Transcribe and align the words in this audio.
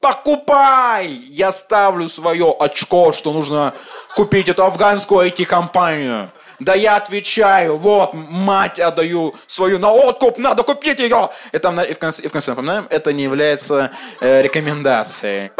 Покупай! 0.00 1.08
Я 1.28 1.52
ставлю 1.52 2.08
свое 2.08 2.54
очко, 2.58 3.12
что 3.12 3.32
нужно 3.32 3.74
купить 4.16 4.48
эту 4.48 4.64
афганскую 4.64 5.28
IT-компанию. 5.28 6.30
Да 6.60 6.74
я 6.74 6.96
отвечаю, 6.96 7.78
вот, 7.78 8.12
мать 8.12 8.80
отдаю 8.80 9.34
свою 9.46 9.78
на 9.78 9.92
откуп, 9.92 10.36
надо 10.36 10.62
купить 10.62 10.98
ее. 10.98 11.30
И, 11.52 11.58
там, 11.58 11.80
и, 11.80 11.94
в, 11.94 11.98
конце, 11.98 12.22
и 12.22 12.28
в 12.28 12.32
конце 12.32 12.50
напоминаем, 12.50 12.86
это 12.90 13.14
не 13.14 13.22
является 13.22 13.90
э, 14.20 14.42
рекомендацией. 14.42 15.50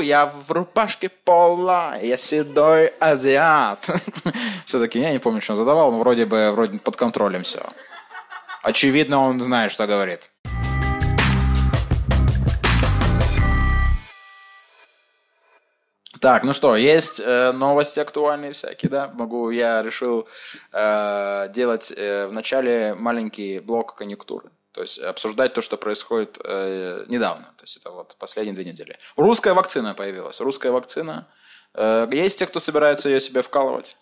Я 0.00 0.26
в 0.26 0.50
рубашке 0.50 1.10
пола, 1.10 1.98
я 2.00 2.16
седой 2.16 2.94
азиат. 2.98 3.90
Все-таки 4.64 4.98
я 4.98 5.12
не 5.12 5.18
помню, 5.18 5.42
что 5.42 5.52
он 5.52 5.58
задавал, 5.58 5.92
но 5.92 5.98
вроде 5.98 6.24
бы 6.24 6.52
вроде 6.52 6.78
под 6.78 6.96
контролем 6.96 7.42
все. 7.42 7.62
Очевидно, 8.62 9.20
он 9.20 9.40
знает, 9.40 9.70
что 9.70 9.86
говорит. 9.86 10.30
Так, 16.24 16.42
ну 16.42 16.54
что, 16.54 16.74
есть 16.74 17.20
э, 17.20 17.52
новости 17.52 18.00
актуальные 18.00 18.54
всякие, 18.54 18.88
да? 18.88 19.10
Могу, 19.12 19.50
я 19.50 19.82
решил 19.82 20.26
э, 20.72 21.48
делать 21.50 21.92
э, 21.94 22.28
в 22.28 22.32
начале 22.32 22.94
маленький 22.94 23.58
блок 23.58 23.94
конъюнктуры. 23.94 24.48
То 24.72 24.80
есть 24.80 24.98
обсуждать 25.00 25.52
то, 25.52 25.60
что 25.60 25.76
происходит 25.76 26.38
э, 26.42 27.04
недавно. 27.08 27.52
То 27.58 27.64
есть 27.64 27.76
это 27.76 27.90
вот 27.90 28.16
последние 28.18 28.54
две 28.54 28.64
недели. 28.64 28.96
Русская 29.16 29.52
вакцина 29.52 29.92
появилась. 29.92 30.40
Русская 30.40 30.72
вакцина. 30.72 31.28
Э, 31.74 32.08
есть 32.10 32.38
те, 32.38 32.46
кто 32.46 32.58
собирается 32.58 33.10
ее 33.10 33.20
себе 33.20 33.42
вкалывать? 33.42 33.98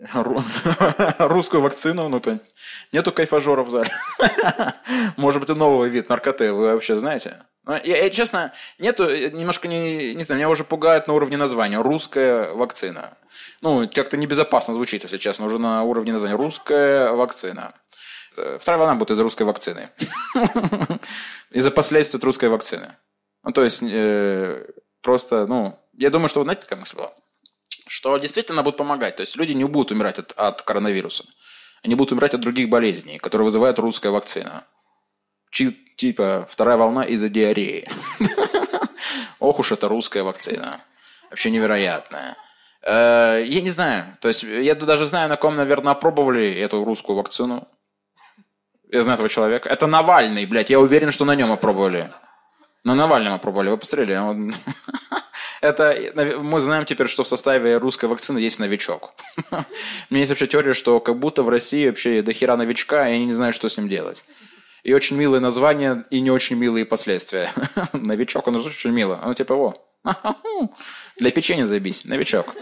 русскую 1.18 1.62
вакцину, 1.62 2.10
ну 2.10 2.20
то 2.20 2.38
нету 2.92 3.10
кайфажеров 3.10 3.68
в 3.68 3.70
зале. 3.70 3.90
Может 5.16 5.40
быть, 5.40 5.48
и 5.48 5.54
новый 5.54 5.88
вид 5.88 6.10
наркоты, 6.10 6.52
вы 6.52 6.74
вообще 6.74 6.98
знаете? 6.98 7.42
Ну, 7.64 7.74
я, 7.84 8.04
я, 8.04 8.10
честно, 8.10 8.52
нету, 8.78 9.04
немножко 9.04 9.68
не, 9.68 10.14
не 10.14 10.24
знаю, 10.24 10.38
меня 10.38 10.48
уже 10.48 10.64
пугает 10.64 11.06
на 11.06 11.14
уровне 11.14 11.36
названия. 11.36 11.80
Русская 11.80 12.52
вакцина. 12.52 13.16
Ну, 13.60 13.88
как-то 13.88 14.16
небезопасно 14.16 14.74
звучит, 14.74 15.02
если 15.02 15.18
честно, 15.18 15.44
уже 15.44 15.58
на 15.58 15.82
уровне 15.82 16.12
названия. 16.12 16.36
Русская 16.36 17.12
вакцина. 17.12 17.74
Вторая 18.32 18.78
волна 18.78 18.94
будет 18.94 19.10
из-за 19.10 19.22
русской 19.22 19.42
вакцины. 19.42 19.90
Из-за 21.50 21.70
последствий 21.70 22.18
от 22.18 22.24
русской 22.24 22.48
вакцины. 22.48 22.96
Ну, 23.42 23.52
то 23.52 23.64
есть, 23.64 23.82
э, 23.82 24.66
просто, 25.02 25.46
ну, 25.46 25.78
я 25.98 26.10
думаю, 26.10 26.28
что, 26.28 26.42
знаете, 26.42 26.62
какая 26.62 26.78
мысль 26.78 26.96
была? 26.96 27.12
что 27.90 28.16
действительно 28.18 28.62
будут 28.62 28.78
помогать. 28.78 29.16
То 29.16 29.22
есть 29.22 29.34
люди 29.36 29.52
не 29.52 29.64
будут 29.64 29.90
умирать 29.90 30.20
от, 30.20 30.32
от 30.36 30.62
коронавируса. 30.62 31.24
Они 31.82 31.96
будут 31.96 32.12
умирать 32.12 32.34
от 32.34 32.40
других 32.40 32.68
болезней, 32.68 33.18
которые 33.18 33.46
вызывает 33.46 33.80
русская 33.80 34.10
вакцина. 34.10 34.64
Типа 35.50 36.46
вторая 36.48 36.76
волна 36.76 37.04
из-за 37.04 37.28
диареи. 37.28 37.88
Ох 39.38 39.58
уж 39.58 39.72
это 39.72 39.88
русская 39.88 40.22
вакцина. 40.22 40.80
Вообще 41.28 41.50
невероятная. 41.50 42.36
Э, 42.82 43.42
я 43.46 43.60
не 43.60 43.70
знаю. 43.70 44.16
То 44.20 44.28
есть 44.28 44.42
я 44.42 44.74
даже 44.74 45.06
знаю, 45.06 45.28
на 45.28 45.36
ком, 45.36 45.56
наверное, 45.56 45.92
опробовали 45.92 46.54
эту 46.54 46.84
русскую 46.84 47.16
вакцину. 47.16 47.68
Я 48.90 49.02
знаю 49.02 49.14
этого 49.14 49.28
человека. 49.28 49.68
Это 49.68 49.86
Навальный, 49.86 50.46
блядь. 50.46 50.70
Я 50.70 50.80
уверен, 50.80 51.10
что 51.10 51.24
на 51.24 51.34
нем 51.34 51.52
опробовали. 51.52 52.10
На 52.82 52.94
Навальном 52.94 53.34
опробовали. 53.34 53.70
Вы 53.70 53.76
посмотрели? 53.76 54.16
Он... 54.16 54.52
Это 55.60 55.96
мы 56.40 56.60
знаем 56.60 56.86
теперь, 56.86 57.08
что 57.08 57.22
в 57.22 57.28
составе 57.28 57.76
русской 57.76 58.06
вакцины 58.06 58.38
есть 58.38 58.58
новичок. 58.58 59.12
У 59.50 59.54
меня 60.10 60.20
есть 60.20 60.30
вообще 60.30 60.46
теория, 60.46 60.72
что 60.72 60.98
как 61.00 61.18
будто 61.18 61.42
в 61.42 61.50
России 61.50 61.88
вообще 61.88 62.22
до 62.22 62.32
хера 62.32 62.56
новичка, 62.56 63.06
и 63.08 63.12
они 63.12 63.26
не 63.26 63.34
знают, 63.34 63.54
что 63.54 63.68
с 63.68 63.76
ним 63.76 63.88
делать. 63.88 64.24
И 64.82 64.92
очень 64.94 65.16
милое 65.16 65.40
название, 65.40 66.04
и 66.10 66.20
не 66.20 66.30
очень 66.30 66.56
милые 66.56 66.84
последствия. 66.84 67.50
Новичок, 67.92 68.46
он 68.48 68.56
очень 68.56 68.90
мило. 68.90 69.20
Он 69.24 69.34
типа, 69.34 69.54
о, 69.54 69.74
для 71.18 71.30
печенья 71.30 71.66
забись, 71.66 72.04
новичок. 72.04 72.54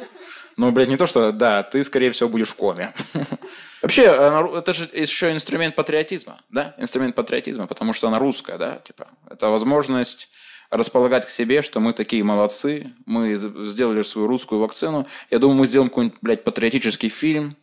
Ну, 0.57 0.73
блядь, 0.73 0.89
не 0.89 0.97
то, 0.97 1.07
что, 1.07 1.31
да, 1.31 1.63
ты, 1.63 1.85
скорее 1.85 2.11
всего, 2.11 2.29
будешь 2.29 2.49
в 2.49 2.57
коме. 2.57 2.93
Вообще, 3.83 4.03
это 4.03 4.75
же 4.75 4.91
еще 4.93 5.33
инструмент 5.33 5.77
патриотизма, 5.77 6.41
да? 6.51 6.75
Инструмент 6.79 7.15
патриотизма, 7.15 7.69
потому 7.69 7.93
что 7.93 8.09
она 8.09 8.19
русская, 8.19 8.59
да? 8.59 8.81
Типа, 8.85 9.07
это 9.31 9.51
возможность 9.51 10.29
располагать 10.71 11.27
к 11.27 11.31
себе, 11.31 11.63
что 11.63 11.79
мы 11.79 11.93
такие 11.93 12.25
молодцы, 12.25 12.93
мы 13.07 13.37
сделали 13.37 14.03
свою 14.03 14.27
русскую 14.27 14.61
вакцину. 14.61 15.07
Я 15.31 15.39
думаю, 15.39 15.59
мы 15.59 15.67
сделаем 15.67 15.91
какой-нибудь, 15.91 16.19
блядь, 16.23 16.45
патриотический 16.45 17.09
фильм, 17.09 17.57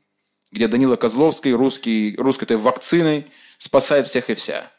где 0.52 0.70
Данила 0.70 0.96
Козловский 0.96 1.52
русский, 1.52 2.16
русской 2.18 2.46
этой 2.46 2.58
вакциной 2.58 3.28
спасает 3.58 4.08
всех 4.08 4.30
и 4.30 4.34
вся. 4.34 4.72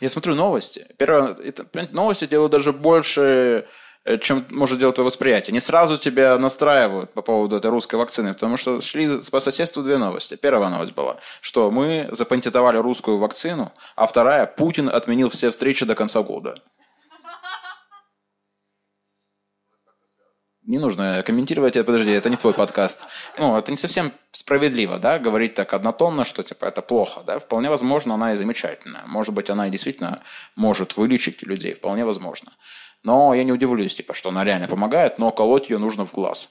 Я 0.00 0.08
смотрю 0.08 0.34
новости. 0.34 0.86
Первое, 0.98 1.34
это, 1.34 1.66
новости 1.92 2.26
делают 2.26 2.52
даже 2.52 2.72
больше, 2.72 3.66
э, 4.04 4.18
чем 4.18 4.44
может 4.50 4.78
делать 4.78 4.94
твое 4.94 5.06
восприятие. 5.06 5.52
Не 5.52 5.60
сразу 5.60 5.96
тебя 5.96 6.38
настраивают 6.38 7.12
по 7.12 7.22
поводу 7.22 7.56
этой 7.56 7.70
русской 7.70 7.96
вакцины, 7.96 8.34
потому 8.34 8.56
что 8.56 8.80
шли 8.80 9.20
по 9.32 9.40
соседству 9.40 9.82
две 9.82 9.98
новости. 9.98 10.36
Первая 10.36 10.70
новость 10.70 10.94
была, 10.94 11.16
что 11.40 11.70
мы 11.70 12.08
запатентовали 12.12 12.76
русскую 12.78 13.18
вакцину, 13.18 13.72
а 13.96 14.06
вторая, 14.06 14.46
Путин 14.46 14.88
отменил 14.88 15.28
все 15.30 15.50
встречи 15.50 15.84
до 15.84 15.94
конца 15.94 16.22
года. 16.22 16.56
Не 20.66 20.78
нужно 20.78 21.22
комментировать 21.26 21.76
это, 21.76 21.84
подожди, 21.84 22.10
это 22.10 22.30
не 22.30 22.36
твой 22.36 22.54
подкаст. 22.54 23.06
Ну, 23.38 23.54
это 23.58 23.70
не 23.70 23.76
совсем 23.76 24.12
справедливо, 24.30 24.98
да, 24.98 25.18
говорить 25.18 25.52
так 25.52 25.74
однотонно, 25.74 26.24
что, 26.24 26.42
типа, 26.42 26.64
это 26.64 26.80
плохо, 26.80 27.22
да. 27.26 27.38
Вполне 27.38 27.68
возможно, 27.68 28.14
она 28.14 28.32
и 28.32 28.36
замечательная. 28.36 29.02
Может 29.06 29.34
быть, 29.34 29.50
она 29.50 29.68
и 29.68 29.70
действительно 29.70 30.22
может 30.56 30.96
вылечить 30.96 31.42
людей, 31.42 31.74
вполне 31.74 32.06
возможно. 32.06 32.50
Но 33.04 33.34
я 33.34 33.44
не 33.44 33.52
удивлюсь, 33.52 33.94
типа, 33.94 34.14
что 34.14 34.30
она 34.30 34.44
реально 34.44 34.66
помогает, 34.66 35.18
но 35.18 35.30
колоть 35.30 35.68
ее 35.68 35.76
нужно 35.76 36.06
в 36.06 36.12
глаз. 36.12 36.50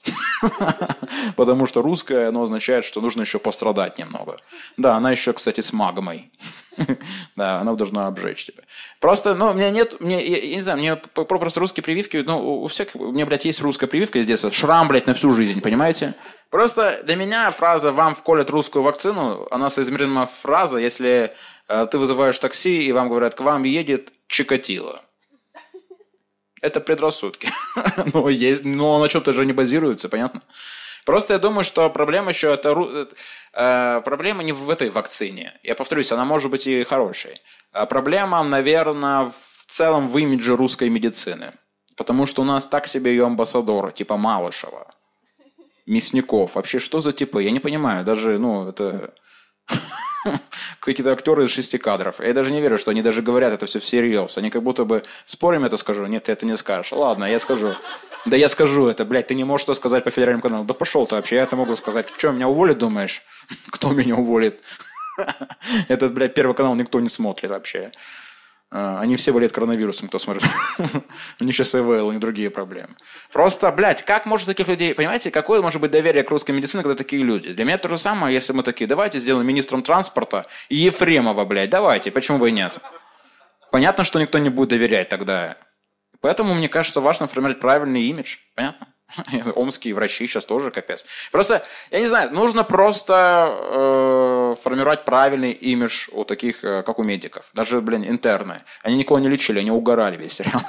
Потому 1.36 1.66
что 1.66 1.82
русская, 1.82 2.28
оно 2.28 2.44
означает, 2.44 2.84
что 2.84 3.00
нужно 3.00 3.22
еще 3.22 3.40
пострадать 3.40 3.98
немного. 3.98 4.36
Да, 4.76 4.94
она 4.94 5.10
еще, 5.10 5.32
кстати, 5.32 5.60
с 5.60 5.72
магмой. 5.72 6.30
Да, 7.36 7.60
она 7.60 7.74
должна 7.74 8.08
обжечь 8.08 8.46
тебя. 8.46 8.62
Просто, 9.00 9.34
ну, 9.34 9.50
у 9.50 9.54
меня 9.54 9.70
нет, 9.70 10.00
мне, 10.00 10.24
я, 10.24 10.56
не 10.56 10.60
знаю, 10.60 10.78
мне 10.78 10.96
просто 10.96 11.60
русские 11.60 11.84
прививки, 11.84 12.16
ну, 12.16 12.62
у 12.62 12.66
всех, 12.66 12.88
у 12.94 13.12
меня, 13.12 13.26
блядь, 13.26 13.44
есть 13.44 13.60
русская 13.60 13.86
прививка 13.86 14.18
из 14.18 14.26
детства, 14.26 14.50
шрам, 14.50 14.88
блядь, 14.88 15.06
на 15.06 15.14
всю 15.14 15.30
жизнь, 15.30 15.60
понимаете? 15.60 16.14
Просто 16.50 17.00
для 17.04 17.14
меня 17.14 17.50
фраза 17.52 17.92
«вам 17.92 18.16
вколят 18.16 18.50
русскую 18.50 18.82
вакцину», 18.82 19.46
она 19.52 19.70
соизмерима 19.70 20.26
фраза, 20.26 20.78
если 20.78 21.32
э, 21.68 21.86
ты 21.86 21.98
вызываешь 21.98 22.38
такси, 22.40 22.82
и 22.82 22.92
вам 22.92 23.08
говорят, 23.08 23.36
к 23.36 23.40
вам 23.40 23.62
едет 23.62 24.12
Чикатило 24.26 25.00
это 26.64 26.80
предрассудки. 26.80 27.48
но, 28.14 28.28
есть, 28.30 28.64
но 28.64 28.98
на 28.98 29.08
чем-то 29.08 29.32
же 29.32 29.44
не 29.44 29.52
базируется, 29.52 30.08
понятно? 30.08 30.40
Просто 31.04 31.34
я 31.34 31.38
думаю, 31.38 31.64
что 31.64 31.90
проблема 31.90 32.30
еще 32.30 32.54
это 32.54 32.70
э, 32.70 33.06
э, 33.52 34.00
проблема 34.00 34.42
не 34.42 34.52
в 34.52 34.70
этой 34.70 34.88
вакцине. 34.88 35.52
Я 35.62 35.74
повторюсь, 35.74 36.12
она 36.12 36.24
может 36.24 36.50
быть 36.50 36.66
и 36.66 36.84
хорошей. 36.84 37.42
А 37.72 37.84
проблема, 37.84 38.42
наверное, 38.42 39.24
в 39.24 39.66
целом 39.66 40.08
в 40.08 40.18
имидже 40.18 40.56
русской 40.56 40.88
медицины. 40.88 41.52
Потому 41.96 42.26
что 42.26 42.42
у 42.42 42.44
нас 42.44 42.66
так 42.66 42.88
себе 42.88 43.10
ее 43.10 43.26
амбассадоры, 43.26 43.92
типа 43.92 44.16
Малышева, 44.16 44.86
Мясников. 45.86 46.54
Вообще, 46.54 46.78
что 46.78 47.00
за 47.00 47.12
типы? 47.12 47.42
Я 47.42 47.50
не 47.50 47.60
понимаю. 47.60 48.04
Даже, 48.04 48.38
ну, 48.38 48.68
это... 48.68 49.14
какие-то 50.80 51.12
актеры 51.12 51.44
из 51.44 51.50
шести 51.50 51.78
кадров. 51.78 52.20
Я 52.20 52.32
даже 52.32 52.50
не 52.50 52.60
верю, 52.60 52.78
что 52.78 52.90
они 52.90 53.02
даже 53.02 53.22
говорят 53.22 53.52
это 53.52 53.66
все 53.66 53.78
всерьез. 53.78 54.38
Они 54.38 54.50
как 54.50 54.62
будто 54.62 54.84
бы 54.84 55.02
спорим 55.26 55.64
это 55.64 55.76
скажу. 55.76 56.06
Нет, 56.06 56.24
ты 56.24 56.32
это 56.32 56.46
не 56.46 56.56
скажешь. 56.56 56.92
Ладно, 56.92 57.24
я 57.24 57.38
скажу. 57.38 57.74
Да 58.26 58.36
я 58.36 58.48
скажу 58.48 58.86
это, 58.86 59.04
блядь, 59.04 59.26
ты 59.26 59.34
не 59.34 59.44
можешь 59.44 59.64
это 59.64 59.74
сказать 59.74 60.04
по 60.04 60.10
федеральному 60.10 60.42
каналу. 60.42 60.64
Да 60.64 60.74
пошел 60.74 61.06
ты 61.06 61.14
вообще, 61.14 61.36
я 61.36 61.42
это 61.42 61.56
могу 61.56 61.76
сказать. 61.76 62.08
Что, 62.16 62.32
меня 62.32 62.48
уволят, 62.48 62.78
думаешь? 62.78 63.22
Кто 63.70 63.92
меня 63.92 64.16
уволит? 64.16 64.60
Этот, 65.88 66.14
блядь, 66.14 66.34
первый 66.34 66.54
канал 66.54 66.74
никто 66.74 67.00
не 67.00 67.08
смотрит 67.08 67.50
вообще. 67.50 67.92
А, 68.76 68.98
они 69.00 69.14
все 69.14 69.32
болеют 69.32 69.52
коронавирусом, 69.52 70.08
кто 70.08 70.18
смотрит. 70.18 70.42
У 71.40 71.44
них 71.44 71.54
сейчас 71.54 71.76
ИВЛ, 71.76 72.08
у 72.08 72.10
них 72.10 72.20
другие 72.20 72.50
проблемы. 72.50 72.96
Просто, 73.32 73.70
блядь, 73.70 74.04
как 74.04 74.26
может 74.26 74.48
таких 74.48 74.66
людей, 74.66 74.92
понимаете, 74.96 75.30
какое 75.30 75.62
может 75.62 75.80
быть 75.80 75.92
доверие 75.92 76.24
к 76.24 76.30
русской 76.30 76.50
медицине, 76.50 76.82
когда 76.82 76.96
такие 76.96 77.22
люди? 77.22 77.52
Для 77.52 77.64
меня 77.64 77.78
то 77.78 77.88
же 77.88 77.96
самое, 77.96 78.34
если 78.34 78.52
мы 78.52 78.64
такие, 78.64 78.88
давайте 78.88 79.20
сделаем 79.20 79.46
министром 79.46 79.82
транспорта 79.82 80.46
Ефремова, 80.70 81.44
блядь, 81.44 81.70
давайте, 81.70 82.10
почему 82.10 82.38
бы 82.38 82.48
и 82.48 82.52
нет? 82.52 82.80
Понятно, 83.70 84.02
что 84.02 84.18
никто 84.18 84.40
не 84.40 84.50
будет 84.50 84.70
доверять 84.70 85.08
тогда. 85.08 85.56
Поэтому, 86.20 86.52
мне 86.54 86.68
кажется, 86.68 87.00
важно 87.00 87.28
формировать 87.28 87.60
правильный 87.60 88.02
имидж. 88.02 88.38
Понятно? 88.56 88.88
Омские 89.54 89.94
врачи 89.94 90.26
сейчас 90.26 90.46
тоже 90.46 90.70
капец. 90.70 91.04
Просто, 91.30 91.64
я 91.90 92.00
не 92.00 92.06
знаю, 92.06 92.32
нужно 92.32 92.64
просто 92.64 93.48
э, 93.50 94.54
формировать 94.62 95.04
правильный 95.04 95.52
имидж 95.52 96.08
у 96.12 96.24
таких, 96.24 96.64
э, 96.64 96.82
как 96.82 96.98
у 96.98 97.02
медиков. 97.02 97.50
Даже, 97.52 97.80
блин, 97.80 98.04
интерны. 98.04 98.62
Они 98.82 98.96
никого 98.96 99.18
не 99.18 99.28
лечили, 99.28 99.60
они 99.60 99.70
угорали 99.70 100.16
весь 100.16 100.32
сериал. 100.38 100.62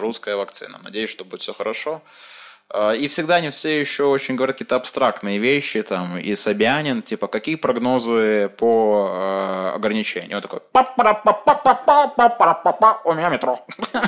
Русская 0.00 0.36
вакцина. 0.36 0.80
Надеюсь, 0.82 1.10
что 1.10 1.24
будет 1.24 1.42
все 1.42 1.54
хорошо. 1.54 2.02
Э, 2.72 2.96
и 2.96 3.08
всегда 3.08 3.36
они 3.36 3.50
все 3.50 3.80
еще 3.80 4.04
очень 4.04 4.36
говорят 4.36 4.56
какие-то 4.56 4.76
абстрактные 4.76 5.38
вещи, 5.38 5.82
там, 5.82 6.18
и 6.18 6.34
Собянин, 6.34 7.02
типа, 7.02 7.26
какие 7.26 7.56
прогнозы 7.56 8.50
по 8.56 9.08
э, 9.10 9.72
ограничению? 9.76 10.36
Он 10.36 10.42
такой, 10.42 10.60
у 13.04 13.12
меня 13.14 13.28
метро. 13.28 13.64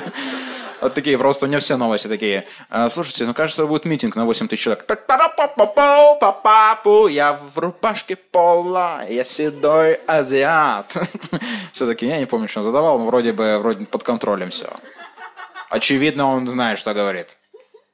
Вот 0.81 0.93
такие, 0.95 1.17
просто 1.17 1.45
у 1.45 1.49
него 1.49 1.61
все 1.61 1.77
новости 1.77 2.09
такие. 2.09 2.45
«Э, 2.69 2.89
слушайте, 2.89 3.25
ну, 3.25 3.33
кажется, 3.33 3.65
будет 3.65 3.85
митинг 3.85 4.17
на 4.17 4.25
8 4.25 4.49
тысяч 4.49 4.63
человек. 4.63 4.85
Я 7.07 7.33
в 7.33 7.57
рубашке 7.57 8.17
пола, 8.17 9.05
я 9.07 9.23
седой 9.23 9.93
азиат. 10.07 10.97
Все-таки 11.71 12.05
я 12.05 12.19
не 12.19 12.25
помню, 12.25 12.49
что 12.49 12.59
он 12.59 12.65
задавал, 12.65 12.99
но 12.99 13.05
вроде 13.05 13.31
бы 13.31 13.59
вроде 13.59 13.85
под 13.85 14.03
контролем 14.03 14.49
все. 14.49 14.73
Очевидно, 15.69 16.27
он 16.27 16.49
знает, 16.49 16.79
что 16.79 16.93
говорит. 16.93 17.37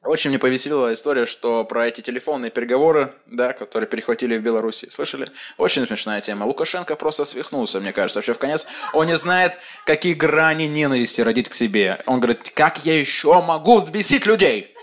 Очень 0.09 0.31
мне 0.31 0.39
повеселила 0.39 0.91
история, 0.91 1.27
что 1.27 1.63
про 1.65 1.85
эти 1.85 2.01
телефонные 2.01 2.49
переговоры, 2.49 3.13
да, 3.27 3.53
которые 3.53 3.87
перехватили 3.87 4.39
в 4.39 4.41
Беларуси. 4.41 4.89
Слышали? 4.89 5.29
Очень 5.57 5.85
смешная 5.85 6.19
тема. 6.19 6.45
Лукашенко 6.45 6.95
просто 6.95 7.25
свихнулся, 7.25 7.79
мне 7.79 7.93
кажется, 7.93 8.17
вообще 8.17 8.33
в 8.33 8.39
конец. 8.39 8.65
Он 8.93 9.05
не 9.05 9.15
знает, 9.19 9.59
какие 9.85 10.15
грани 10.15 10.63
ненависти 10.63 11.21
родить 11.21 11.47
к 11.47 11.53
себе. 11.53 12.01
Он 12.07 12.19
говорит, 12.19 12.51
как 12.55 12.83
я 12.87 12.99
еще 12.99 13.39
могу 13.43 13.77
взбесить 13.77 14.25
людей? 14.25 14.73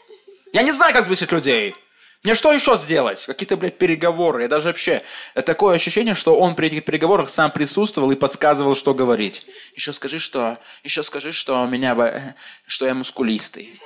Я 0.52 0.62
не 0.62 0.70
знаю, 0.70 0.94
как 0.94 1.02
взбесить 1.02 1.32
людей. 1.32 1.74
Мне 2.22 2.36
что 2.36 2.52
еще 2.52 2.76
сделать? 2.76 3.26
Какие-то, 3.26 3.56
блядь, 3.56 3.78
переговоры. 3.78 4.42
Я 4.42 4.48
даже 4.48 4.68
вообще... 4.68 5.02
Это 5.34 5.46
такое 5.46 5.74
ощущение, 5.74 6.14
что 6.14 6.38
он 6.38 6.54
при 6.54 6.68
этих 6.68 6.84
переговорах 6.84 7.30
сам 7.30 7.50
присутствовал 7.50 8.12
и 8.12 8.14
подсказывал, 8.14 8.76
что 8.76 8.94
говорить. 8.94 9.44
Еще 9.74 9.92
скажи, 9.92 10.20
что... 10.20 10.58
Еще 10.84 11.02
скажи, 11.02 11.32
что 11.32 11.64
у 11.64 11.66
меня... 11.66 12.36
Что 12.68 12.86
я 12.86 12.94
мускулистый 12.94 13.80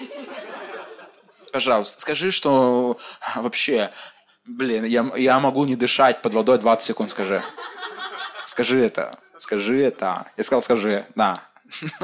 пожалуйста, 1.53 2.01
скажи, 2.01 2.31
что 2.31 2.99
вообще, 3.37 3.91
блин, 4.47 4.85
я, 4.85 5.11
я 5.17 5.41
могу 5.41 5.65
не 5.65 5.77
дышать 5.77 6.23
под 6.23 6.35
водой 6.35 6.59
20 6.59 6.87
секунд, 6.87 7.11
скажи. 7.11 7.43
Скажи 8.47 8.85
это, 8.85 9.19
скажи 9.37 9.81
это. 9.81 10.27
Я 10.37 10.45
сказал, 10.45 10.63
скажи, 10.63 11.07
да. 11.15 11.43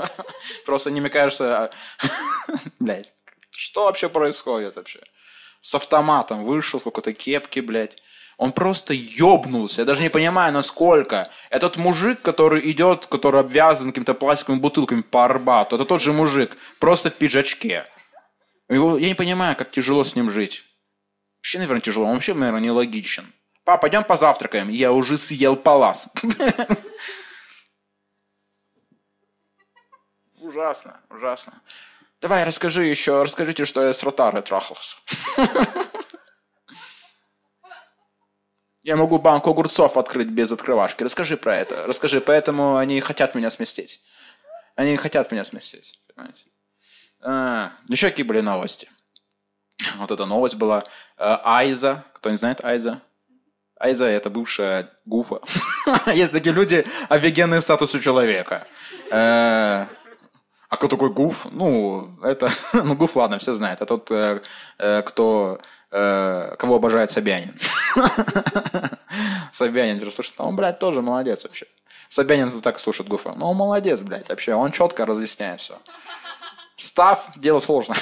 Просто 0.67 0.91
не 0.91 1.01
мне 1.01 1.11
кажется, 1.11 1.71
блядь, 2.79 3.13
что 3.51 3.85
вообще 3.85 4.09
происходит 4.09 4.77
вообще? 4.77 5.01
С 5.61 5.75
автоматом 5.75 6.45
вышел 6.45 6.79
в 6.79 6.85
какой-то 6.85 7.13
кепке, 7.13 7.63
блядь. 7.63 7.97
Он 8.37 8.53
просто 8.53 8.93
ёбнулся. 8.93 9.81
Я 9.81 9.85
даже 9.87 10.03
не 10.03 10.11
понимаю, 10.11 10.53
насколько. 10.53 11.31
Этот 11.49 11.77
мужик, 11.77 12.21
который 12.21 12.71
идет, 12.71 13.07
который 13.07 13.41
обвязан 13.41 13.89
какими-то 13.89 14.13
пластиковыми 14.15 14.61
бутылками 14.61 15.01
по 15.01 15.25
Арбату, 15.25 15.77
это 15.77 15.87
тот 15.87 16.03
же 16.03 16.13
мужик, 16.13 16.57
просто 16.79 17.11
в 17.11 17.15
пиджачке. 17.15 17.87
Его, 18.69 18.99
я 18.99 19.09
не 19.09 19.15
понимаю, 19.15 19.57
как 19.57 19.71
тяжело 19.71 20.03
с 20.05 20.17
ним 20.17 20.31
жить. 20.31 20.65
Вообще, 21.39 21.59
наверное, 21.59 21.81
тяжело. 21.81 22.07
Он 22.07 22.15
вообще, 22.15 22.35
наверное, 22.35 22.61
нелогичен. 22.61 23.33
Папа, 23.65 23.83
пойдем 23.83 24.05
позавтракаем. 24.05 24.69
Я 24.69 24.93
уже 24.93 25.17
съел 25.19 25.57
палас. 25.57 26.09
Ужасно, 30.39 31.01
ужасно. 31.11 31.61
Давай, 32.21 32.45
расскажи 32.45 32.85
еще, 32.85 33.23
расскажите, 33.23 33.65
что 33.65 33.83
я 33.83 33.93
с 33.93 34.03
ротарой 34.05 34.43
трахался. 34.43 34.97
Я 38.85 38.95
могу 38.95 39.19
банку 39.19 39.51
огурцов 39.51 39.97
открыть 39.97 40.29
без 40.29 40.53
открывашки. 40.53 41.03
Расскажи 41.03 41.37
про 41.37 41.57
это. 41.57 41.85
Расскажи, 41.89 42.21
поэтому 42.21 42.77
они 42.77 43.01
хотят 43.01 43.35
меня 43.35 43.51
сместить. 43.51 44.01
Они 44.77 44.97
хотят 44.97 45.33
меня 45.33 45.43
сместить. 45.43 45.99
Понимаете? 46.15 46.45
А, 47.29 47.73
еще 47.89 48.09
какие 48.09 48.25
были 48.25 48.41
новости? 48.41 48.89
Вот 49.97 50.13
эта 50.13 50.27
новость 50.27 50.55
была. 50.55 50.85
Э, 51.19 51.39
Айза. 51.45 52.05
Кто 52.15 52.31
не 52.31 52.37
знает 52.37 52.65
Айза? 52.65 53.03
Айза– 53.81 54.05
это 54.07 54.31
бывшая 54.31 54.91
Гуфа. 55.05 55.41
Есть 56.15 56.33
такие 56.33 56.55
люди, 56.55 56.87
офигенные 57.09 57.61
статусу 57.61 57.99
человека. 57.99 58.67
Э, 59.11 59.87
а 60.69 60.77
кто 60.77 60.87
такой 60.87 61.11
Гуф? 61.11 61.49
Ну, 61.51 62.17
это... 62.23 62.49
Ну, 62.73 62.95
Гуф, 62.95 63.17
ладно, 63.17 63.39
все 63.39 63.55
знают. 63.55 63.83
А 63.83 63.87
тот, 63.87 64.09
э, 64.11 64.41
кто... 65.03 65.61
Кого 65.89 66.75
обожает 66.75 67.11
Собянин. 67.13 67.57
Собянин 69.53 70.05
же 70.05 70.11
слушает. 70.11 70.35
Он, 70.41 70.55
блядь, 70.57 70.79
тоже 70.79 71.01
молодец 71.01 71.45
вообще. 71.45 71.67
Собянин 72.09 72.61
так 72.61 72.79
слушает 72.81 73.09
Гуфа. 73.09 73.35
Ну, 73.37 73.47
он 73.47 73.57
молодец, 73.57 74.01
блядь, 74.03 74.29
вообще. 74.29 74.55
Он 74.55 74.73
четко 74.73 75.07
разъясняет 75.07 75.61
все. 75.61 75.79
Став– 76.77 77.27
дело 77.37 77.59
сложное. 77.59 77.99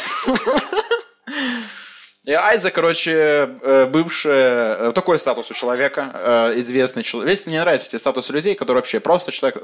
И 2.26 2.32
Айза, 2.32 2.71
короче, 2.71 3.12
э, 3.12 3.85
бывший, 3.85 4.32
э, 4.32 4.93
такой 4.94 5.19
статус 5.19 5.50
у 5.50 5.55
человека, 5.55 6.11
э, 6.15 6.59
известный 6.61 7.03
человек. 7.03 7.31
Весь 7.31 7.47
мне 7.47 7.61
нравятся 7.61 7.88
эти 7.88 7.97
статусы 7.97 8.32
людей, 8.32 8.55
которые 8.55 8.76
вообще 8.81 8.99
просто 8.99 9.31
человек, 9.31 9.62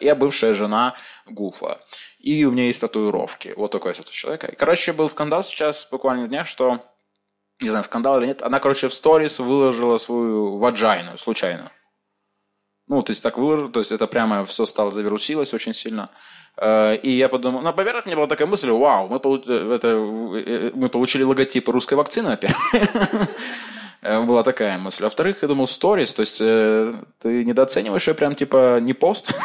я 0.00 0.16
бывшая 0.16 0.54
жена 0.54 0.96
Гуфа. 1.26 1.78
И 2.18 2.44
у 2.44 2.50
меня 2.50 2.66
есть 2.66 2.80
татуировки. 2.80 3.54
Вот 3.56 3.70
такой 3.70 3.94
статус 3.94 4.12
человека. 4.12 4.48
И, 4.48 4.56
короче, 4.56 4.92
был 4.92 5.08
скандал 5.08 5.44
сейчас, 5.44 5.86
буквально 5.88 6.26
дня, 6.26 6.44
что, 6.44 6.80
не 7.60 7.68
знаю, 7.68 7.84
скандал 7.84 8.18
или 8.18 8.26
нет, 8.26 8.42
она, 8.42 8.58
короче, 8.58 8.88
в 8.88 8.94
сторис 8.94 9.38
выложила 9.38 9.98
свою 9.98 10.58
ваджайну 10.58 11.16
случайно. 11.16 11.70
Ну, 12.86 13.02
то 13.02 13.12
есть 13.12 13.22
так 13.22 13.38
выложил, 13.38 13.70
то 13.70 13.80
есть 13.80 13.92
это 13.92 14.06
прямо 14.06 14.44
все 14.44 14.66
стало 14.66 14.92
завирусилось 14.92 15.54
очень 15.54 15.72
сильно. 15.72 16.10
Э, 16.56 16.96
и 16.96 17.10
я 17.10 17.28
подумал, 17.28 17.62
на 17.62 17.72
поверхности 17.72 18.08
у 18.08 18.10
меня 18.10 18.16
была 18.16 18.26
такая 18.26 18.46
мысль, 18.46 18.70
вау, 18.70 19.08
мы, 19.08 19.20
получ... 19.20 19.42
Э, 19.46 19.74
это... 19.74 19.88
Э, 19.88 20.70
мы 20.74 20.88
получили 20.88 21.22
логотип 21.22 21.68
русской 21.68 21.94
вакцины 21.94 22.30
опять. 22.30 22.54
Была 24.02 24.42
такая 24.42 24.76
мысль. 24.76 25.04
А 25.04 25.06
во-вторых, 25.06 25.40
я 25.40 25.48
думал, 25.48 25.66
сторис, 25.66 26.12
то 26.12 26.20
есть 26.20 26.36
ты 26.36 27.44
недооцениваешь 27.44 28.06
ее 28.06 28.12
прям 28.12 28.34
типа 28.34 28.78
не 28.80 28.92
пост. 28.92 29.32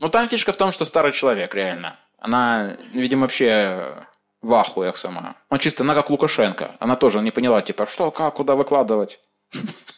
Ну, 0.00 0.08
там 0.08 0.28
фишка 0.28 0.52
в 0.52 0.56
том, 0.56 0.70
что 0.70 0.84
старый 0.84 1.10
человек, 1.10 1.52
реально. 1.56 1.98
Она, 2.18 2.76
видимо, 2.92 3.22
вообще 3.22 4.06
в 4.40 4.54
ахуях 4.54 4.96
сама. 4.96 5.34
Он 5.50 5.58
чисто, 5.58 5.82
она 5.82 5.94
как 5.94 6.10
Лукашенко. 6.10 6.76
Она 6.78 6.94
тоже 6.94 7.20
не 7.20 7.32
поняла, 7.32 7.62
типа, 7.62 7.84
что, 7.86 8.12
как, 8.12 8.34
куда 8.34 8.54
выкладывать. 8.54 9.18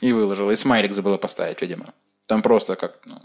И 0.00 0.12
выложила. 0.12 0.50
И 0.50 0.56
смайлик 0.56 0.92
забыла 0.92 1.16
поставить, 1.16 1.60
видимо. 1.62 1.94
Там 2.26 2.42
просто 2.42 2.76
как, 2.76 3.00
ну, 3.04 3.20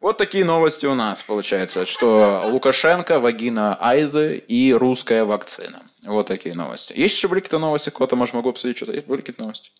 вот 0.00 0.18
такие 0.18 0.44
новости 0.44 0.84
у 0.84 0.94
нас, 0.94 1.22
получается, 1.22 1.86
что 1.86 2.42
Лукашенко, 2.46 3.20
вагина 3.20 3.74
Айзы 3.80 4.36
и 4.36 4.72
русская 4.72 5.24
вакцина. 5.24 5.82
Вот 6.02 6.26
такие 6.26 6.54
новости. 6.54 6.92
Есть 6.92 7.16
еще 7.16 7.28
были 7.28 7.40
какие-то 7.40 7.58
новости? 7.58 7.88
Кого-то, 7.88 8.14
может, 8.14 8.34
могу 8.34 8.50
обсудить 8.50 8.76
что-то? 8.76 8.92
Есть 8.92 9.06
были 9.06 9.20
какие-то 9.20 9.42
новости? 9.42 9.70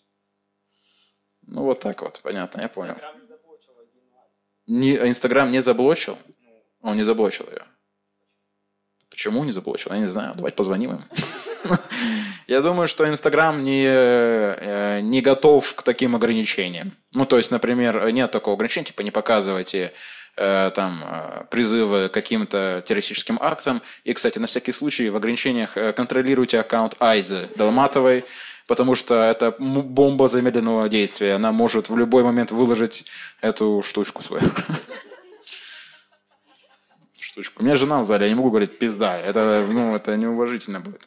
Ну, 1.43 1.61
вот 1.61 1.79
так 1.79 2.01
вот, 2.01 2.21
понятно, 2.23 2.61
я 2.61 2.69
понял. 2.69 2.95
Не, 4.65 4.95
Инстаграм 4.95 5.51
не 5.51 5.61
заблочил? 5.61 6.17
Он 6.81 6.97
не 6.97 7.03
заблочил 7.03 7.45
ее. 7.47 7.63
Почему 9.15 9.45
не 9.45 9.53
заблочил? 9.53 9.93
Я 9.93 9.99
не 9.99 10.07
знаю. 10.07 10.33
Давайте 10.35 10.57
позвоним 10.57 10.91
им. 10.91 11.05
Я 12.47 12.59
думаю, 12.59 12.85
что 12.85 13.07
Инстаграм 13.07 13.63
не, 13.63 13.85
э, 13.87 14.99
не 14.99 15.21
готов 15.21 15.73
к 15.73 15.83
таким 15.83 16.17
ограничениям. 16.17 16.91
Ну, 17.13 17.25
то 17.25 17.37
есть, 17.37 17.49
например, 17.49 18.11
нет 18.11 18.31
такого 18.31 18.55
ограничения, 18.55 18.87
типа 18.87 19.03
не 19.03 19.11
показывайте 19.11 19.93
э, 20.35 20.69
там 20.75 21.01
э, 21.05 21.45
призывы 21.49 22.09
к 22.09 22.13
каким-то 22.13 22.83
террористическим 22.85 23.37
актам. 23.41 23.81
И, 24.03 24.11
кстати, 24.11 24.37
на 24.37 24.47
всякий 24.47 24.73
случай 24.73 25.09
в 25.09 25.15
ограничениях 25.15 25.75
контролируйте 25.95 26.59
аккаунт 26.59 26.97
Айзы 26.99 27.47
Долматовой, 27.55 28.25
потому 28.67 28.95
что 28.95 29.15
это 29.15 29.55
бомба 29.57 30.27
замедленного 30.27 30.89
действия. 30.89 31.35
Она 31.35 31.53
может 31.53 31.87
в 31.87 31.95
любой 31.95 32.25
момент 32.25 32.51
выложить 32.51 33.05
эту 33.39 33.81
штучку 33.81 34.21
свою. 34.21 34.43
Штучку. 37.35 37.61
У 37.61 37.65
меня 37.65 37.75
жена 37.75 37.99
в 37.99 38.05
зале, 38.05 38.27
я 38.27 38.29
не 38.29 38.35
могу 38.35 38.49
говорить 38.49 38.79
пизда. 38.79 39.19
Это, 39.19 39.65
ну, 39.69 39.93
это 39.93 40.15
неуважительно 40.15 40.79
будет. 40.79 41.05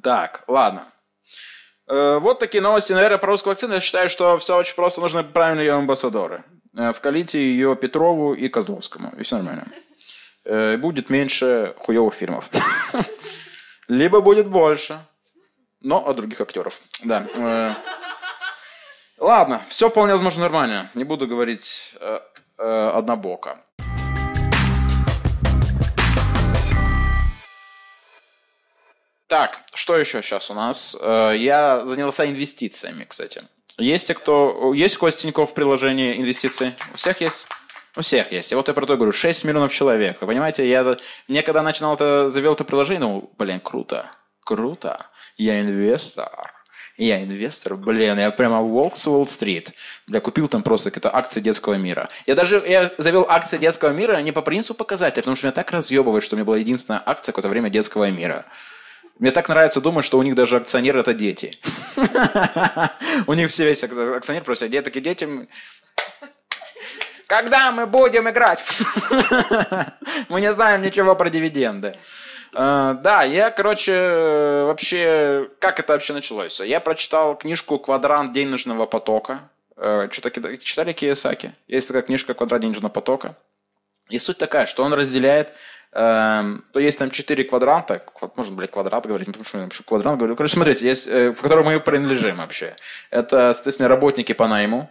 Так, 0.00 0.44
ладно. 0.46 0.84
Э, 1.88 2.18
вот 2.20 2.38
такие 2.38 2.62
новости. 2.62 2.92
Наверное, 2.92 3.18
про 3.18 3.30
русскую 3.30 3.50
вакцину 3.50 3.74
я 3.74 3.80
считаю, 3.80 4.08
что 4.08 4.38
все 4.38 4.56
очень 4.56 4.76
просто. 4.76 5.00
Нужны 5.00 5.24
правильные 5.24 5.66
ее 5.66 5.72
амбассадоры. 5.72 6.44
Э, 6.76 6.92
вкалите 6.92 7.40
ее 7.40 7.74
Петрову 7.74 8.32
и 8.32 8.48
Козловскому. 8.48 9.12
И 9.18 9.24
все 9.24 9.34
нормально. 9.34 9.66
Э, 10.44 10.76
будет 10.76 11.10
меньше 11.10 11.74
хуевых 11.78 12.14
фильмов. 12.14 12.48
Либо 13.88 14.20
будет 14.20 14.46
больше. 14.46 15.00
Но 15.80 16.08
от 16.08 16.16
других 16.16 16.40
актеров. 16.40 16.80
Да. 17.02 17.76
Ладно, 19.18 19.62
все 19.66 19.88
вполне 19.88 20.12
возможно 20.12 20.42
нормально. 20.42 20.88
Не 20.94 21.02
буду 21.02 21.26
говорить 21.26 21.96
однобоко. 22.56 23.58
Так, 29.34 29.64
что 29.74 29.98
еще 29.98 30.22
сейчас 30.22 30.48
у 30.48 30.54
нас? 30.54 30.96
Э, 31.00 31.34
я 31.36 31.84
занялся 31.84 32.24
инвестициями, 32.24 33.02
кстати. 33.02 33.42
Есть 33.78 34.06
те, 34.06 34.14
кто... 34.14 34.72
Есть 34.72 34.96
Костеньков 34.96 35.54
приложение 35.54 36.20
инвестиций? 36.20 36.72
У 36.92 36.96
всех 36.96 37.20
есть? 37.20 37.48
У 37.96 38.02
всех 38.02 38.30
есть. 38.30 38.52
И 38.52 38.54
вот 38.54 38.68
я 38.68 38.74
про 38.74 38.86
то 38.86 38.94
говорю, 38.94 39.10
6 39.10 39.42
миллионов 39.42 39.72
человек. 39.72 40.20
Вы 40.20 40.28
понимаете, 40.28 40.70
я, 40.70 40.96
мне 41.26 41.42
когда 41.42 41.62
начинал 41.62 41.94
это, 41.94 42.28
завел 42.28 42.52
это 42.52 42.62
приложение, 42.62 43.00
ну, 43.00 43.30
блин, 43.36 43.58
круто, 43.58 44.08
круто. 44.44 45.06
Я 45.36 45.60
инвестор. 45.60 46.52
Я 46.96 47.20
инвестор, 47.20 47.74
блин, 47.74 48.16
я 48.16 48.30
прямо 48.30 48.60
волк 48.60 48.96
с 48.96 49.04
Уолл-стрит. 49.08 49.72
Бля, 50.06 50.20
купил 50.20 50.46
там 50.46 50.62
просто 50.62 50.92
какие-то 50.92 51.12
акции 51.12 51.40
детского 51.40 51.74
мира. 51.74 52.08
Я 52.26 52.36
даже, 52.36 52.62
я 52.64 52.92
завел 52.98 53.26
акции 53.28 53.58
детского 53.58 53.90
мира 53.90 54.16
не 54.18 54.30
по 54.30 54.42
принципу 54.42 54.78
показателя, 54.78 55.22
потому 55.22 55.34
что 55.34 55.46
меня 55.46 55.54
так 55.54 55.72
разъебывает, 55.72 56.22
что 56.22 56.36
у 56.36 56.38
меня 56.38 56.44
была 56.44 56.58
единственная 56.58 57.02
акция 57.04 57.32
какое-то 57.32 57.48
время 57.48 57.68
детского 57.68 58.08
мира. 58.12 58.46
Мне 59.18 59.30
так 59.30 59.48
нравится 59.48 59.80
думать, 59.80 60.04
что 60.04 60.18
у 60.18 60.22
них 60.22 60.34
даже 60.34 60.56
акционеры– 60.56 61.00
это 61.00 61.14
дети. 61.14 61.58
У 63.26 63.34
них 63.34 63.48
все 63.48 63.64
весь 63.64 63.84
акционер 63.84 64.42
просто 64.42 64.68
дети, 64.68 64.82
такие 64.82 65.00
дети, 65.00 65.28
когда 67.26 67.72
мы 67.72 67.86
будем 67.86 68.28
играть? 68.28 68.64
Мы 70.28 70.40
не 70.40 70.52
знаем 70.52 70.82
ничего 70.82 71.16
про 71.16 71.30
дивиденды. 71.30 71.96
Uh, 72.52 72.94
да, 73.02 73.24
я, 73.24 73.50
короче, 73.50 74.62
вообще, 74.66 75.50
как 75.58 75.80
это 75.80 75.94
вообще 75.94 76.12
началось? 76.12 76.60
Я 76.60 76.78
прочитал 76.78 77.36
книжку 77.36 77.78
«Квадрант 77.78 78.32
денежного 78.32 78.86
потока». 78.86 79.50
Что-то 79.76 80.56
читали 80.58 80.92
Киясаки? 80.92 81.52
Есть 81.66 81.88
такая 81.88 82.02
книжка 82.02 82.32
«Квадрат 82.32 82.60
денежного 82.60 82.92
потока». 82.92 83.36
И 84.14 84.18
суть 84.20 84.38
такая, 84.38 84.66
что 84.66 84.84
он 84.84 84.92
разделяет 84.94 85.52
Uh, 85.96 86.58
то 86.72 86.80
есть 86.80 86.98
там 86.98 87.08
четыре 87.12 87.44
квадранта, 87.44 88.04
может, 88.34 88.52
блядь, 88.52 88.72
квадрат 88.72 89.06
говорить, 89.06 89.28
потому 89.28 89.44
что 89.44 89.58
я 89.58 89.64
напишу 89.64 89.84
квадрант, 89.84 90.18
говорю. 90.18 90.34
Короче, 90.34 90.54
смотрите, 90.54 90.88
есть, 90.88 91.06
э, 91.06 91.30
в 91.30 91.40
котором 91.40 91.66
мы 91.66 91.78
принадлежим 91.78 92.34
вообще. 92.38 92.74
Это, 93.12 93.52
соответственно, 93.52 93.88
работники 93.88 94.32
по 94.32 94.48
найму, 94.48 94.90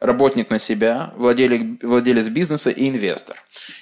работник 0.00 0.50
на 0.50 0.58
себя, 0.58 1.12
владелец, 1.16 1.78
владелец 1.82 2.28
бизнеса 2.28 2.70
и 2.70 2.88
инвестор. 2.88 3.36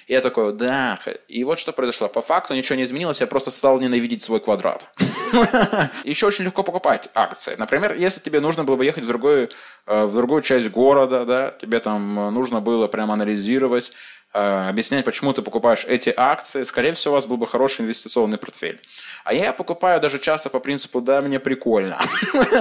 И 0.07 0.13
я 0.13 0.21
такой, 0.21 0.53
да. 0.53 0.99
И 1.27 1.43
вот 1.43 1.59
что 1.59 1.73
произошло. 1.73 2.07
По 2.07 2.21
факту 2.21 2.53
ничего 2.53 2.77
не 2.77 2.83
изменилось, 2.83 3.21
я 3.21 3.27
просто 3.27 3.51
стал 3.51 3.79
ненавидеть 3.79 4.21
свой 4.21 4.39
квадрат. 4.39 4.87
Еще 6.03 6.27
очень 6.27 6.45
легко 6.45 6.63
покупать 6.63 7.09
акции. 7.13 7.55
Например, 7.57 7.93
если 7.93 8.21
тебе 8.21 8.39
нужно 8.39 8.63
было 8.63 8.77
бы 8.77 8.85
ехать 8.85 9.03
в 9.03 9.07
другую, 9.07 9.49
э, 9.87 10.05
в 10.05 10.13
другую 10.13 10.41
часть 10.41 10.69
города, 10.69 11.25
да, 11.25 11.51
тебе 11.51 11.79
там 11.79 12.19
э, 12.19 12.29
нужно 12.29 12.61
было 12.61 12.87
прямо 12.87 13.15
анализировать, 13.15 13.91
э, 14.33 14.69
объяснять, 14.69 15.03
почему 15.03 15.33
ты 15.33 15.41
покупаешь 15.41 15.83
эти 15.85 16.13
акции, 16.15 16.63
скорее 16.63 16.93
всего, 16.93 17.13
у 17.13 17.15
вас 17.15 17.25
был 17.25 17.35
бы 17.35 17.45
хороший 17.45 17.81
инвестиционный 17.81 18.37
портфель. 18.37 18.79
А 19.25 19.33
я 19.33 19.51
покупаю 19.51 19.99
даже 19.99 20.19
часто 20.19 20.49
по 20.49 20.59
принципу, 20.59 21.01
да, 21.01 21.21
мне 21.21 21.39
прикольно. 21.39 21.97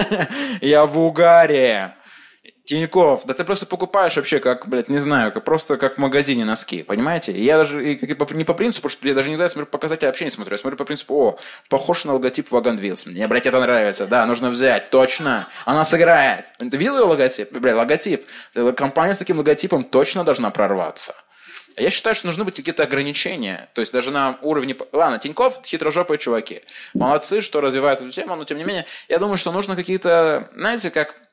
Я 0.61 0.87
в 0.87 0.99
угаре. 0.99 1.94
Тиньков, 2.64 3.26
да 3.26 3.35
ты 3.35 3.44
просто 3.44 3.66
покупаешь 3.66 4.16
вообще 4.16 4.40
как, 4.40 4.66
блядь, 4.68 4.88
не 4.88 4.99
знаю, 4.99 5.33
как 5.33 5.44
просто 5.44 5.76
как 5.76 5.97
в 5.97 5.99
магазине 5.99 6.47
носки, 6.47 6.83
понимаете? 6.83 7.33
И 7.33 7.44
я 7.44 7.59
даже 7.59 7.87
и, 7.87 7.94
и, 7.94 8.35
не 8.35 8.44
по 8.44 8.54
принципу, 8.54 8.88
что 8.88 9.06
я 9.06 9.12
даже 9.12 9.28
не 9.28 9.37
смотрю 9.37 9.66
показатели 9.66 10.06
вообще 10.06 10.25
не 10.25 10.30
смотрю, 10.30 10.54
я 10.54 10.59
смотрю 10.59 10.78
по 10.78 10.87
принципу, 10.87 11.14
о, 11.14 11.38
похож 11.68 12.04
на 12.06 12.14
логотип 12.14 12.50
Ваган 12.50 12.76
Вилс. 12.76 13.04
Мне, 13.04 13.28
блядь, 13.28 13.47
это 13.47 13.61
нравится, 13.61 14.06
да, 14.06 14.25
нужно 14.25 14.49
взять, 14.49 14.88
точно, 14.88 15.47
она 15.66 15.85
сыграет. 15.85 16.54
Ты 16.56 16.75
видел 16.78 16.97
ее 16.97 17.04
логотип? 17.04 17.52
Блядь, 17.52 17.76
логотип. 17.76 18.26
Компания 18.76 19.14
с 19.14 19.18
таким 19.18 19.37
логотипом 19.37 19.85
точно 19.85 20.25
должна 20.25 20.50
прорваться. 20.50 21.14
Я 21.76 21.90
считаю, 21.90 22.14
что 22.14 22.28
нужны 22.28 22.44
быть 22.44 22.54
какие-то 22.54 22.85
ограничения. 22.85 23.68
То 23.75 23.80
есть 23.80 23.92
даже 23.92 24.11
на 24.11 24.38
уровне... 24.42 24.76
Ладно, 24.92 25.18
Тиньков 25.18 25.61
хитрожопые 25.64 26.18
чуваки. 26.18 26.62
Молодцы, 26.94 27.40
что 27.40 27.61
развивают 27.61 28.00
эту 28.00 28.11
тему, 28.11 28.37
но 28.37 28.44
тем 28.44 28.59
не 28.59 28.64
менее, 28.64 28.87
я 29.09 29.18
думаю, 29.18 29.37
что 29.37 29.50
нужно 29.50 29.75
какие-то, 29.75 30.50
знаете, 30.54 30.90
как 30.90 31.24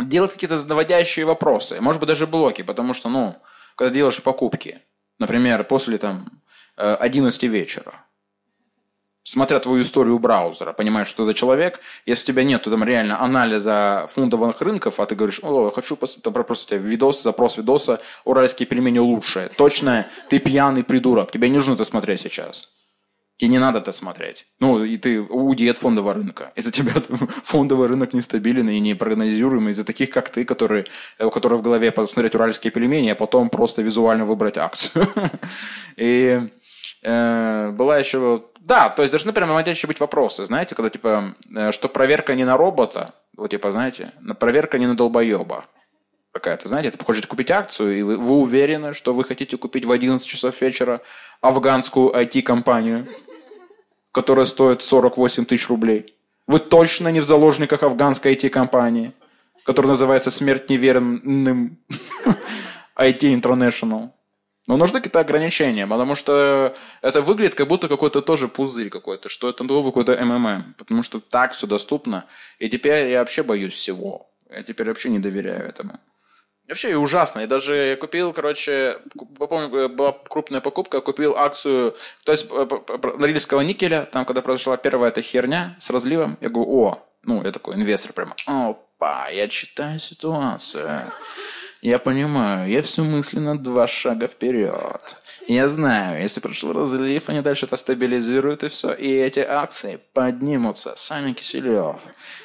делать 0.00 0.32
какие-то 0.32 0.62
наводящие 0.64 1.24
вопросы, 1.26 1.80
может 1.80 2.00
быть, 2.00 2.08
даже 2.08 2.26
блоки, 2.26 2.62
потому 2.62 2.94
что, 2.94 3.08
ну, 3.08 3.36
когда 3.76 3.92
делаешь 3.92 4.22
покупки, 4.22 4.80
например, 5.18 5.64
после 5.64 5.98
там 5.98 6.42
11 6.76 7.42
вечера, 7.44 8.04
смотря 9.24 9.60
твою 9.60 9.82
историю 9.82 10.18
браузера, 10.18 10.72
понимаешь, 10.72 11.06
что 11.06 11.24
за 11.24 11.34
человек, 11.34 11.80
если 12.06 12.24
у 12.24 12.26
тебя 12.34 12.44
нет 12.44 12.64
там 12.64 12.84
реально 12.84 13.22
анализа 13.22 14.06
фундовых 14.10 14.60
рынков, 14.60 14.98
а 14.98 15.06
ты 15.06 15.14
говоришь, 15.14 15.40
о, 15.42 15.70
хочу 15.70 15.96
там, 15.96 16.32
просто 16.32 16.70
тебя 16.70 16.78
видос, 16.78 17.22
запрос 17.22 17.56
видоса, 17.56 18.00
уральские 18.24 18.66
пельмени 18.66 18.98
лучшие. 18.98 19.48
Точно, 19.50 20.06
ты 20.28 20.38
пьяный 20.38 20.84
придурок, 20.84 21.30
тебе 21.30 21.48
не 21.48 21.56
нужно 21.56 21.74
это 21.74 21.84
смотреть 21.84 22.20
сейчас. 22.20 22.68
Тебе 23.42 23.50
не 23.50 23.58
надо 23.58 23.80
это 23.80 23.90
смотреть. 23.90 24.46
Ну, 24.60 24.84
и 24.84 24.96
ты 24.98 25.20
уйди 25.20 25.68
от 25.68 25.76
фондового 25.76 26.14
рынка. 26.14 26.52
Из-за 26.54 26.70
тебя 26.70 26.92
фондовый 27.42 27.88
рынок 27.88 28.12
нестабилен 28.12 28.68
и 28.68 28.78
непрогнозируемый. 28.78 29.72
Из-за 29.72 29.84
таких, 29.84 30.10
как 30.10 30.28
ты, 30.28 30.44
которые, 30.44 30.84
у 31.18 31.28
которых 31.28 31.58
в 31.58 31.62
голове 31.62 31.90
посмотреть 31.90 32.36
уральские 32.36 32.70
пельмени, 32.70 33.08
а 33.08 33.16
потом 33.16 33.50
просто 33.50 33.82
визуально 33.82 34.26
выбрать 34.26 34.58
акцию. 34.58 35.08
И 35.96 36.40
э, 37.02 37.70
была 37.72 37.98
еще... 37.98 38.44
Да, 38.60 38.88
то 38.88 39.02
есть 39.02 39.10
должны 39.10 39.32
прямо 39.32 39.60
еще 39.60 39.88
быть 39.88 39.98
вопросы. 39.98 40.44
Знаете, 40.44 40.76
когда 40.76 40.88
типа, 40.88 41.34
э, 41.52 41.72
что 41.72 41.88
проверка 41.88 42.36
не 42.36 42.44
на 42.44 42.56
робота, 42.56 43.12
вот 43.36 43.50
типа, 43.50 43.72
знаете, 43.72 44.12
проверка 44.38 44.78
не 44.78 44.86
на 44.86 44.96
долбоеба 44.96 45.64
какая-то, 46.32 46.68
знаете, 46.68 46.88
это 46.88 47.04
хотите 47.04 47.28
купить 47.28 47.50
акцию, 47.50 47.98
и 47.98 48.02
вы, 48.02 48.16
вы 48.16 48.36
уверены, 48.36 48.94
что 48.94 49.12
вы 49.12 49.24
хотите 49.24 49.56
купить 49.56 49.84
в 49.84 49.92
11 49.92 50.26
часов 50.26 50.60
вечера 50.60 51.02
афганскую 51.40 52.10
IT-компанию, 52.10 53.06
которая 54.12 54.46
стоит 54.46 54.82
48 54.82 55.46
тысяч 55.46 55.68
рублей. 55.68 56.14
Вы 56.46 56.60
точно 56.60 57.08
не 57.08 57.20
в 57.20 57.24
заложниках 57.24 57.82
афганской 57.82 58.34
IT-компании, 58.34 59.12
которая 59.64 59.90
называется 59.90 60.30
«Смерть 60.30 60.68
неверным 60.68 61.78
IT 62.96 63.20
International». 63.20 64.10
Но 64.68 64.76
нужны 64.76 65.00
какие-то 65.00 65.20
ограничения, 65.20 65.86
потому 65.86 66.14
что 66.14 66.76
это 67.00 67.20
выглядит 67.20 67.56
как 67.56 67.66
будто 67.66 67.88
какой-то 67.88 68.22
тоже 68.22 68.46
пузырь 68.46 68.90
какой-то, 68.90 69.28
что 69.28 69.48
это 69.48 69.64
новый 69.64 69.90
какой-то 69.92 70.16
МММ, 70.24 70.74
потому 70.78 71.02
что 71.02 71.18
так 71.18 71.52
все 71.52 71.66
доступно. 71.66 72.26
И 72.58 72.68
теперь 72.68 73.08
я 73.08 73.18
вообще 73.18 73.42
боюсь 73.42 73.74
всего. 73.74 74.30
Я 74.48 74.62
теперь 74.62 74.86
вообще 74.86 75.08
не 75.10 75.18
доверяю 75.18 75.68
этому. 75.68 75.98
Вообще 76.68 76.92
и 76.92 76.94
ужасно. 76.94 77.40
Я 77.40 77.46
даже 77.46 77.96
купил, 78.00 78.32
короче, 78.32 78.98
помню, 79.38 79.88
была 79.88 80.12
крупная 80.12 80.60
покупка, 80.60 81.00
купил 81.00 81.36
акцию, 81.36 81.94
то 82.24 82.32
есть 82.32 82.46
э, 82.50 82.66
Норильского 83.18 83.60
никеля, 83.60 84.08
там, 84.10 84.24
когда 84.24 84.42
произошла 84.42 84.76
первая 84.76 85.10
эта 85.10 85.22
херня 85.22 85.76
с 85.80 85.90
разливом, 85.90 86.38
я 86.40 86.48
говорю, 86.48 86.70
о, 86.72 87.08
ну, 87.24 87.44
я 87.44 87.52
такой 87.52 87.74
инвестор 87.74 88.12
прямо, 88.12 88.34
опа, 88.46 89.28
я 89.28 89.48
читаю 89.48 89.98
ситуацию. 89.98 91.12
Я 91.82 91.98
понимаю, 91.98 92.70
я 92.70 92.80
все 92.82 93.02
мысленно 93.02 93.58
два 93.58 93.88
шага 93.88 94.28
вперед. 94.28 95.16
Я 95.48 95.68
знаю, 95.68 96.22
если 96.22 96.40
прошел 96.40 96.72
разлив, 96.72 97.28
они 97.28 97.40
дальше 97.40 97.66
это 97.66 97.76
стабилизируют 97.76 98.62
и 98.62 98.68
все. 98.68 98.92
И 98.92 99.10
эти 99.10 99.40
акции 99.40 99.98
поднимутся. 100.12 100.94
Сами 100.96 101.32
Киселев. 101.32 101.96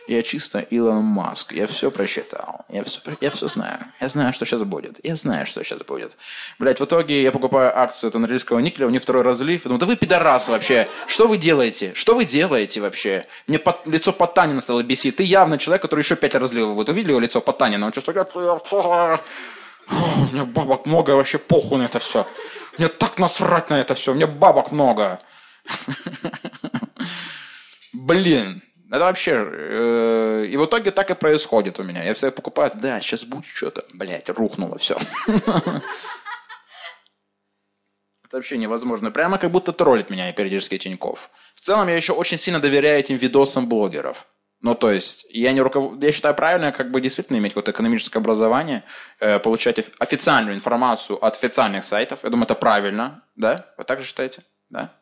Я 0.08 0.22
чисто 0.24 0.60
Илон 0.60 1.04
Маск. 1.04 1.52
Я 1.52 1.68
все 1.68 1.92
просчитал. 1.92 2.66
Я 2.70 2.84
все, 2.84 3.00
я 3.22 3.30
все 3.30 3.48
знаю. 3.48 3.80
Я 4.02 4.10
знаю, 4.10 4.34
что 4.34 4.46
сейчас 4.46 4.64
будет. 4.64 5.00
Я 5.04 5.16
знаю, 5.16 5.46
что 5.46 5.64
сейчас 5.64 5.82
будет. 5.84 6.18
Блять, 6.58 6.80
в 6.80 6.86
итоге 6.86 7.22
я 7.22 7.32
покупаю 7.32 7.78
акцию 7.78 8.10
это 8.10 8.20
Норильского 8.20 8.60
никеля, 8.60 8.88
у 8.88 8.90
них 8.90 9.04
второй 9.04 9.24
разлив. 9.24 9.64
Я 9.64 9.70
думаю, 9.70 9.80
да 9.80 9.86
вы 9.86 9.96
пидорас 9.96 10.50
вообще. 10.50 10.88
Что 11.06 11.28
вы 11.28 11.38
делаете? 11.38 11.94
Что 11.94 12.16
вы 12.16 12.26
делаете 12.26 12.82
вообще? 12.82 13.26
Мне 13.46 13.60
под, 13.60 13.86
лицо 13.86 14.12
Потанина 14.12 14.62
стало 14.62 14.82
бесить. 14.82 15.18
Ты 15.18 15.24
явно 15.24 15.58
человек, 15.58 15.84
который 15.84 16.02
еще 16.02 16.16
пять 16.16 16.36
разливов. 16.36 16.76
Вот 16.76 16.90
увидели 16.90 17.12
его 17.12 17.20
лицо 17.20 17.42
Потанина? 17.42 17.86
Он 17.86 17.92
чувствует, 17.92 18.18
у 19.90 20.32
меня 20.32 20.46
бабок 20.46 20.86
много, 20.86 21.12
вообще 21.12 21.38
похуй 21.38 21.80
на 21.80 21.84
это 21.84 22.00
все. 22.00 22.28
Мне 22.78 22.88
так 22.88 23.20
насрать 23.20 23.70
на 23.70 23.80
это 23.80 23.96
все, 23.96 24.14
мне 24.14 24.28
бабок 24.28 24.72
много. 24.72 25.20
Блин, 27.94 28.62
это 28.90 29.00
вообще... 29.00 29.46
Э, 29.50 30.46
и 30.48 30.56
в 30.56 30.66
итоге 30.66 30.92
так 30.92 31.12
и 31.12 31.16
происходит 31.16 31.80
у 31.80 31.84
меня. 31.84 32.04
Я 32.04 32.14
все 32.14 32.32
покупаю, 32.32 32.72
да, 32.76 33.02
сейчас 33.02 33.26
будет 33.26 33.46
что-то. 33.46 33.86
Блять, 33.94 34.30
рухнуло 34.30 34.78
все. 34.78 34.98
Это 35.26 35.82
вообще 38.38 38.58
невозможно. 38.58 39.12
Прямо 39.12 39.38
как 39.38 39.52
будто 39.52 39.72
троллит 39.72 40.10
меня 40.10 40.32
периодически 40.34 40.78
Тиньков. 40.78 41.30
В 41.56 41.62
целом 41.62 41.88
я 41.88 41.96
еще 41.96 42.14
очень 42.14 42.38
сильно 42.38 42.60
доверяю 42.60 43.00
этим 43.00 43.16
видосам 43.16 43.68
блогеров. 43.68 44.28
Ну, 44.62 44.74
то 44.74 44.92
есть, 44.92 45.26
я, 45.30 45.52
не 45.52 45.62
руков... 45.62 45.94
я 46.02 46.12
считаю 46.12 46.34
правильно 46.34 46.72
как 46.72 46.90
бы 46.90 47.00
действительно 47.00 47.38
иметь 47.38 47.54
какое-то 47.54 47.72
экономическое 47.72 48.20
образование, 48.20 48.84
э, 49.20 49.40
получать 49.40 49.80
официальную 50.00 50.56
информацию 50.56 51.24
от 51.24 51.36
официальных 51.36 51.84
сайтов. 51.84 52.20
Я 52.24 52.30
думаю, 52.30 52.46
это 52.46 52.56
правильно, 52.56 53.24
да? 53.36 53.68
Вы 53.78 53.84
так 53.84 54.00
же 54.00 54.06
считаете? 54.06 54.42
Да? 54.70 54.94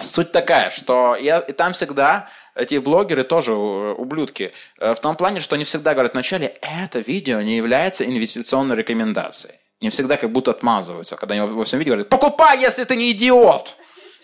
Суть 0.00 0.32
такая, 0.32 0.70
что 0.70 1.16
я, 1.16 1.38
и 1.38 1.52
там 1.52 1.72
всегда 1.72 2.28
эти 2.54 2.78
блогеры 2.78 3.22
тоже 3.22 3.52
ублюдки. 3.52 4.52
Э, 4.78 4.94
в 4.94 5.00
том 5.00 5.16
плане, 5.16 5.40
что 5.40 5.56
они 5.56 5.64
всегда 5.64 5.92
говорят 5.92 6.14
вначале, 6.14 6.56
это 6.62 7.00
видео 7.00 7.42
не 7.42 7.56
является 7.56 8.06
инвестиционной 8.06 8.76
рекомендацией. 8.76 9.56
Не 9.82 9.90
всегда 9.90 10.16
как 10.16 10.32
будто 10.32 10.52
отмазываются, 10.52 11.16
когда 11.16 11.34
они 11.34 11.46
во 11.46 11.64
всем 11.64 11.78
видео 11.78 11.92
говорят, 11.92 12.08
покупай, 12.08 12.58
если 12.58 12.84
ты 12.84 12.96
не 12.96 13.10
идиот! 13.10 13.76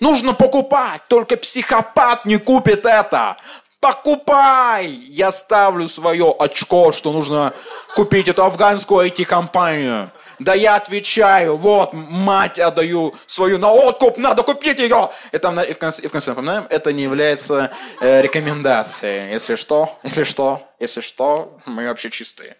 Нужно 0.02 0.34
покупать, 0.34 1.02
только 1.08 1.36
психопат 1.36 2.26
не 2.26 2.36
купит 2.36 2.86
это. 2.86 3.36
покупай! 3.78 4.88
Я 4.88 5.30
ставлю 5.30 5.86
свое 5.86 6.34
очко, 6.36 6.90
что 6.90 7.12
нужно 7.12 7.52
купить 7.94 8.26
эту 8.26 8.42
афганскую 8.42 9.08
IT-компанию. 9.08 10.10
Да 10.40 10.54
я 10.54 10.74
отвечаю, 10.74 11.56
вот, 11.56 11.92
мать 11.92 12.58
отдаю 12.58 13.14
свою 13.26 13.58
на 13.58 13.70
откуп, 13.70 14.18
надо 14.18 14.42
купить 14.42 14.80
ее. 14.80 15.10
И, 15.30 15.38
там, 15.38 15.60
и, 15.60 15.72
в 15.72 15.78
конце, 15.78 16.02
и 16.02 16.08
в 16.08 16.10
конце 16.10 16.30
напоминаем, 16.30 16.66
это 16.68 16.92
не 16.92 17.04
является 17.04 17.70
э, 18.00 18.22
рекомендацией. 18.22 19.30
Если 19.30 19.54
что, 19.54 20.00
если 20.02 20.24
что, 20.24 20.68
если 20.80 21.00
что, 21.00 21.60
мы 21.64 21.86
вообще 21.86 22.10
чистые. 22.10 22.56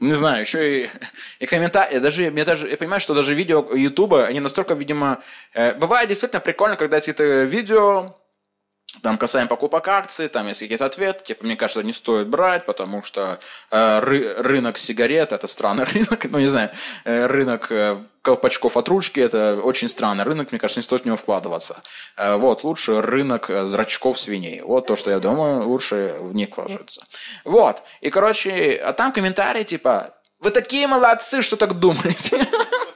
Не 0.00 0.14
знаю, 0.14 0.40
еще 0.40 0.84
и, 0.84 0.88
и 1.40 1.46
комментарии, 1.46 1.98
даже, 1.98 2.30
мне 2.30 2.46
даже, 2.46 2.66
я 2.68 2.78
понимаю, 2.78 3.00
что 3.00 3.12
даже 3.12 3.34
видео 3.34 3.74
Ютуба, 3.74 4.24
они 4.24 4.40
настолько, 4.40 4.72
видимо, 4.72 5.22
э, 5.52 5.74
бывает 5.74 6.08
действительно 6.08 6.40
прикольно, 6.40 6.76
когда 6.76 6.96
есть 6.96 7.10
это 7.10 7.42
видео, 7.42 8.16
там 9.02 9.18
касаемо 9.18 9.48
покупок 9.48 9.86
акций, 9.88 10.28
там 10.28 10.48
есть 10.48 10.60
какие-то 10.60 10.84
ответы, 10.84 11.24
типа, 11.24 11.44
мне 11.44 11.56
кажется, 11.56 11.82
не 11.82 11.92
стоит 11.92 12.28
брать, 12.28 12.66
потому 12.66 13.02
что 13.02 13.38
э, 13.70 13.98
ры, 14.00 14.34
рынок 14.38 14.78
сигарет– 14.78 15.32
это 15.32 15.46
странный 15.46 15.84
рынок, 15.92 16.24
ну, 16.24 16.38
не 16.38 16.46
знаю, 16.46 16.70
э, 17.04 17.26
рынок 17.26 17.70
э, 17.70 17.96
колпачков 18.22 18.76
от 18.76 18.88
ручки– 18.88 19.20
это 19.20 19.60
очень 19.62 19.88
странный 19.88 20.24
рынок, 20.24 20.50
мне 20.50 20.58
кажется, 20.58 20.80
не 20.80 20.84
стоит 20.84 21.02
в 21.02 21.04
него 21.06 21.16
вкладываться. 21.16 21.82
Э, 22.16 22.36
вот, 22.36 22.64
лучше 22.64 23.00
рынок 23.00 23.48
э, 23.48 23.66
зрачков 23.66 24.18
свиней. 24.18 24.60
Вот 24.62 24.86
то, 24.86 24.96
что 24.96 25.10
я 25.10 25.20
думаю, 25.20 25.68
лучше 25.68 26.16
в 26.18 26.34
них 26.34 26.56
вложиться. 26.56 27.06
Вот, 27.44 27.82
и, 28.00 28.10
короче, 28.10 28.74
а 28.74 28.92
там 28.92 29.12
комментарии, 29.12 29.62
типа, 29.62 30.14
вы 30.40 30.50
такие 30.50 30.86
молодцы, 30.86 31.42
что 31.42 31.56
так 31.56 31.78
думаете. 31.78 32.46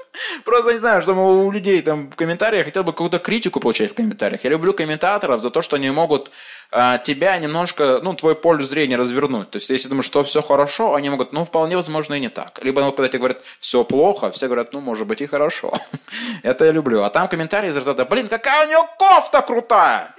Просто 0.44 0.72
не 0.72 0.78
знаю, 0.78 1.02
что 1.02 1.12
у 1.12 1.50
людей 1.50 1.82
там 1.82 2.10
в 2.10 2.16
комментариях 2.16 2.66
хотел 2.66 2.84
бы 2.84 2.92
какую-то 2.92 3.18
критику 3.18 3.60
получать 3.60 3.92
в 3.92 3.94
комментариях. 3.94 4.44
Я 4.44 4.50
люблю 4.50 4.72
комментаторов 4.72 5.40
за 5.40 5.50
то, 5.50 5.62
что 5.62 5.76
они 5.76 5.90
могут 5.90 6.30
а, 6.70 6.98
тебя 6.98 7.36
немножко, 7.38 8.00
ну, 8.02 8.14
твой 8.14 8.34
поле 8.34 8.64
зрения 8.64 8.96
развернуть. 8.96 9.50
То 9.50 9.56
есть, 9.56 9.70
если 9.70 9.88
думаешь, 9.88 10.06
что 10.06 10.22
все 10.24 10.42
хорошо, 10.42 10.94
они 10.94 11.10
могут, 11.10 11.32
ну, 11.32 11.44
вполне 11.44 11.76
возможно 11.76 12.14
и 12.14 12.20
не 12.20 12.28
так. 12.28 12.58
Либо, 12.62 12.82
ну, 12.82 12.92
когда 12.92 13.08
тебе 13.08 13.18
говорят, 13.18 13.42
все 13.60 13.84
плохо, 13.84 14.30
все 14.30 14.46
говорят, 14.46 14.72
ну, 14.72 14.80
может 14.80 15.06
быть 15.06 15.20
и 15.20 15.26
хорошо. 15.26 15.72
Это 16.42 16.64
я 16.64 16.72
люблю. 16.72 17.02
А 17.02 17.10
там 17.10 17.28
комментарии 17.28 17.68
из 17.68 17.76
разряда, 17.76 18.04
блин, 18.04 18.28
какая 18.28 18.66
у 18.66 18.70
него 18.70 18.88
кофта 18.98 19.42
крутая! 19.42 20.14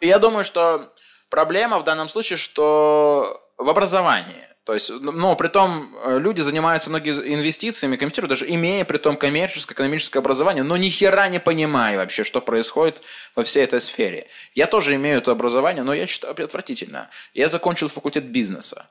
Я 0.00 0.18
думаю, 0.18 0.44
что 0.44 0.92
проблема 1.28 1.78
в 1.78 1.84
данном 1.84 2.08
случае, 2.08 2.36
что 2.38 3.40
в 3.58 3.68
образовании. 3.68 4.49
То 4.70 4.74
есть, 4.74 4.88
но 5.00 5.34
при 5.34 5.48
том 5.48 5.92
э, 6.04 6.20
люди 6.20 6.42
занимаются 6.42 6.90
многие 6.90 7.34
инвестициями, 7.34 7.96
комментируют, 7.96 8.28
даже 8.28 8.48
имея 8.48 8.84
при 8.84 8.98
том 8.98 9.16
коммерческое, 9.16 9.74
экономическое 9.74 10.20
образование, 10.20 10.62
но 10.62 10.76
ни 10.76 10.88
хера 10.88 11.28
не 11.28 11.40
понимая 11.40 11.96
вообще, 11.96 12.22
что 12.22 12.40
происходит 12.40 13.02
во 13.34 13.42
всей 13.42 13.64
этой 13.64 13.80
сфере. 13.80 14.28
Я 14.54 14.68
тоже 14.68 14.94
имею 14.94 15.18
это 15.18 15.32
образование, 15.32 15.82
но 15.82 15.92
я 15.92 16.06
считаю 16.06 16.40
отвратительно. 16.44 17.10
Я 17.34 17.48
закончил 17.48 17.88
факультет 17.88 18.26
бизнеса. 18.26 18.88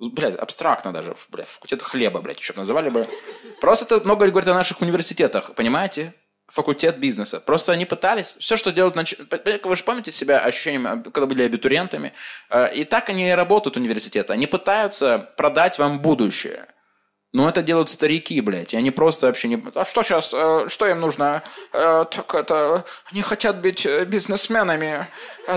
Блядь, 0.00 0.34
абстрактно 0.34 0.92
даже, 0.92 1.14
блядь, 1.28 1.46
факультет 1.46 1.80
хлеба, 1.82 2.20
блядь, 2.20 2.40
еще 2.40 2.52
называли 2.56 2.88
бы. 2.88 3.08
Просто 3.60 3.84
это 3.84 4.04
много 4.04 4.26
говорит 4.26 4.48
о 4.48 4.54
наших 4.54 4.80
университетах, 4.80 5.54
понимаете? 5.54 6.12
Факультет 6.48 6.98
бизнеса. 6.98 7.40
Просто 7.40 7.72
они 7.72 7.84
пытались, 7.86 8.36
все, 8.38 8.56
что 8.56 8.70
делают, 8.70 8.96
нач... 8.96 9.14
вы 9.64 9.76
же 9.76 9.84
помните 9.84 10.12
себя 10.12 10.38
ощущением, 10.38 11.02
когда 11.02 11.26
были 11.26 11.42
абитуриентами, 11.42 12.12
э, 12.50 12.74
и 12.74 12.84
так 12.84 13.08
они 13.08 13.28
и 13.28 13.32
работают 13.32 13.76
университеты. 13.76 14.32
Они 14.32 14.46
пытаются 14.46 15.30
продать 15.36 15.78
вам 15.78 16.00
будущее. 16.00 16.66
Но 17.32 17.48
это 17.48 17.62
делают 17.62 17.90
старики, 17.90 18.40
блядь, 18.40 18.74
и 18.74 18.76
они 18.76 18.92
просто 18.92 19.26
вообще 19.26 19.48
не... 19.48 19.60
А 19.74 19.84
что 19.84 20.02
сейчас, 20.02 20.32
э, 20.32 20.66
что 20.68 20.86
им 20.86 21.00
нужно? 21.00 21.42
Э, 21.72 22.04
так 22.08 22.34
это, 22.34 22.84
они 23.10 23.22
хотят 23.22 23.60
быть 23.60 23.86
бизнесменами. 24.06 25.06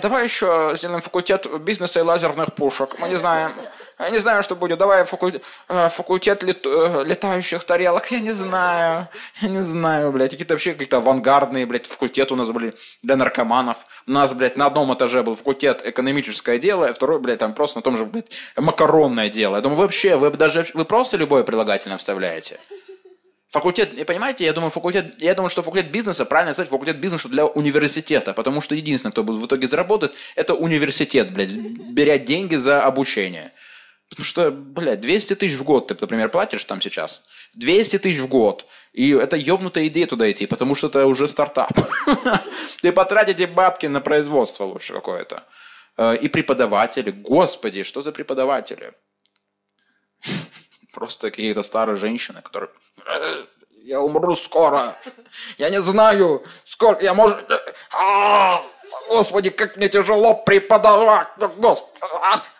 Давай 0.01 0.23
еще 0.23 0.73
сделаем 0.75 1.01
факультет 1.01 1.47
бизнеса 1.61 1.99
и 1.99 2.03
лазерных 2.03 2.55
пушек. 2.55 2.95
Мы 2.99 3.09
не 3.09 3.17
знаем. 3.17 3.51
Я 3.99 4.11
не 4.11 4.19
знаю, 4.19 4.43
что 4.43 4.55
будет. 4.55 4.77
Давай 4.77 5.05
факультет, 5.05 5.43
э, 5.69 5.89
факультет 5.89 6.43
лет, 6.43 6.65
э, 6.65 7.03
летающих 7.03 7.63
тарелок. 7.63 8.11
Я 8.11 8.19
не 8.19 8.31
знаю. 8.31 9.07
Я 9.41 9.49
не 9.49 9.61
знаю, 9.61 10.11
блядь. 10.11 10.31
Какие-то 10.31 10.53
вообще 10.53 10.73
какие-то 10.73 10.97
авангардные, 10.97 11.65
блядь, 11.65 11.87
факультеты 11.87 12.33
у 12.35 12.37
нас 12.37 12.49
были 12.51 12.75
для 13.01 13.15
наркоманов. 13.15 13.77
У 14.05 14.11
нас, 14.11 14.35
блядь, 14.35 14.55
на 14.55 14.67
одном 14.67 14.93
этаже 14.93 15.23
был 15.23 15.35
факультет 15.35 15.81
экономическое 15.83 16.59
дело, 16.59 16.87
а 16.87 16.93
второй, 16.93 17.19
блядь, 17.19 17.39
там 17.39 17.53
просто 17.53 17.79
на 17.79 17.81
том 17.81 17.97
же, 17.97 18.05
блядь, 18.05 18.31
макаронное 18.55 19.29
дело. 19.29 19.55
Я 19.55 19.61
думаю, 19.61 19.79
вообще, 19.79 20.15
вы 20.15 20.29
даже, 20.29 20.67
вы 20.75 20.85
просто 20.85 21.17
любое 21.17 21.43
прилагательное 21.43 21.97
вставляете. 21.97 22.59
Факультет, 23.49 24.05
понимаете, 24.05 24.43
я 24.43 24.51
думаю, 24.51 24.71
факультет, 24.71 25.21
я 25.21 25.33
думаю, 25.33 25.49
что 25.49 25.63
факультет 25.63 25.89
бизнеса, 25.89 26.25
правильно 26.25 26.53
сказать, 26.53 26.69
факультет 26.69 26.99
бизнеса 26.99 27.29
для 27.29 27.45
университета, 27.45 28.33
потому 28.33 28.59
что 28.59 28.75
единственное, 28.75 29.11
кто 29.13 29.23
в 29.23 29.45
итоге 29.45 29.67
заработает, 29.67 30.13
это 30.35 30.53
университет, 30.53 31.31
блядь, 31.31 31.53
беря 31.53 32.17
деньги 32.17 32.57
за 32.57 32.83
обучение. 32.83 33.53
Потому 34.09 34.25
что, 34.25 34.51
блядь, 34.51 35.01
200 35.01 35.35
тысяч 35.35 35.57
в 35.57 35.63
год 35.63 35.87
ты, 35.87 35.97
например, 35.99 36.29
платишь 36.29 36.63
там 36.65 36.81
сейчас. 36.81 37.23
200 37.55 37.99
тысяч 37.99 38.19
в 38.19 38.27
год. 38.27 38.65
И 38.93 39.11
это 39.11 39.35
ебнутая 39.35 39.87
идея 39.87 40.07
туда 40.07 40.31
идти, 40.31 40.45
потому 40.47 40.75
что 40.75 40.87
это 40.87 41.05
уже 41.05 41.27
стартап. 41.27 41.71
Ты 42.81 42.91
потратите 42.91 43.47
бабки 43.47 43.85
на 43.87 44.01
производство 44.01 44.63
лучше 44.63 44.93
какое-то. 44.93 45.43
Э, 45.97 46.15
и 46.15 46.29
преподаватели. 46.29 47.11
Господи, 47.11 47.83
что 47.83 48.01
за 48.01 48.11
преподаватели? 48.11 48.93
Просто 50.93 51.29
какие-то 51.29 51.63
старые 51.63 51.97
женщины, 51.97 52.41
которые... 52.41 52.69
«Э, 53.05 53.45
я 53.83 54.01
умру 54.01 54.35
скоро. 54.35 54.95
Я 55.57 55.69
не 55.69 55.81
знаю, 55.81 56.43
сколько... 56.65 57.03
Я 57.03 57.13
может... 57.13 57.37
А, 57.91 58.61
господи, 59.07 59.49
как 59.49 59.77
мне 59.77 59.89
тяжело 59.89 60.43
преподавать. 60.43 61.27
Господи. 61.57 61.99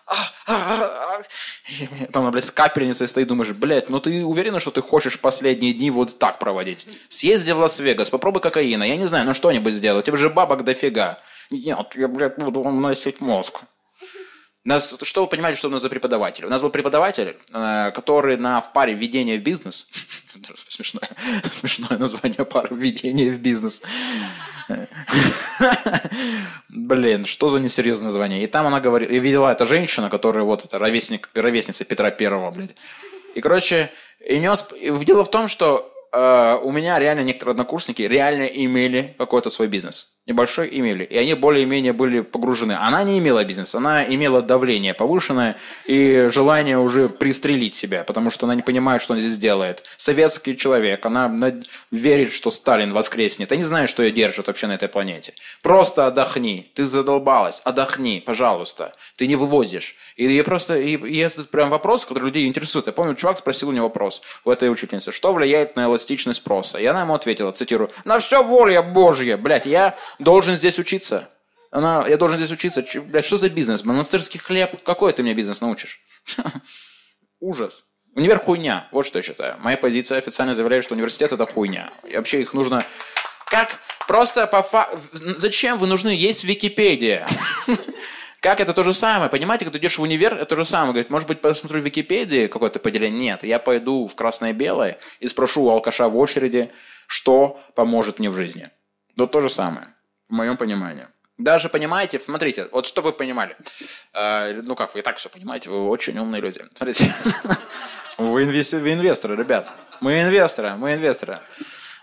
Там 2.12 2.22
она, 2.22 2.30
блядь, 2.30 2.46
с 2.46 2.50
капельницей 2.50 3.08
стоит, 3.08 3.28
думаешь, 3.28 3.52
блядь, 3.52 3.90
ну 3.90 4.00
ты 4.00 4.24
уверена, 4.24 4.60
что 4.60 4.70
ты 4.70 4.80
хочешь 4.80 5.20
последние 5.20 5.74
дни 5.74 5.90
вот 5.90 6.18
так 6.18 6.38
проводить? 6.38 6.86
Съезди 7.08 7.52
в 7.52 7.58
Лас-Вегас, 7.58 8.10
попробуй 8.10 8.40
кокаина, 8.40 8.84
я 8.84 8.96
не 8.96 9.06
знаю, 9.06 9.26
ну 9.26 9.34
что-нибудь 9.34 9.74
сделай, 9.74 10.00
у 10.00 10.02
тебя 10.02 10.16
же 10.16 10.30
бабок 10.30 10.64
дофига. 10.64 11.20
Нет, 11.50 11.92
я, 11.94 12.08
блядь, 12.08 12.38
буду 12.38 12.62
вам 12.62 12.80
носить 12.80 13.20
мозг. 13.20 13.60
Нас, 14.68 14.94
что 15.02 15.22
вы 15.22 15.28
понимаете, 15.28 15.58
что 15.58 15.68
у 15.68 15.70
нас 15.70 15.80
за 15.80 15.88
преподаватель? 15.88 16.44
У 16.44 16.50
нас 16.50 16.60
был 16.60 16.68
преподаватель, 16.68 17.38
э, 17.54 17.90
который 17.94 18.36
на, 18.36 18.60
в 18.60 18.74
паре 18.74 18.92
введения 18.92 19.38
в 19.38 19.42
бизнес, 19.42 19.88
смешное, 20.68 21.08
смешное 21.50 21.96
название 21.96 22.44
пары 22.44 22.76
введения 22.76 23.30
в 23.30 23.38
бизнес, 23.38 23.80
Блин, 26.68 27.24
что 27.24 27.48
за 27.48 27.60
несерьезное 27.60 28.08
название? 28.08 28.44
И 28.44 28.46
там 28.46 28.66
она 28.66 28.80
говорит, 28.80 29.10
и 29.10 29.18
видела 29.18 29.50
эта 29.50 29.64
женщина, 29.64 30.10
которая 30.10 30.44
вот 30.44 30.66
это 30.66 30.78
ровесник, 30.78 31.30
ровесница 31.32 31.86
Петра 31.86 32.10
Первого, 32.10 32.50
блядь. 32.50 32.74
И, 33.34 33.40
короче, 33.40 33.90
и 34.20 34.38
нес... 34.38 34.66
Дело 35.06 35.24
в 35.24 35.30
том, 35.30 35.48
что 35.48 35.90
э, 36.12 36.58
у 36.62 36.72
меня 36.72 36.98
реально 36.98 37.20
некоторые 37.20 37.52
однокурсники 37.52 38.02
реально 38.02 38.44
имели 38.44 39.14
какой-то 39.18 39.50
свой 39.50 39.68
бизнес 39.68 40.18
небольшой 40.28 40.68
имели, 40.70 41.04
и 41.04 41.16
они 41.16 41.34
более-менее 41.34 41.94
были 41.94 42.20
погружены. 42.20 42.72
Она 42.72 43.02
не 43.02 43.18
имела 43.18 43.44
бизнеса, 43.44 43.78
она 43.78 44.04
имела 44.04 44.42
давление 44.42 44.92
повышенное 44.92 45.56
и 45.86 46.28
желание 46.30 46.78
уже 46.78 47.08
пристрелить 47.08 47.74
себя, 47.74 48.04
потому 48.04 48.30
что 48.30 48.44
она 48.44 48.54
не 48.54 48.62
понимает, 48.62 49.00
что 49.00 49.14
она 49.14 49.22
здесь 49.22 49.38
делает. 49.38 49.82
Советский 49.96 50.56
человек, 50.56 51.04
она 51.06 51.34
верит, 51.90 52.32
что 52.32 52.50
Сталин 52.50 52.92
воскреснет. 52.92 53.50
Я 53.50 53.56
не 53.56 53.64
знаю, 53.64 53.88
что 53.88 54.02
ее 54.02 54.10
держит 54.10 54.46
вообще 54.46 54.66
на 54.66 54.74
этой 54.74 54.88
планете. 54.88 55.32
Просто 55.62 56.06
отдохни, 56.06 56.70
ты 56.74 56.86
задолбалась, 56.86 57.62
отдохни, 57.64 58.20
пожалуйста. 58.20 58.92
Ты 59.16 59.26
не 59.26 59.36
вывозишь. 59.36 59.96
И 60.18 60.34
я 60.34 60.42
просто, 60.42 60.76
и, 60.76 60.96
и 60.96 61.18
это 61.18 61.44
прям 61.44 61.70
вопрос, 61.70 62.04
который 62.04 62.24
людей 62.24 62.48
интересует. 62.48 62.88
Я 62.88 62.92
помню, 62.92 63.14
чувак 63.14 63.38
спросил 63.38 63.68
у 63.68 63.72
него 63.72 63.86
вопрос 63.86 64.20
у 64.44 64.50
этой 64.50 64.68
учительницы, 64.68 65.12
что 65.12 65.32
влияет 65.32 65.76
на 65.76 65.84
эластичность 65.84 66.40
спроса? 66.40 66.78
И 66.78 66.84
она 66.86 67.02
ему 67.02 67.14
ответила, 67.14 67.52
цитирую, 67.52 67.92
на 68.04 68.18
все 68.18 68.42
воля 68.42 68.82
Божья. 68.82 69.36
Блядь, 69.36 69.64
я 69.64 69.96
должен 70.18 70.56
здесь 70.56 70.80
учиться. 70.80 71.28
Она, 71.70 72.04
я 72.08 72.16
должен 72.16 72.36
здесь 72.36 72.50
учиться. 72.50 72.82
Ч, 72.82 73.00
блядь, 73.00 73.26
что 73.26 73.36
за 73.36 73.48
бизнес? 73.48 73.84
Монастырский 73.84 74.40
хлеб? 74.40 74.82
Какой 74.82 75.12
ты 75.12 75.22
мне 75.22 75.34
бизнес 75.34 75.60
научишь? 75.60 76.00
Ужас. 77.40 77.84
Универ 78.16 78.40
хуйня. 78.40 78.88
Вот 78.90 79.06
что 79.06 79.20
я 79.20 79.22
считаю. 79.22 79.56
Моя 79.60 79.76
позиция 79.76 80.18
официально 80.18 80.56
заявляет, 80.56 80.82
что 80.82 80.94
университет 80.94 81.30
это 81.30 81.46
хуйня. 81.46 81.92
И 82.02 82.16
вообще 82.16 82.40
их 82.40 82.54
нужно... 82.54 82.84
Как 83.46 83.78
просто 84.08 84.48
по 84.48 84.62
фа... 84.62 84.90
Зачем 85.12 85.78
вы 85.78 85.86
нужны? 85.86 86.08
Есть 86.08 86.42
Википедия. 86.42 87.26
Как 88.40 88.60
это 88.60 88.72
то 88.72 88.84
же 88.84 88.92
самое? 88.92 89.30
Понимаете, 89.30 89.64
когда 89.64 89.78
идешь 89.78 89.98
в 89.98 90.02
универ, 90.02 90.34
это 90.34 90.46
то 90.46 90.56
же 90.56 90.64
самое. 90.64 90.92
Говорит, 90.92 91.10
может 91.10 91.26
быть, 91.26 91.40
посмотрю 91.40 91.80
в 91.80 91.84
Википедии 91.84 92.46
какое-то 92.46 92.78
поделение? 92.78 93.18
Нет, 93.18 93.42
я 93.42 93.58
пойду 93.58 94.06
в 94.06 94.14
красное-белое 94.14 94.98
и 95.18 95.26
спрошу 95.26 95.64
у 95.64 95.70
алкаша 95.70 96.08
в 96.08 96.16
очереди, 96.16 96.70
что 97.06 97.60
поможет 97.74 98.18
мне 98.18 98.30
в 98.30 98.36
жизни. 98.36 98.70
Вот 99.16 99.32
то 99.32 99.40
же 99.40 99.48
самое 99.48 99.88
в 100.28 100.32
моем 100.34 100.56
понимании. 100.56 101.08
Даже 101.36 101.68
понимаете, 101.68 102.18
смотрите, 102.18 102.68
вот 102.72 102.86
что 102.86 103.00
вы 103.00 103.12
понимали. 103.12 103.56
Э, 104.12 104.60
ну 104.62 104.74
как, 104.74 104.94
вы 104.94 105.00
и 105.00 105.02
так 105.02 105.16
все 105.16 105.28
понимаете, 105.28 105.70
вы 105.70 105.88
очень 105.88 106.18
умные 106.18 106.42
люди. 106.42 106.62
Смотрите, 106.74 107.12
вы, 108.18 108.42
инвесторы, 108.44 109.36
ребят. 109.36 109.68
Мы 110.00 110.22
инвесторы, 110.22 110.74
мы 110.76 110.94
инвесторы. 110.94 111.40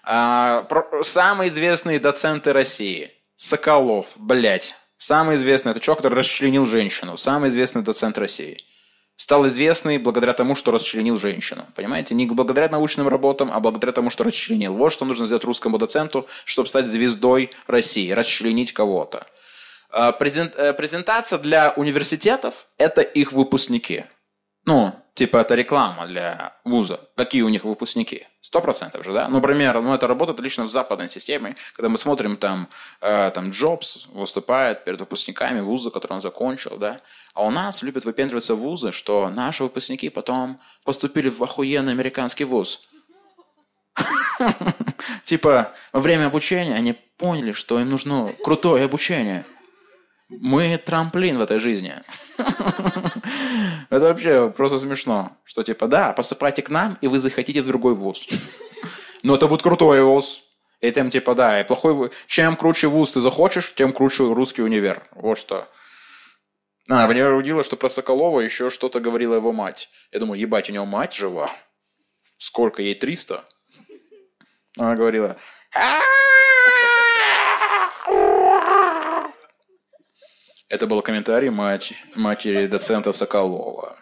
А. 0.03 0.65
Самые 1.01 1.49
известные 1.49 1.99
доценты 1.99 2.53
России. 2.53 3.11
Соколов, 3.35 4.13
блядь. 4.15 4.73
Самый 5.05 5.35
известный– 5.35 5.69
это 5.71 5.79
человек, 5.79 5.99
который 5.99 6.15
расчленил 6.15 6.65
женщину. 6.65 7.15
Самый 7.15 7.49
известный 7.49 7.83
доцент 7.83 8.17
России. 8.17 8.57
Стал 9.17 9.45
известный 9.45 9.99
благодаря 9.99 10.33
тому, 10.33 10.55
что 10.55 10.71
расчленил 10.71 11.15
женщину. 11.15 11.63
Понимаете? 11.75 12.15
Не 12.15 12.25
благодаря 12.25 12.69
научным 12.69 13.07
работам, 13.07 13.51
а 13.53 13.59
благодаря 13.59 13.91
тому, 13.91 14.09
что 14.09 14.23
расчленил. 14.23 14.73
Вот 14.73 14.91
что 14.91 15.05
нужно 15.05 15.27
сделать 15.27 15.43
русскому 15.43 15.77
доценту, 15.77 16.25
чтобы 16.43 16.67
стать 16.67 16.87
звездой 16.87 17.51
России. 17.67 18.09
Расчленить 18.09 18.73
кого-то. 18.73 19.27
А, 19.91 20.09
э, 20.09 20.73
презентация 20.73 21.37
для 21.37 21.73
университетов– 21.77 22.65
это 22.79 23.01
их 23.03 23.31
выпускники. 23.31 24.05
Ну, 24.65 24.93
типа 25.13 25.37
это 25.37 25.53
реклама 25.53 26.07
для 26.07 26.55
вуза. 26.63 26.99
Какие 27.15 27.43
у 27.43 27.49
них 27.49 27.63
выпускники? 27.63 28.25
Сто 28.41 28.61
процентов 28.61 29.05
же, 29.05 29.13
да? 29.13 29.27
Ну, 29.27 29.35
например, 29.35 29.79
ну, 29.81 29.93
это 29.93 30.07
работает 30.07 30.39
лично 30.39 30.65
в 30.65 30.71
западной 30.71 31.07
системе, 31.07 31.55
когда 31.75 31.89
мы 31.89 31.97
смотрим, 31.97 32.35
там, 32.35 32.67
э, 33.01 33.31
там 33.33 33.49
Джобс 33.49 34.07
выступает 34.07 34.83
перед 34.83 34.99
выпускниками 34.99 35.59
вуза, 35.59 35.91
который 35.91 36.13
он 36.13 36.21
закончил, 36.21 36.77
да? 36.77 36.99
А 37.35 37.43
у 37.43 37.51
нас 37.51 37.83
любят 37.83 38.05
выпендриваться 38.05 38.55
вузы, 38.55 38.91
что 38.91 39.29
наши 39.29 39.63
выпускники 39.63 40.09
потом 40.09 40.59
поступили 40.83 41.29
в 41.29 41.41
охуенный 41.43 41.91
американский 41.91 42.45
вуз. 42.45 42.87
Типа, 45.23 45.73
во 45.93 45.99
время 45.99 46.25
обучения 46.25 46.75
они 46.75 46.93
поняли, 47.17 47.51
что 47.51 47.79
им 47.79 47.89
нужно 47.89 48.33
крутое 48.43 48.85
обучение– 48.85 49.45
мы 50.29 50.77
трамплин 50.77 51.37
в 51.37 51.41
этой 51.41 51.59
жизни. 51.59 51.93
Это 53.89 54.05
вообще 54.05 54.49
просто 54.49 54.77
смешно. 54.77 55.37
Что 55.43 55.63
типа, 55.63 55.87
да, 55.87 56.13
поступайте 56.13 56.61
к 56.61 56.69
нам, 56.69 56.97
и 57.01 57.07
вы 57.07 57.19
захотите 57.19 57.61
в 57.61 57.67
другой 57.67 57.95
вуз. 57.95 58.27
Но 59.23 59.35
это 59.35 59.47
будет 59.47 59.63
крутой 59.63 60.03
вуз. 60.03 60.43
И 60.81 60.91
тем 60.91 61.09
типа, 61.09 61.35
да, 61.35 61.61
и 61.61 61.63
плохой. 61.63 62.11
Чем 62.27 62.55
круче 62.55 62.87
вуз 62.87 63.11
ты 63.11 63.21
захочешь, 63.21 63.73
тем 63.73 63.91
круче 63.91 64.23
русский 64.23 64.61
универ. 64.61 65.03
Вот 65.11 65.37
что. 65.37 65.67
А, 66.89 67.07
меня 67.07 67.33
удивило, 67.33 67.63
что 67.63 67.77
про 67.77 67.89
Соколова 67.89 68.41
еще 68.41 68.69
что-то 68.69 68.99
говорила 68.99 69.35
его 69.35 69.51
мать. 69.51 69.89
Я 70.11 70.19
думаю, 70.19 70.39
ебать, 70.39 70.69
у 70.69 70.73
него 70.73 70.85
мать 70.85 71.15
жива. 71.15 71.49
Сколько 72.37 72.83
ей? 72.83 72.93
300? 72.93 73.43
Она 74.77 74.95
говорила, 74.95 75.37
Это 80.67 80.87
был 80.87 81.01
комментарий 81.03 81.49
мать, 81.49 81.93
матери 82.15 82.65
доцента 82.65 83.11
Соколова. 83.11 83.97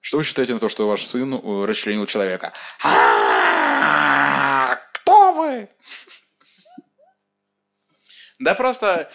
Что 0.00 0.18
вы 0.18 0.24
считаете 0.24 0.54
на 0.54 0.58
то, 0.58 0.68
что 0.68 0.88
ваш 0.88 1.04
сын 1.06 1.34
э, 1.34 1.64
расчленил 1.66 2.06
человека? 2.06 2.52
Кто 4.92 5.32
вы? 5.32 5.68
Да 8.40 8.54
просто, 8.54 9.10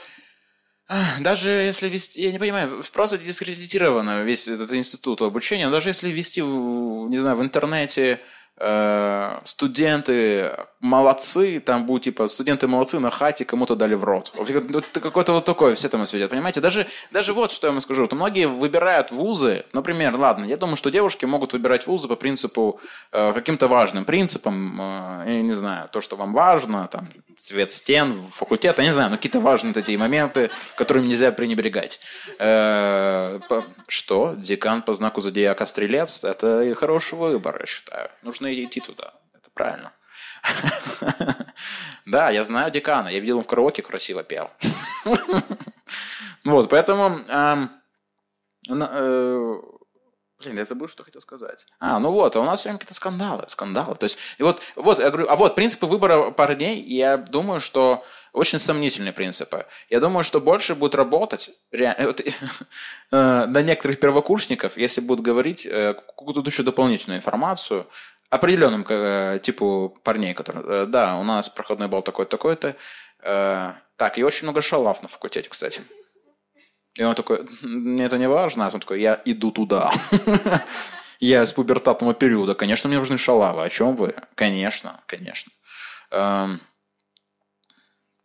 даже 1.19 1.49
если 1.49 1.89
вести, 1.89 2.21
я 2.21 2.31
не 2.31 2.39
понимаю, 2.39 2.83
просто 2.93 3.17
дискредитировано 3.17 4.23
весь 4.23 4.47
этот 4.47 4.71
институт 4.73 5.21
обучения, 5.21 5.69
даже 5.69 5.89
если 5.89 6.09
вести, 6.09 6.41
не 6.41 7.17
знаю, 7.17 7.37
в 7.37 7.41
интернете 7.41 8.21
студенты 9.43 10.51
молодцы, 10.83 11.59
там 11.59 11.85
будет 11.85 12.03
типа 12.03 12.27
студенты 12.27 12.67
молодцы 12.67 12.99
на 12.99 13.09
хате 13.09 13.45
кому-то 13.45 13.75
дали 13.75 13.95
в 13.95 14.03
рот. 14.03 14.33
Какое-то 14.93 15.33
вот 15.33 15.45
такое 15.45 15.75
все 15.75 15.89
там 15.89 16.05
сведет, 16.05 16.29
понимаете? 16.29 16.59
Даже, 16.59 16.87
даже 17.11 17.33
вот 17.33 17.51
что 17.51 17.67
я 17.67 17.71
вам 17.71 17.81
скажу, 17.81 18.05
что 18.05 18.15
многие 18.15 18.47
выбирают 18.47 19.11
вузы, 19.11 19.63
например, 19.73 20.15
ладно, 20.15 20.45
я 20.45 20.57
думаю, 20.57 20.75
что 20.75 20.91
девушки 20.91 21.25
могут 21.25 21.53
выбирать 21.53 21.87
вузы 21.87 22.07
по 22.07 22.15
принципу, 22.15 22.81
э, 23.11 23.33
каким-то 23.33 23.67
важным 23.67 24.05
принципам, 24.05 24.79
э, 24.79 25.23
я 25.27 25.41
не 25.41 25.53
знаю, 25.53 25.89
то, 25.89 26.01
что 26.01 26.15
вам 26.15 26.33
важно, 26.33 26.87
там, 26.87 27.07
цвет 27.35 27.71
стен, 27.71 28.21
факультет, 28.31 28.77
я 28.77 28.83
не 28.83 28.93
знаю, 28.93 29.09
но 29.09 29.15
какие-то 29.15 29.39
важные 29.39 29.73
такие 29.73 29.97
моменты, 29.97 30.51
которыми 30.75 31.07
нельзя 31.07 31.31
пренебрегать. 31.31 31.99
Э, 32.39 33.39
что? 33.87 34.33
Декан 34.37 34.81
по 34.81 34.93
знаку 34.93 35.21
зодиака 35.21 35.65
Стрелец– 35.65 36.23
это 36.25 36.75
хороший 36.75 37.17
выбор, 37.17 37.57
я 37.59 37.65
считаю. 37.65 38.09
Нужно 38.21 38.47
идти 38.61 38.79
туда. 38.79 39.13
Это 39.33 39.49
правильно. 39.53 39.93
Да, 42.05 42.29
я 42.29 42.43
знаю 42.43 42.69
декана. 42.69 43.07
Я 43.07 43.19
видел, 43.19 43.37
он 43.37 43.43
в 43.43 43.47
караоке 43.47 43.81
красиво 43.81 44.23
пел. 44.23 44.49
Вот, 46.43 46.69
поэтому... 46.69 47.21
Э, 47.29 47.67
блин, 50.43 50.57
я 50.57 50.65
забыл, 50.65 50.87
что 50.87 51.03
хотел 51.03 51.21
сказать. 51.21 51.65
А, 51.79 51.99
ну 51.99 52.11
вот, 52.11 52.35
а 52.35 52.41
у 52.41 52.43
нас 52.43 52.59
все 52.59 52.69
время 52.69 52.79
какие-то 52.79 52.93
скандалы, 52.93 53.43
скандалы. 53.47 53.95
То 53.95 54.05
есть, 54.05 54.17
и 54.37 54.43
вот, 54.43 54.61
вот, 54.75 54.99
я 54.99 55.09
говорю, 55.09 55.29
а 55.29 55.35
вот 55.35 55.55
принципы 55.55 55.85
выбора 55.85 56.31
парней, 56.31 56.81
я 56.81 57.17
думаю, 57.17 57.59
что 57.59 58.03
очень 58.33 58.59
сомнительные 58.59 59.13
принципы. 59.13 59.65
Я 59.89 59.99
думаю, 59.99 60.23
что 60.23 60.41
больше 60.41 60.75
будет 60.75 60.95
работать 60.95 61.51
вот, 61.71 62.21
э, 63.11 63.45
на 63.45 63.61
некоторых 63.61 63.99
первокурсников, 63.99 64.77
если 64.77 65.01
будут 65.01 65.25
говорить 65.25 65.65
э, 65.65 65.93
какую-то 65.93 66.41
еще 66.49 66.63
дополнительную 66.63 67.19
информацию, 67.19 67.87
определенным 68.33 68.83
э, 68.89 69.39
типу 69.43 69.95
парней, 70.03 70.33
которые, 70.33 70.65
э, 70.65 70.85
да, 70.87 71.17
у 71.17 71.23
нас 71.23 71.49
проходной 71.49 71.87
балл 71.87 72.01
такой-то, 72.01 72.31
такой-то. 72.31 72.75
Э, 73.21 73.73
так, 73.95 74.17
и 74.17 74.23
очень 74.23 74.45
много 74.45 74.61
шалав 74.61 75.03
на 75.03 75.07
факультете, 75.07 75.49
кстати. 75.49 75.81
И 76.95 77.03
он 77.03 77.13
такой, 77.13 77.47
мне 77.61 78.05
это 78.05 78.17
не 78.17 78.27
важно, 78.27 78.65
а 78.65 78.71
он 78.73 78.79
такой, 78.79 79.01
я 79.01 79.21
иду 79.25 79.51
туда. 79.51 79.91
Я 81.19 81.43
из 81.43 81.53
пубертатного 81.53 82.13
периода, 82.13 82.53
конечно, 82.53 82.89
мне 82.89 82.99
нужны 82.99 83.17
шалавы. 83.17 83.63
О 83.63 83.69
чем 83.69 83.95
вы? 83.95 84.13
Конечно, 84.35 84.99
конечно. 85.05 85.51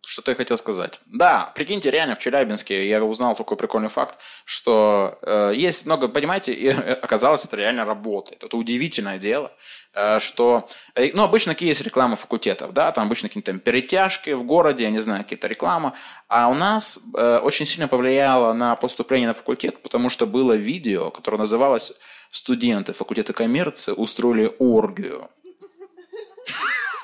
Что-то 0.08 0.30
я 0.30 0.36
хотел 0.36 0.56
сказать. 0.56 1.00
Да, 1.04 1.52
прикиньте, 1.54 1.90
реально 1.90 2.14
в 2.14 2.18
Челябинске 2.18 2.88
я 2.88 3.04
узнал 3.04 3.36
такой 3.36 3.58
прикольный 3.58 3.90
факт, 3.90 4.18
что 4.46 5.18
э, 5.20 5.52
есть 5.54 5.84
много, 5.84 6.08
понимаете, 6.08 6.54
и 6.54 6.68
э, 6.68 6.92
оказалось, 6.94 7.44
это 7.44 7.56
реально 7.56 7.84
работает. 7.84 8.42
Это 8.42 8.56
удивительное 8.56 9.18
дело, 9.18 9.52
э, 9.92 10.18
что, 10.18 10.66
э, 10.94 11.10
ну, 11.12 11.24
обычно 11.24 11.52
какие 11.52 11.68
есть 11.68 11.82
рекламы 11.82 12.16
факультетов, 12.16 12.72
да, 12.72 12.90
там 12.90 13.04
обычно 13.04 13.28
какие-то 13.28 13.52
там 13.52 13.60
перетяжки 13.60 14.30
в 14.30 14.44
городе, 14.44 14.84
я 14.84 14.90
не 14.90 15.02
знаю, 15.02 15.24
какие-то 15.24 15.46
рекламы, 15.46 15.92
а 16.26 16.48
у 16.48 16.54
нас 16.54 16.98
э, 17.14 17.40
очень 17.42 17.66
сильно 17.66 17.86
повлияло 17.86 18.54
на 18.54 18.76
поступление 18.76 19.28
на 19.28 19.34
факультет, 19.34 19.82
потому 19.82 20.08
что 20.08 20.26
было 20.26 20.54
видео, 20.54 21.10
которое 21.10 21.36
называлось 21.36 21.92
«Студенты 22.30 22.94
факультета 22.94 23.34
коммерции 23.34 23.92
устроили 23.92 24.54
оргию». 24.58 25.28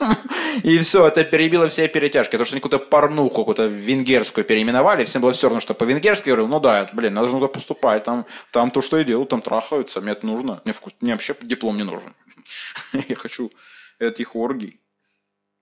И 0.63 0.79
все, 0.79 1.07
это 1.07 1.25
перебило 1.25 1.69
все 1.69 1.89
перетяжки. 1.89 2.33
Потому 2.33 2.47
что 2.47 2.55
они 2.55 2.61
какую-то 2.61 2.87
порнуху, 2.87 3.37
какую-то 3.37 3.67
венгерскую 3.67 4.45
переименовали. 4.45 5.05
Всем 5.05 5.23
было 5.23 5.33
все 5.33 5.49
равно, 5.49 5.61
что 5.61 5.75
по-венгерски. 5.75 6.29
говорил, 6.29 6.49
ну 6.49 6.61
да, 6.61 6.87
блин, 6.93 7.15
надо 7.15 7.29
же 7.29 7.49
поступать. 7.49 8.05
Там, 8.05 8.27
там 8.51 8.71
то, 8.71 8.81
что 8.81 8.99
я 8.99 9.05
делаю, 9.05 9.27
там 9.27 9.43
трахаются. 9.43 10.01
Мне 10.01 10.13
это 10.13 10.27
нужно. 10.27 10.63
Мне, 10.65 10.75
мне 11.01 11.13
вообще 11.13 11.37
диплом 11.43 11.77
не 11.77 11.85
нужен. 11.85 12.15
Я 13.09 13.17
хочу 13.17 13.51
этих 13.99 14.37
оргий. 14.37 14.81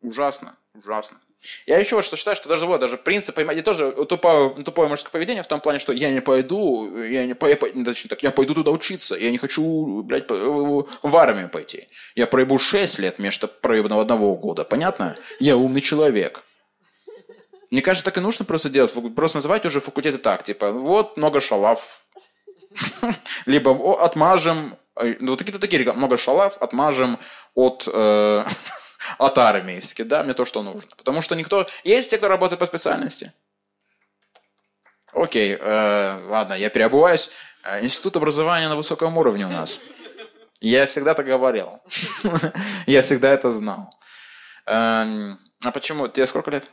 Ужасно, 0.00 0.56
ужасно. 0.74 1.18
Я 1.66 1.78
еще 1.78 1.96
вот 1.96 2.04
что 2.04 2.16
считаю, 2.16 2.36
что 2.36 2.48
даже 2.48 2.66
вот, 2.66 2.80
даже 2.80 2.96
принцип, 2.96 3.34
понимаете, 3.34 3.62
тоже 3.62 3.92
тупое, 4.08 4.50
тупое 4.62 4.88
мужское 4.88 5.10
поведение 5.10 5.42
в 5.42 5.46
том 5.48 5.60
плане, 5.60 5.78
что 5.78 5.92
я 5.92 6.10
не 6.10 6.20
пойду, 6.20 7.02
я 7.02 7.26
не, 7.26 7.34
я, 7.40 7.84
точнее 7.84 8.08
так, 8.08 8.22
я 8.22 8.30
пойду 8.30 8.54
туда 8.54 8.70
учиться, 8.70 9.16
я 9.16 9.30
не 9.30 9.38
хочу, 9.38 10.02
блядь, 10.02 10.30
в 10.30 11.16
армию 11.16 11.48
пойти. 11.48 11.88
Я 12.14 12.26
проебу 12.26 12.58
6 12.58 12.98
лет 13.00 13.18
вместо 13.18 13.48
проебанного 13.48 14.02
одного 14.02 14.34
года, 14.36 14.64
понятно? 14.64 15.16
Я 15.40 15.56
умный 15.56 15.80
человек. 15.80 16.44
Мне 17.70 17.82
кажется, 17.82 18.04
так 18.04 18.18
и 18.18 18.20
нужно 18.20 18.44
просто 18.44 18.68
делать, 18.68 18.92
просто 19.14 19.38
называть 19.38 19.64
уже 19.66 19.80
факультеты 19.80 20.18
так, 20.18 20.42
типа, 20.42 20.70
вот 20.70 21.16
много 21.16 21.40
шалав, 21.40 22.02
либо 23.46 24.04
отмажем, 24.04 24.76
э, 24.96 25.16
вот 25.20 25.38
какие-то 25.38 25.58
такие, 25.58 25.92
много 25.92 26.18
шалав, 26.18 26.56
отмажем 26.60 27.18
от 27.54 27.88
э, 27.92 28.44
от. 29.18 29.38
Все 29.82 30.04
да, 30.04 30.22
мне 30.22 30.34
то, 30.34 30.44
что 30.44 30.62
нужно. 30.62 30.88
Потому 30.96 31.22
что 31.22 31.34
никто... 31.34 31.66
Есть 31.84 32.10
те, 32.10 32.18
кто 32.18 32.28
работает 32.28 32.58
по 32.58 32.66
специальности. 32.66 33.32
Окей, 35.12 35.56
э, 35.58 36.26
ладно, 36.28 36.54
я 36.54 36.70
переобуваюсь. 36.70 37.30
Э, 37.64 37.84
институт 37.84 38.16
образования 38.16 38.68
на 38.68 38.76
высоком 38.76 39.16
уровне 39.18 39.46
у 39.46 39.50
нас. 39.50 39.80
Я 40.60 40.86
всегда 40.86 41.14
так 41.14 41.26
говорил. 41.26 41.80
Я 42.86 43.02
всегда 43.02 43.30
это 43.30 43.50
знал. 43.50 43.92
Эм, 44.66 45.38
а 45.64 45.72
почему? 45.72 46.06
Тебе 46.06 46.24
сколько 46.26 46.52
лет? 46.52 46.70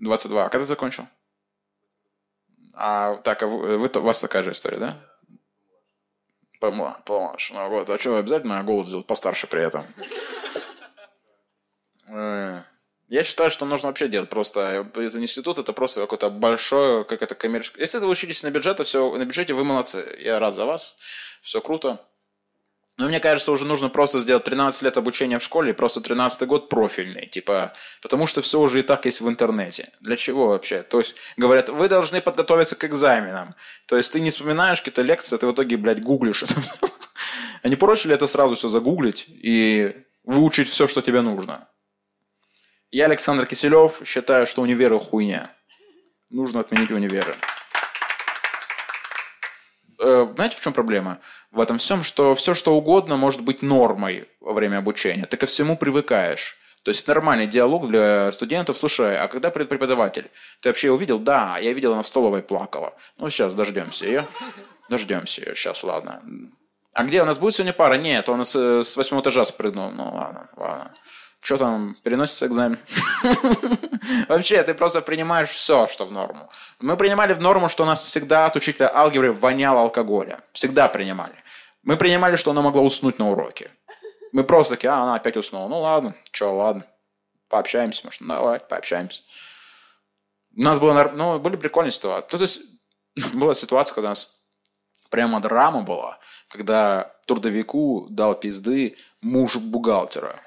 22. 0.00 0.44
А 0.44 0.48
когда 0.48 0.64
ты 0.64 0.68
закончил? 0.68 1.06
А, 2.74 3.16
так, 3.18 3.42
а 3.42 3.46
вы, 3.46 3.76
у 3.76 4.00
вас 4.00 4.20
такая 4.20 4.42
же 4.42 4.50
история, 4.50 4.78
да? 4.78 4.96
Помладше. 6.60 7.54
Ну, 7.54 7.68
вот. 7.70 7.88
А 7.88 7.98
что, 7.98 8.16
обязательно 8.16 8.62
голос 8.64 8.88
сделать 8.88 9.06
постарше 9.06 9.46
при 9.46 9.62
этом? 9.62 9.86
Э, 12.08 12.62
я 13.08 13.22
считаю, 13.22 13.50
что 13.50 13.64
нужно 13.64 13.88
вообще 13.88 14.08
делать 14.08 14.28
просто. 14.28 14.86
Это 14.94 15.20
институт, 15.20 15.58
это 15.58 15.72
просто 15.72 16.00
какое-то 16.00 16.30
большое, 16.30 17.04
как 17.04 17.22
это 17.22 17.34
коммерческое. 17.34 17.82
Если 17.82 17.98
вы 17.98 18.08
учились 18.08 18.42
на 18.42 18.50
бюджете, 18.50 18.84
все, 18.84 19.16
на 19.16 19.24
бюджете 19.24 19.54
вы 19.54 19.64
молодцы. 19.64 20.18
Я 20.20 20.38
рад 20.38 20.54
за 20.54 20.66
вас. 20.66 20.96
Все 21.42 21.60
круто. 21.60 22.04
Но 22.98 23.06
мне 23.06 23.20
кажется, 23.20 23.52
уже 23.52 23.64
нужно 23.64 23.88
просто 23.88 24.18
сделать 24.18 24.42
13 24.42 24.82
лет 24.82 24.96
обучения 24.96 25.38
в 25.38 25.42
школе 25.42 25.70
и 25.70 25.72
просто 25.72 26.00
13 26.00 26.42
год 26.48 26.68
профильный. 26.68 27.26
Типа, 27.26 27.72
потому 28.02 28.26
что 28.26 28.42
все 28.42 28.58
уже 28.58 28.80
и 28.80 28.82
так 28.82 29.06
есть 29.06 29.20
в 29.20 29.28
интернете. 29.28 29.92
Для 30.00 30.16
чего 30.16 30.48
вообще? 30.48 30.82
То 30.82 30.98
есть, 30.98 31.14
говорят, 31.36 31.68
вы 31.68 31.88
должны 31.88 32.20
подготовиться 32.20 32.74
к 32.74 32.84
экзаменам. 32.84 33.54
То 33.86 33.96
есть, 33.96 34.12
ты 34.12 34.20
не 34.20 34.30
вспоминаешь 34.30 34.80
какие-то 34.80 35.02
лекции, 35.02 35.36
а 35.36 35.38
ты 35.38 35.46
в 35.46 35.52
итоге, 35.52 35.76
блядь, 35.76 36.02
гуглишь 36.02 36.42
это 36.42 36.54
А 37.62 37.68
не 37.68 37.76
проще 37.76 38.08
ли 38.08 38.14
это 38.14 38.26
сразу 38.26 38.56
все 38.56 38.68
загуглить 38.68 39.26
и 39.28 40.04
выучить 40.24 40.68
все, 40.68 40.88
что 40.88 41.00
тебе 41.00 41.20
нужно? 41.20 41.68
Я, 42.90 43.04
Александр 43.04 43.44
Киселев, 43.44 44.00
считаю, 44.06 44.46
что 44.46 44.62
универы 44.62 44.98
хуйня. 44.98 45.50
Нужно 46.30 46.60
отменить 46.60 46.90
универы. 46.90 47.34
Э, 50.00 50.26
знаете, 50.34 50.56
в 50.56 50.60
чем 50.60 50.72
проблема 50.72 51.18
в 51.50 51.60
этом 51.60 51.76
всем? 51.76 52.02
Что 52.02 52.34
все, 52.34 52.54
что 52.54 52.74
угодно, 52.74 53.18
может 53.18 53.42
быть 53.42 53.60
нормой 53.60 54.26
во 54.40 54.54
время 54.54 54.78
обучения. 54.78 55.26
Ты 55.26 55.36
ко 55.36 55.44
всему 55.44 55.76
привыкаешь. 55.76 56.56
То 56.82 56.90
есть 56.90 57.06
нормальный 57.06 57.46
диалог 57.46 57.88
для 57.88 58.32
студентов. 58.32 58.78
Слушай, 58.78 59.18
а 59.18 59.28
когда 59.28 59.50
преподаватель? 59.50 60.30
Ты 60.62 60.70
вообще 60.70 60.90
увидел? 60.90 61.18
Да, 61.18 61.58
я 61.58 61.74
видел, 61.74 61.92
она 61.92 62.02
в 62.02 62.08
столовой 62.08 62.42
плакала. 62.42 62.94
Ну, 63.18 63.28
сейчас 63.28 63.52
дождемся 63.52 64.06
ее. 64.06 64.26
Дождемся 64.88 65.42
ее. 65.42 65.54
Сейчас, 65.54 65.84
ладно. 65.84 66.22
А 66.94 67.04
где 67.04 67.20
у 67.20 67.26
нас 67.26 67.38
будет 67.38 67.54
сегодня 67.54 67.74
пара? 67.74 67.98
Нет, 67.98 68.30
он 68.30 68.46
с 68.46 68.96
восьмого 68.96 69.20
этажа 69.20 69.44
спрыгнул. 69.44 69.90
Ну, 69.90 70.14
ладно, 70.14 70.48
ладно. 70.56 70.94
Что 71.40 71.56
там, 71.56 71.96
переносится 72.02 72.46
экзамен? 72.46 72.78
Вообще, 74.28 74.62
ты 74.62 74.74
просто 74.74 75.00
принимаешь 75.00 75.50
все, 75.50 75.86
что 75.86 76.04
в 76.04 76.12
норму. 76.12 76.50
Мы 76.80 76.96
принимали 76.96 77.32
в 77.32 77.40
норму, 77.40 77.68
что 77.68 77.84
у 77.84 77.86
нас 77.86 78.04
всегда 78.04 78.46
от 78.46 78.56
учителя 78.56 78.90
алгебры 78.94 79.32
воняло 79.32 79.82
алкоголя. 79.82 80.40
Всегда 80.52 80.88
принимали. 80.88 81.34
Мы 81.82 81.96
принимали, 81.96 82.36
что 82.36 82.50
она 82.50 82.60
могла 82.60 82.82
уснуть 82.82 83.18
на 83.18 83.30
уроке. 83.30 83.70
Мы 84.32 84.44
просто 84.44 84.74
такие, 84.74 84.90
а, 84.90 85.02
она 85.02 85.14
опять 85.14 85.36
уснула. 85.36 85.68
Ну 85.68 85.80
ладно, 85.80 86.14
что, 86.32 86.54
ладно. 86.54 86.84
Пообщаемся, 87.48 88.02
может, 88.04 88.20
давай, 88.26 88.60
пообщаемся. 88.60 89.22
У 90.54 90.62
нас 90.62 90.78
было, 90.78 91.10
ну, 91.14 91.38
были 91.38 91.56
прикольные 91.56 91.92
ситуации. 91.92 92.28
То 92.28 92.36
есть, 92.36 92.60
была 93.32 93.54
ситуация, 93.54 93.94
когда 93.94 94.08
у 94.08 94.10
нас 94.10 94.42
прямо 95.08 95.40
драма 95.40 95.82
была, 95.82 96.18
когда 96.48 97.14
трудовику 97.26 98.08
дал 98.10 98.34
пизды 98.34 98.96
муж 99.22 99.56
бухгалтера 99.56 100.40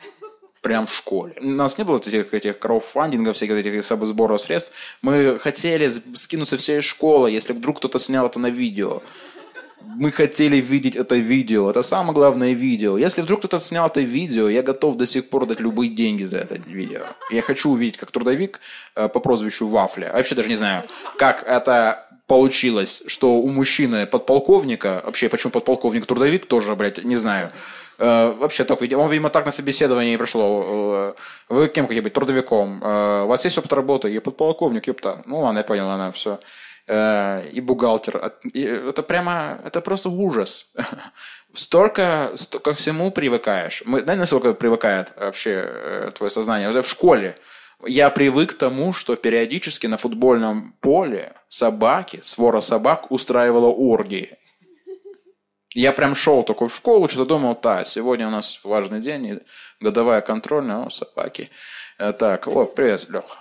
прям 0.62 0.86
в 0.86 0.94
школе. 0.94 1.34
У 1.42 1.48
нас 1.48 1.78
не 1.78 1.84
было 1.84 1.98
этих, 1.98 2.34
этих 2.34 2.60
краудфандингов, 2.60 3.36
всяких 3.36 3.56
этих 3.56 3.84
сбора 3.84 4.38
средств. 4.38 4.74
Мы 5.02 5.40
хотели 5.40 5.92
скинуться 6.14 6.58
всей 6.58 6.82
школы, 6.82 7.32
если 7.32 7.54
вдруг 7.54 7.78
кто-то 7.78 8.00
снял 8.00 8.28
это 8.28 8.40
на 8.40 8.50
видео. 8.50 9.02
Мы 9.84 10.12
хотели 10.12 10.58
видеть 10.58 10.96
это 10.96 11.16
видео. 11.16 11.70
Это 11.70 11.82
самое 11.82 12.14
главное 12.14 12.54
видео. 12.54 12.98
Если 12.98 13.22
вдруг 13.22 13.40
кто-то 13.40 13.60
снял 13.60 13.88
это 13.88 14.02
видео, 14.02 14.48
я 14.48 14.62
готов 14.62 14.96
до 14.96 15.06
сих 15.06 15.30
пор 15.30 15.48
дать 15.48 15.60
любые 15.60 15.90
деньги 15.90 16.24
за 16.24 16.38
это 16.38 16.56
видео. 16.56 17.02
Я 17.32 17.42
хочу 17.42 17.72
увидеть, 17.72 17.98
как 17.98 18.12
трудовик 18.12 18.60
э, 18.96 19.10
по 19.10 19.20
прозвищу 19.20 19.68
Вафля. 19.68 20.08
Я 20.08 20.14
вообще 20.14 20.36
даже 20.36 20.50
не 20.50 20.56
знаю, 20.56 20.84
как 21.18 21.44
это 21.44 22.08
получилось, 22.28 23.04
что 23.08 23.34
у 23.34 23.50
мужчины 23.50 24.06
подполковника, 24.06 25.02
вообще 25.04 25.28
почему 25.28 25.52
подполковник 25.52 26.06
трудовик, 26.06 26.46
тоже, 26.46 26.76
блядь, 26.76 27.04
не 27.04 27.18
знаю, 27.18 27.52
вообще 28.02 28.64
так, 28.64 28.82
он, 28.82 29.10
видимо, 29.10 29.30
так 29.30 29.46
на 29.46 29.52
собеседовании 29.52 30.18
пришло. 30.18 30.64
Э, 30.66 31.14
вы 31.50 31.68
кем 31.68 31.88
хотите 31.88 32.02
быть? 32.02 32.14
Трудовиком. 32.14 32.82
Э, 32.84 33.24
у 33.24 33.28
вас 33.28 33.46
есть 33.46 33.58
опыт 33.58 33.74
работы? 33.74 34.10
Я 34.10 34.22
подполковник, 34.22 34.88
ёпта. 34.88 35.22
Ну 35.26 35.42
ладно, 35.42 35.60
я 35.60 35.64
понял, 35.64 35.90
она 35.90 36.12
все. 36.12 36.40
И 37.54 37.62
бухгалтер. 37.62 38.34
Это 38.54 39.04
прямо, 39.04 39.60
это 39.64 39.82
просто 39.82 40.10
ужас. 40.10 40.72
Столько, 41.54 42.34
ко 42.64 42.74
всему 42.74 43.12
привыкаешь. 43.12 43.84
Мы, 43.86 44.02
знаете, 44.02 44.20
насколько 44.20 44.54
привыкает 44.54 45.14
вообще 45.16 46.12
твое 46.16 46.32
сознание? 46.32 46.70
В 46.72 46.88
школе 46.88 47.38
я 47.86 48.10
привык 48.10 48.56
к 48.56 48.58
тому, 48.58 48.94
что 48.94 49.16
периодически 49.16 49.88
на 49.88 49.98
футбольном 49.98 50.74
поле 50.82 51.34
собаки, 51.48 52.20
свора 52.24 52.62
собак 52.62 53.12
устраивала 53.12 53.68
оргии. 53.68 54.38
Я 55.74 55.94
прям 55.94 56.16
шел 56.16 56.44
такой 56.44 56.68
в 56.68 56.76
школу, 56.76 57.08
что-то 57.08 57.30
думал, 57.30 57.58
да, 57.62 57.84
сегодня 57.86 58.28
у 58.28 58.30
нас 58.30 58.60
важный 58.64 59.00
день, 59.00 59.40
годовая 59.80 60.22
контрольная, 60.22 60.86
о, 60.86 60.90
собаки. 60.90 61.50
Э, 61.98 62.12
так, 62.12 62.48
о, 62.48 62.66
привет, 62.66 63.08
Леха. 63.10 63.40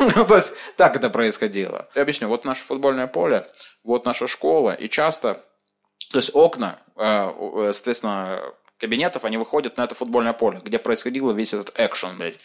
Ну, 0.16 0.24
то 0.26 0.36
есть, 0.36 0.52
так 0.76 0.96
это 0.96 1.08
происходило. 1.08 1.88
Я 1.94 2.02
объясню, 2.02 2.28
вот 2.28 2.44
наше 2.44 2.64
футбольное 2.64 3.06
поле, 3.06 3.46
вот 3.84 4.06
наша 4.06 4.26
школа, 4.26 4.72
и 4.72 4.88
часто, 4.88 5.34
то 6.10 6.18
есть 6.18 6.34
окна, 6.34 6.80
э, 6.96 7.70
соответственно, 7.72 8.42
кабинетов, 8.78 9.24
они 9.24 9.36
выходят 9.36 9.76
на 9.76 9.84
это 9.84 9.94
футбольное 9.94 10.32
поле, 10.32 10.60
где 10.64 10.78
происходило 10.78 11.32
весь 11.32 11.54
этот 11.54 11.78
экшен, 11.78 12.18
блядь. 12.18 12.40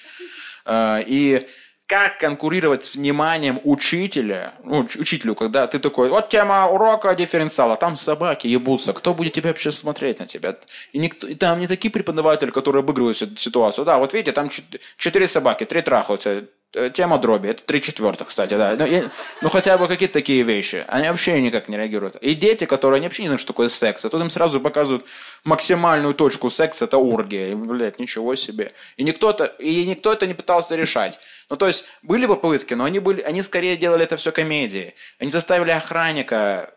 Э, 0.65 1.01
и 1.03 1.49
как 1.93 2.17
конкурировать 2.17 2.83
с 2.83 2.95
вниманием 2.95 3.61
учителя, 3.63 4.55
ну, 4.63 4.87
учителю, 4.97 5.35
когда 5.35 5.67
ты 5.67 5.77
такой, 5.77 6.09
вот 6.09 6.27
тема 6.27 6.67
урока 6.67 7.13
дифференциала, 7.13 7.75
там 7.75 7.95
собаки 7.95 8.47
ебутся, 8.47 8.93
кто 8.93 9.13
будет 9.13 9.33
тебя 9.33 9.49
вообще 9.49 9.71
смотреть 9.71 10.17
на 10.17 10.25
тебя? 10.25 10.57
И, 10.91 10.97
никто, 10.97 11.27
и 11.27 11.35
там 11.35 11.59
не 11.59 11.67
такие 11.67 11.91
преподаватели, 11.91 12.49
которые 12.49 12.79
обыгрывают 12.79 13.39
ситуацию. 13.39 13.85
Да, 13.85 13.99
вот 13.99 14.13
видите, 14.13 14.31
там 14.31 14.49
четыре 14.97 15.27
собаки, 15.27 15.65
три 15.65 15.83
трахаются, 15.83 16.45
тема 16.93 17.17
дроби, 17.19 17.49
это 17.49 17.63
три 17.63 17.81
четвертых, 17.81 18.29
кстати, 18.29 18.55
да. 18.55 18.75
Ну, 18.77 18.85
и, 18.85 19.03
ну, 19.41 19.49
хотя 19.49 19.77
бы 19.77 19.87
какие-то 19.87 20.13
такие 20.13 20.43
вещи. 20.43 20.83
Они 20.87 21.07
вообще 21.07 21.39
никак 21.41 21.69
не 21.69 21.77
реагируют. 21.77 22.15
И 22.17 22.33
дети, 22.33 22.65
которые 22.65 22.97
они 22.97 23.07
вообще 23.07 23.23
не 23.23 23.27
знают, 23.27 23.41
что 23.41 23.53
такое 23.53 23.67
секс, 23.67 24.05
а 24.05 24.09
тут 24.09 24.21
им 24.21 24.29
сразу 24.29 24.59
показывают 24.59 25.05
максимальную 25.43 26.13
точку 26.13 26.49
секса, 26.49 26.85
это 26.85 26.97
оргия. 26.97 27.51
И, 27.51 27.55
блядь, 27.55 27.99
ничего 27.99 28.35
себе. 28.35 28.73
И 28.97 29.03
никто, 29.03 29.29
это, 29.29 29.45
и 29.45 29.85
никто 29.85 30.11
это 30.11 30.25
не 30.25 30.33
пытался 30.33 30.75
решать. 30.75 31.19
Ну, 31.49 31.57
то 31.57 31.67
есть, 31.67 31.85
были 32.01 32.25
попытки, 32.25 32.73
но 32.73 32.85
они, 32.85 32.99
были, 32.99 33.21
они 33.21 33.41
скорее 33.41 33.77
делали 33.77 34.03
это 34.03 34.17
все 34.17 34.31
комедии. 34.31 34.95
Они 35.19 35.29
заставили 35.29 35.71
охранника 35.71 36.73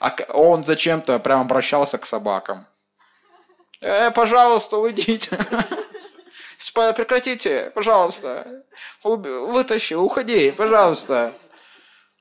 а 0.00 0.14
он 0.32 0.64
зачем-то 0.64 1.18
прям 1.18 1.42
обращался 1.42 1.98
к 1.98 2.06
собакам. 2.06 2.66
Э, 3.80 4.10
пожалуйста, 4.10 4.78
уйдите. 4.78 5.38
Прекратите, 6.74 7.70
пожалуйста. 7.74 8.64
Вытащи, 9.02 9.94
уходи, 9.94 10.50
пожалуйста. 10.50 11.32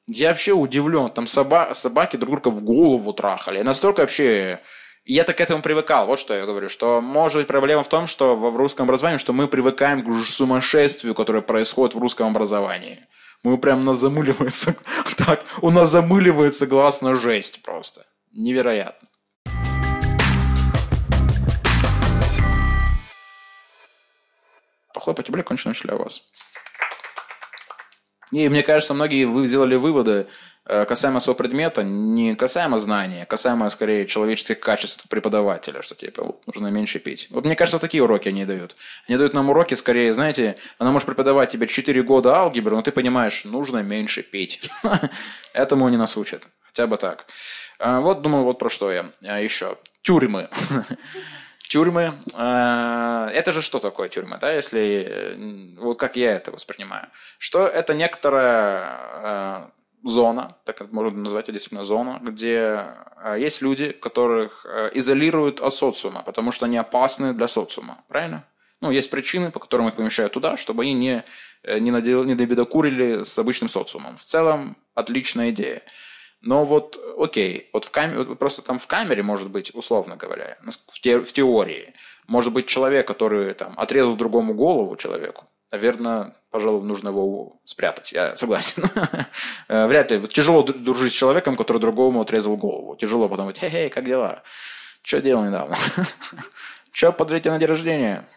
Я 0.07 0.29
вообще 0.29 0.53
удивлен. 0.53 1.09
Там 1.11 1.27
соба 1.27 1.71
собаки 1.73 2.17
друг 2.17 2.41
друга 2.41 2.55
в 2.55 2.63
голову 2.63 3.13
трахали. 3.13 3.61
Настолько 3.61 4.01
вообще... 4.01 4.61
Я 5.09 5.23
так 5.23 5.37
к 5.37 5.41
этому 5.41 5.61
привыкал. 5.61 6.05
Вот 6.05 6.19
что 6.19 6.33
я 6.33 6.45
говорю. 6.45 6.69
Что 6.69 7.01
может 7.01 7.37
быть 7.37 7.47
проблема 7.47 7.83
в 7.83 7.89
том, 7.89 8.07
что 8.07 8.35
в 8.35 8.55
русском 8.55 8.85
образовании, 8.85 9.17
что 9.17 9.33
мы 9.33 9.47
привыкаем 9.47 10.03
к 10.03 10.25
сумасшествию, 10.25 11.15
которое 11.15 11.41
происходит 11.41 11.95
в 11.95 11.99
русском 11.99 12.27
образовании. 12.27 13.07
Мы 13.43 13.57
прям 13.57 13.83
нас 13.83 13.97
замыливается... 13.97 14.75
Так, 15.17 15.43
у 15.61 15.71
нас 15.71 15.89
замыливается 15.89 16.67
глаз 16.67 17.01
на 17.01 17.15
жесть 17.15 17.63
просто. 17.63 18.05
Невероятно. 18.33 19.07
Похлопайте, 24.97 25.31
бля, 25.31 25.43
кончено 25.43 25.75
шля 25.75 25.95
вас. 25.95 26.23
И 28.31 28.49
мне 28.49 28.63
кажется, 28.63 28.95
многие 28.95 29.25
вы 29.25 29.45
сделали 29.45 29.75
выводы 29.75 30.25
э, 30.65 30.85
касаемо 30.85 31.19
своего 31.19 31.37
предмета, 31.37 31.83
не 31.83 32.35
касаемо 32.35 32.79
знания, 32.79 33.23
а 33.23 33.25
касаемо, 33.27 33.69
скорее, 33.69 34.07
человеческих 34.07 34.59
качеств 34.59 35.07
преподавателя, 35.07 35.83
что 35.83 35.93
типа 35.93 36.23
вот, 36.23 36.47
нужно 36.47 36.67
меньше 36.67 36.97
пить. 36.99 37.27
Вот 37.29 37.45
мне 37.45 37.55
кажется, 37.55 37.75
вот 37.77 37.81
такие 37.81 38.03
уроки 38.03 38.27
они 38.27 38.43
дают. 38.43 38.75
Они 39.07 39.17
дают 39.17 39.33
нам 39.33 39.49
уроки, 39.49 39.75
скорее, 39.75 40.13
знаете, 40.15 40.57
она 40.79 40.91
может 40.91 41.05
преподавать 41.05 41.51
тебе 41.51 41.67
4 41.67 42.01
года 42.01 42.35
алгебры, 42.35 42.75
но 42.75 42.81
ты 42.81 42.91
понимаешь, 42.91 43.45
нужно 43.45 43.83
меньше 43.83 44.23
пить. 44.23 44.69
Этому 45.53 45.85
они 45.85 45.95
нас 45.95 46.17
учат. 46.17 46.47
Хотя 46.63 46.87
бы 46.87 46.97
так. 46.97 47.27
А, 47.79 47.99
вот 48.01 48.23
думал, 48.23 48.43
вот 48.45 48.57
про 48.57 48.69
что 48.69 48.91
я. 48.91 49.05
А, 49.23 49.39
Еще. 49.39 49.77
Тюрьмы. 50.01 50.49
Тюрьмы. 51.67 52.13
Э, 52.33 53.29
это 53.33 53.51
же 53.51 53.61
что 53.61 53.79
такое 53.79 54.09
тюрьма, 54.09 54.37
да, 54.37 54.53
если... 54.53 55.05
Э, 55.07 55.35
вот 55.77 55.99
как 55.99 56.15
я 56.15 56.35
это 56.35 56.51
воспринимаю. 56.51 57.07
Что 57.37 57.67
это 57.67 57.93
некоторая 57.93 58.99
э, 60.03 60.07
зона, 60.07 60.55
так 60.63 60.91
можно 60.91 61.19
назвать 61.19 61.51
действительно 61.51 61.83
зона, 61.83 62.19
где 62.21 62.85
есть 63.37 63.61
люди, 63.61 63.91
которых 63.91 64.65
изолируют 64.93 65.59
от 65.59 65.73
социума, 65.73 66.21
потому 66.21 66.51
что 66.51 66.65
они 66.65 66.77
опасны 66.77 67.33
для 67.33 67.47
социума, 67.47 68.03
правильно? 68.07 68.45
Ну, 68.79 68.91
есть 68.91 69.09
причины, 69.09 69.51
по 69.51 69.59
которым 69.59 69.87
их 69.87 69.95
помещают 69.95 70.33
туда, 70.33 70.55
чтобы 70.55 70.83
они 70.83 70.93
не, 70.93 71.23
не, 71.79 71.89
надел, 71.89 72.23
не 72.23 72.35
добедокурили 72.35 73.23
с 73.23 73.39
обычным 73.39 73.69
социумом. 73.69 74.17
В 74.17 74.21
целом, 74.21 74.77
отличная 74.93 75.49
идея. 75.49 75.81
Но 76.41 76.65
вот, 76.65 76.99
окей, 77.17 77.69
вот 77.73 77.85
в 77.85 77.91
камере, 77.91 78.35
просто 78.35 78.61
там 78.61 78.77
в 78.77 78.87
камере, 78.87 79.23
может 79.23 79.49
быть, 79.49 79.73
условно 79.73 80.15
говоря, 80.15 80.57
в, 80.87 80.99
те, 80.99 81.19
в 81.19 81.33
теории, 81.33 81.93
может 82.27 82.53
быть 82.53 82.67
человек, 82.67 83.07
который 83.07 83.53
там 83.53 83.73
отрезал 83.77 84.15
другому 84.15 84.53
голову 84.53 84.95
человеку, 84.95 85.45
наверное, 85.71 86.35
пожалуй, 86.51 86.83
нужно 86.83 87.09
его 87.09 87.59
спрятать. 87.63 88.11
Я 88.11 88.35
согласен. 88.35 88.83
Э, 89.69 89.85
вряд 89.87 90.11
ли. 90.11 90.25
Тяжело 90.27 90.63
дружить 90.63 91.11
с 91.11 91.15
человеком, 91.15 91.57
который 91.57 91.79
другому 91.79 92.21
отрезал 92.21 92.55
голову. 92.55 92.95
Тяжело 92.95 93.27
потом 93.27 93.47
говорить, 93.47 93.59
хей-хей, 93.59 93.89
как 93.89 94.05
дела? 94.05 94.43
Что 95.01 95.21
делал 95.21 95.43
недавно? 95.43 95.75
Что 96.91 97.11
подарите 97.11 97.49
на 97.49 97.59
день 97.59 97.67
рождения? 97.67 98.29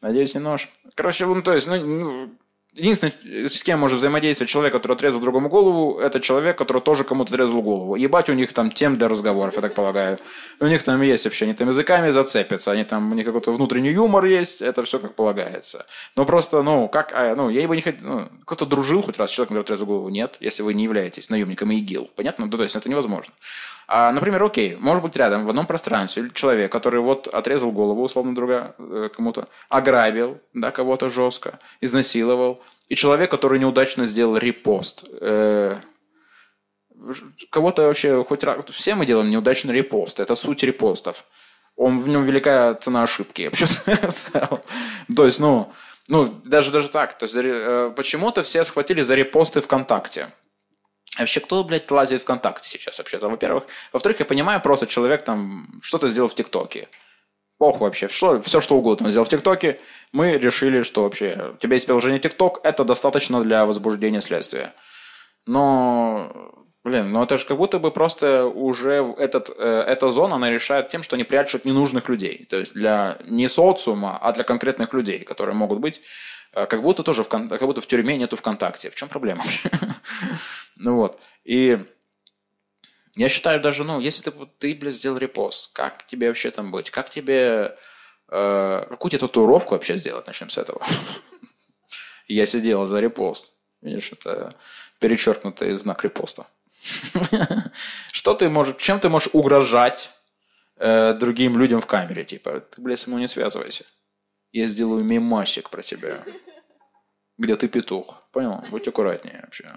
Надеюсь, 0.00 0.34
не 0.34 0.40
нож. 0.40 0.70
Короче, 0.94 1.26
ну, 1.26 1.42
то 1.42 1.52
есть, 1.52 1.66
ну, 1.66 1.76
ну 1.76 2.30
Единственное, 2.74 3.48
с 3.48 3.62
кем 3.64 3.80
может 3.80 3.98
взаимодействовать 3.98 4.48
человек, 4.48 4.72
который 4.72 4.92
отрезал 4.92 5.20
другому 5.20 5.48
голову, 5.48 5.98
это 5.98 6.20
человек, 6.20 6.56
который 6.56 6.80
тоже 6.80 7.02
кому-то 7.02 7.34
отрезал 7.34 7.62
голову. 7.62 7.96
Ебать, 7.96 8.28
у 8.30 8.32
них 8.32 8.52
там 8.52 8.70
тем 8.70 8.96
для 8.96 9.08
разговоров, 9.08 9.56
я 9.56 9.60
так 9.60 9.74
полагаю. 9.74 10.18
У 10.60 10.66
них 10.66 10.84
там 10.84 11.02
есть 11.02 11.24
вообще, 11.24 11.46
они 11.46 11.54
там 11.54 11.68
языками 11.68 12.12
зацепятся, 12.12 12.70
они 12.70 12.84
там, 12.84 13.10
у 13.10 13.14
них 13.16 13.26
какой-то 13.26 13.50
внутренний 13.50 13.90
юмор 13.90 14.24
есть, 14.24 14.62
это 14.62 14.84
все 14.84 15.00
как 15.00 15.16
полагается. 15.16 15.86
Но 16.14 16.24
просто, 16.24 16.62
ну, 16.62 16.88
как, 16.88 17.12
а, 17.12 17.34
ну, 17.34 17.50
я 17.50 17.66
бы 17.66 17.74
не 17.74 17.82
хотел, 17.82 18.06
ну, 18.06 18.28
кто-то 18.44 18.66
дружил 18.66 19.02
хоть 19.02 19.18
раз 19.18 19.30
с 19.30 19.32
человеком, 19.32 19.56
который 19.56 19.64
отрезал 19.64 19.86
голову? 19.86 20.08
Нет, 20.08 20.36
если 20.38 20.62
вы 20.62 20.72
не 20.74 20.84
являетесь 20.84 21.28
наемником 21.28 21.72
ИГИЛ. 21.72 22.10
Понятно? 22.14 22.46
Ну, 22.46 22.56
то 22.56 22.62
есть, 22.62 22.76
это 22.76 22.88
невозможно. 22.88 23.32
А, 23.92 24.12
например, 24.12 24.40
окей, 24.44 24.76
может 24.76 25.02
быть 25.02 25.16
рядом 25.16 25.44
в 25.44 25.48
одном 25.48 25.66
пространстве 25.66 26.30
человек, 26.32 26.70
который 26.70 27.00
вот 27.00 27.26
отрезал 27.26 27.72
голову, 27.72 28.04
условно 28.04 28.36
друга, 28.36 28.76
э, 28.78 29.08
кому-то, 29.12 29.48
ограбил, 29.68 30.38
да, 30.54 30.70
кого-то 30.70 31.08
жестко, 31.08 31.58
изнасиловал, 31.80 32.62
и 32.88 32.94
человек, 32.94 33.32
который 33.32 33.58
неудачно 33.58 34.06
сделал 34.06 34.36
репост. 34.36 35.04
Э, 35.20 35.80
кого-то 37.50 37.88
вообще 37.88 38.24
хоть 38.24 38.44
раз... 38.44 38.64
Все 38.70 38.94
мы 38.94 39.06
делаем 39.06 39.28
неудачный 39.28 39.74
репост. 39.74 40.20
Это 40.20 40.36
суть 40.36 40.62
репостов. 40.62 41.24
Он, 41.74 42.00
в 42.00 42.06
нем 42.06 42.22
великая 42.22 42.74
цена 42.74 43.02
ошибки. 43.02 43.42
Вообще, 43.42 43.66
То 45.16 45.24
есть, 45.24 45.40
ну, 45.40 45.72
ну, 46.08 46.28
даже, 46.44 46.70
даже 46.70 46.90
так. 46.90 47.18
То 47.18 47.24
есть, 47.24 47.34
э, 47.34 47.92
почему-то 47.96 48.44
все 48.44 48.62
схватили 48.62 49.02
за 49.02 49.16
репосты 49.16 49.60
ВКонтакте. 49.60 50.32
Вообще, 51.18 51.40
кто, 51.40 51.64
блядь, 51.64 51.90
лазит 51.90 52.22
ВКонтакте 52.22 52.68
сейчас 52.68 52.98
вообще-то, 52.98 53.28
во-первых. 53.28 53.66
Во-вторых, 53.92 54.20
я 54.20 54.26
понимаю, 54.26 54.60
просто 54.60 54.86
человек 54.86 55.24
там 55.24 55.80
что-то 55.82 56.08
сделал 56.08 56.28
в 56.28 56.34
ТикТоке. 56.34 56.88
Похуй 57.58 57.88
вообще, 57.88 58.08
что, 58.08 58.38
все 58.40 58.60
что 58.60 58.76
угодно 58.76 59.10
сделал 59.10 59.26
в 59.26 59.28
ТикТоке. 59.28 59.80
Мы 60.12 60.38
решили, 60.38 60.82
что 60.82 61.02
вообще 61.02 61.52
у 61.54 61.56
тебя 61.58 61.74
есть 61.74 61.86
приложение 61.86 62.20
ТикТок, 62.20 62.60
это 62.62 62.84
достаточно 62.84 63.42
для 63.42 63.66
возбуждения 63.66 64.22
следствия. 64.22 64.72
Но, 65.46 66.54
блин, 66.84 67.12
ну 67.12 67.22
это 67.22 67.36
же 67.36 67.44
как 67.44 67.58
будто 67.58 67.78
бы 67.78 67.90
просто 67.90 68.46
уже 68.46 69.14
этот, 69.18 69.50
э, 69.50 69.84
эта 69.86 70.10
зона, 70.10 70.36
она 70.36 70.50
решает 70.50 70.88
тем, 70.90 71.02
что 71.02 71.16
они 71.16 71.24
прячут 71.24 71.64
ненужных 71.64 72.08
людей. 72.08 72.46
То 72.48 72.56
есть 72.56 72.72
для 72.72 73.18
не 73.26 73.48
социума, 73.48 74.16
а 74.22 74.32
для 74.32 74.44
конкретных 74.44 74.94
людей, 74.94 75.18
которые 75.18 75.54
могут 75.54 75.80
быть 75.80 76.00
как 76.52 76.82
будто 76.82 77.02
тоже 77.02 77.22
в, 77.22 77.28
как 77.28 77.60
будто 77.62 77.80
в 77.80 77.86
тюрьме 77.86 78.16
нету 78.16 78.36
ВКонтакте. 78.36 78.90
В 78.90 78.94
чем 78.94 79.08
проблема 79.08 79.42
вообще? 79.42 79.70
Ну 80.82 80.96
вот. 80.96 81.20
И 81.44 81.78
я 83.16 83.28
считаю 83.28 83.60
даже, 83.60 83.84
ну, 83.84 84.00
если 84.00 84.30
ты, 84.30 84.46
ты 84.58 84.74
блядь, 84.74 84.94
сделал 84.94 85.18
репост, 85.18 85.72
как 85.74 86.06
тебе 86.06 86.28
вообще 86.28 86.50
там 86.50 86.70
быть? 86.70 86.90
Как 86.90 87.10
тебе... 87.10 87.76
Э, 88.28 88.86
какую 88.88 89.10
тебе 89.10 89.18
татуировку 89.18 89.74
вообще 89.74 89.98
сделать? 89.98 90.26
Начнем 90.26 90.48
с 90.48 90.56
этого. 90.56 90.82
Я 92.28 92.46
сидел 92.46 92.86
за 92.86 93.00
репост. 93.00 93.52
Видишь, 93.82 94.12
это 94.12 94.54
перечеркнутый 95.00 95.76
знак 95.76 96.02
репоста. 96.04 96.46
Что 98.12 98.34
ты 98.34 98.48
можешь, 98.48 98.76
чем 98.76 99.00
ты 99.00 99.08
можешь 99.08 99.30
угрожать 99.32 100.10
э, 100.76 101.12
другим 101.14 101.58
людям 101.58 101.80
в 101.80 101.86
камере? 101.86 102.24
Типа, 102.24 102.60
ты, 102.60 102.80
блядь, 102.80 103.00
со 103.00 103.10
мной 103.10 103.22
не 103.22 103.28
связывайся. 103.28 103.84
Я 104.52 104.66
сделаю 104.66 105.04
мемасик 105.04 105.70
про 105.70 105.82
тебя. 105.82 106.24
Где 107.38 107.56
ты 107.56 107.68
петух. 107.68 108.22
Понял? 108.32 108.64
Будь 108.70 108.86
аккуратнее 108.88 109.40
вообще. 109.42 109.70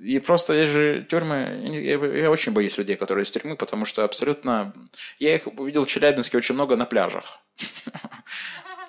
И 0.00 0.18
просто 0.20 0.54
есть 0.54 0.72
же 0.72 1.06
тюрьмы, 1.08 1.60
я, 1.64 1.96
я 1.96 2.30
очень 2.30 2.52
боюсь 2.52 2.78
людей, 2.78 2.96
которые 2.96 3.24
из 3.24 3.30
тюрьмы, 3.30 3.56
потому 3.56 3.84
что 3.84 4.04
абсолютно... 4.04 4.72
Я 5.18 5.34
их 5.34 5.46
увидел 5.46 5.84
в 5.84 5.88
Челябинске 5.88 6.38
очень 6.38 6.54
много 6.54 6.76
на 6.76 6.86
пляжах. 6.86 7.40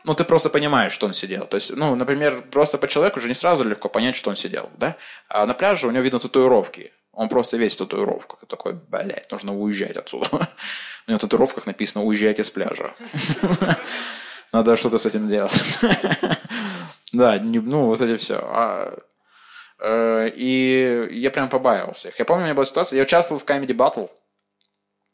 Ну, 0.04 0.16
ты 0.16 0.24
просто 0.24 0.50
понимаешь, 0.50 0.94
что 0.94 1.06
он 1.06 1.14
сидел. 1.14 1.46
То 1.46 1.58
есть, 1.58 1.76
ну, 1.76 1.94
например, 1.96 2.42
просто 2.50 2.78
по 2.78 2.88
человеку 2.88 3.20
уже 3.20 3.28
не 3.28 3.36
сразу 3.36 3.64
легко 3.64 3.88
понять, 3.88 4.16
что 4.16 4.32
он 4.32 4.36
сидел, 4.36 4.72
да? 4.78 4.98
А 5.28 5.46
на 5.46 5.54
пляже 5.54 5.88
у 5.88 5.92
него 5.92 6.02
видно 6.04 6.20
татуировки. 6.20 6.92
Он 7.14 7.30
просто 7.30 7.58
весь 7.58 7.76
в 7.76 7.78
татуировках. 7.78 8.44
И 8.44 8.46
такой, 8.46 8.74
блядь, 8.74 9.32
нужно 9.32 9.58
уезжать 9.58 9.98
отсюда. 9.98 10.28
У 11.08 11.12
него 11.12 11.18
в 11.18 11.22
татуировках 11.22 11.68
написано 11.68 12.04
«Уезжайте 12.04 12.44
с 12.44 12.52
пляжа». 12.52 12.94
Надо 14.54 14.76
что-то 14.76 14.98
с 14.98 15.06
этим 15.06 15.28
делать. 15.28 15.54
Да, 17.14 17.38
ну, 17.44 17.88
вот 17.88 18.00
эти 18.00 18.16
все. 18.16 18.40
А 18.42 18.98
Э, 19.82 20.30
и 20.34 21.08
я 21.12 21.32
прям 21.32 21.50
побаивался 21.50 22.10
их. 22.10 22.20
Я 22.20 22.26
помню, 22.26 22.44
у 22.44 22.46
меня 22.46 22.54
была 22.54 22.66
ситуация, 22.66 22.98
я 22.98 23.04
участвовал 23.04 23.42
в 23.42 23.46
Comedy 23.46 23.76
Battle, 23.76 24.10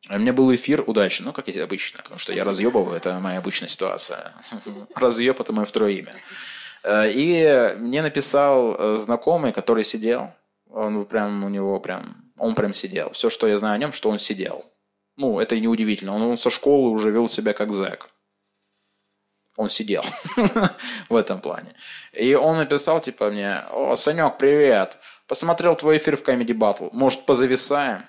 у 0.10 0.18
меня 0.18 0.34
был 0.34 0.54
эфир 0.54 0.84
удачный, 0.86 1.28
ну, 1.28 1.34
как 1.34 1.48
и 1.48 1.60
обычно, 1.60 2.04
потому 2.04 2.20
что 2.20 2.34
я 2.34 2.44
разъебываю, 2.44 2.98
это 2.98 3.20
моя 3.20 3.40
обычная 3.40 3.70
ситуация. 3.70 4.34
Разъеб– 4.94 5.40
это 5.42 5.54
мое 5.54 5.66
второе 5.66 5.94
имя. 5.94 6.16
Э, 6.84 7.10
и 7.10 7.76
мне 7.78 8.02
написал 8.02 8.76
э, 8.78 8.98
знакомый, 8.98 9.54
который 9.54 9.86
сидел, 9.86 10.34
он 10.72 11.06
прям, 11.06 11.44
у 11.44 11.50
него 11.50 11.80
прям, 11.80 12.32
он 12.38 12.56
прям 12.56 12.74
сидел. 12.74 13.12
Все, 13.12 13.30
что 13.30 13.48
я 13.48 13.58
знаю 13.58 13.76
о 13.76 13.78
нем, 13.78 13.94
что 13.94 14.10
он 14.10 14.20
сидел. 14.20 14.66
Ну, 15.16 15.40
это 15.40 15.56
и 15.56 15.62
неудивительно. 15.62 16.16
Он, 16.16 16.22
он 16.22 16.38
со 16.38 16.50
школы 16.50 16.92
уже 16.92 17.12
вел 17.12 17.30
себя 17.30 17.54
как 17.54 17.72
зэк 17.72 18.10
он 19.58 19.70
сидел 19.70 20.04
в 21.10 21.16
этом 21.16 21.42
плане. 21.42 21.74
И 22.14 22.36
он 22.36 22.58
написал, 22.58 23.02
типа, 23.02 23.32
мне, 23.32 23.64
о, 23.72 23.96
Санек, 23.96 24.38
привет, 24.38 25.00
посмотрел 25.28 25.76
твой 25.76 25.98
эфир 25.98 26.16
в 26.16 26.22
Comedy 26.22 26.54
Battle, 26.54 26.90
может, 26.94 27.26
позависаем? 27.26 28.04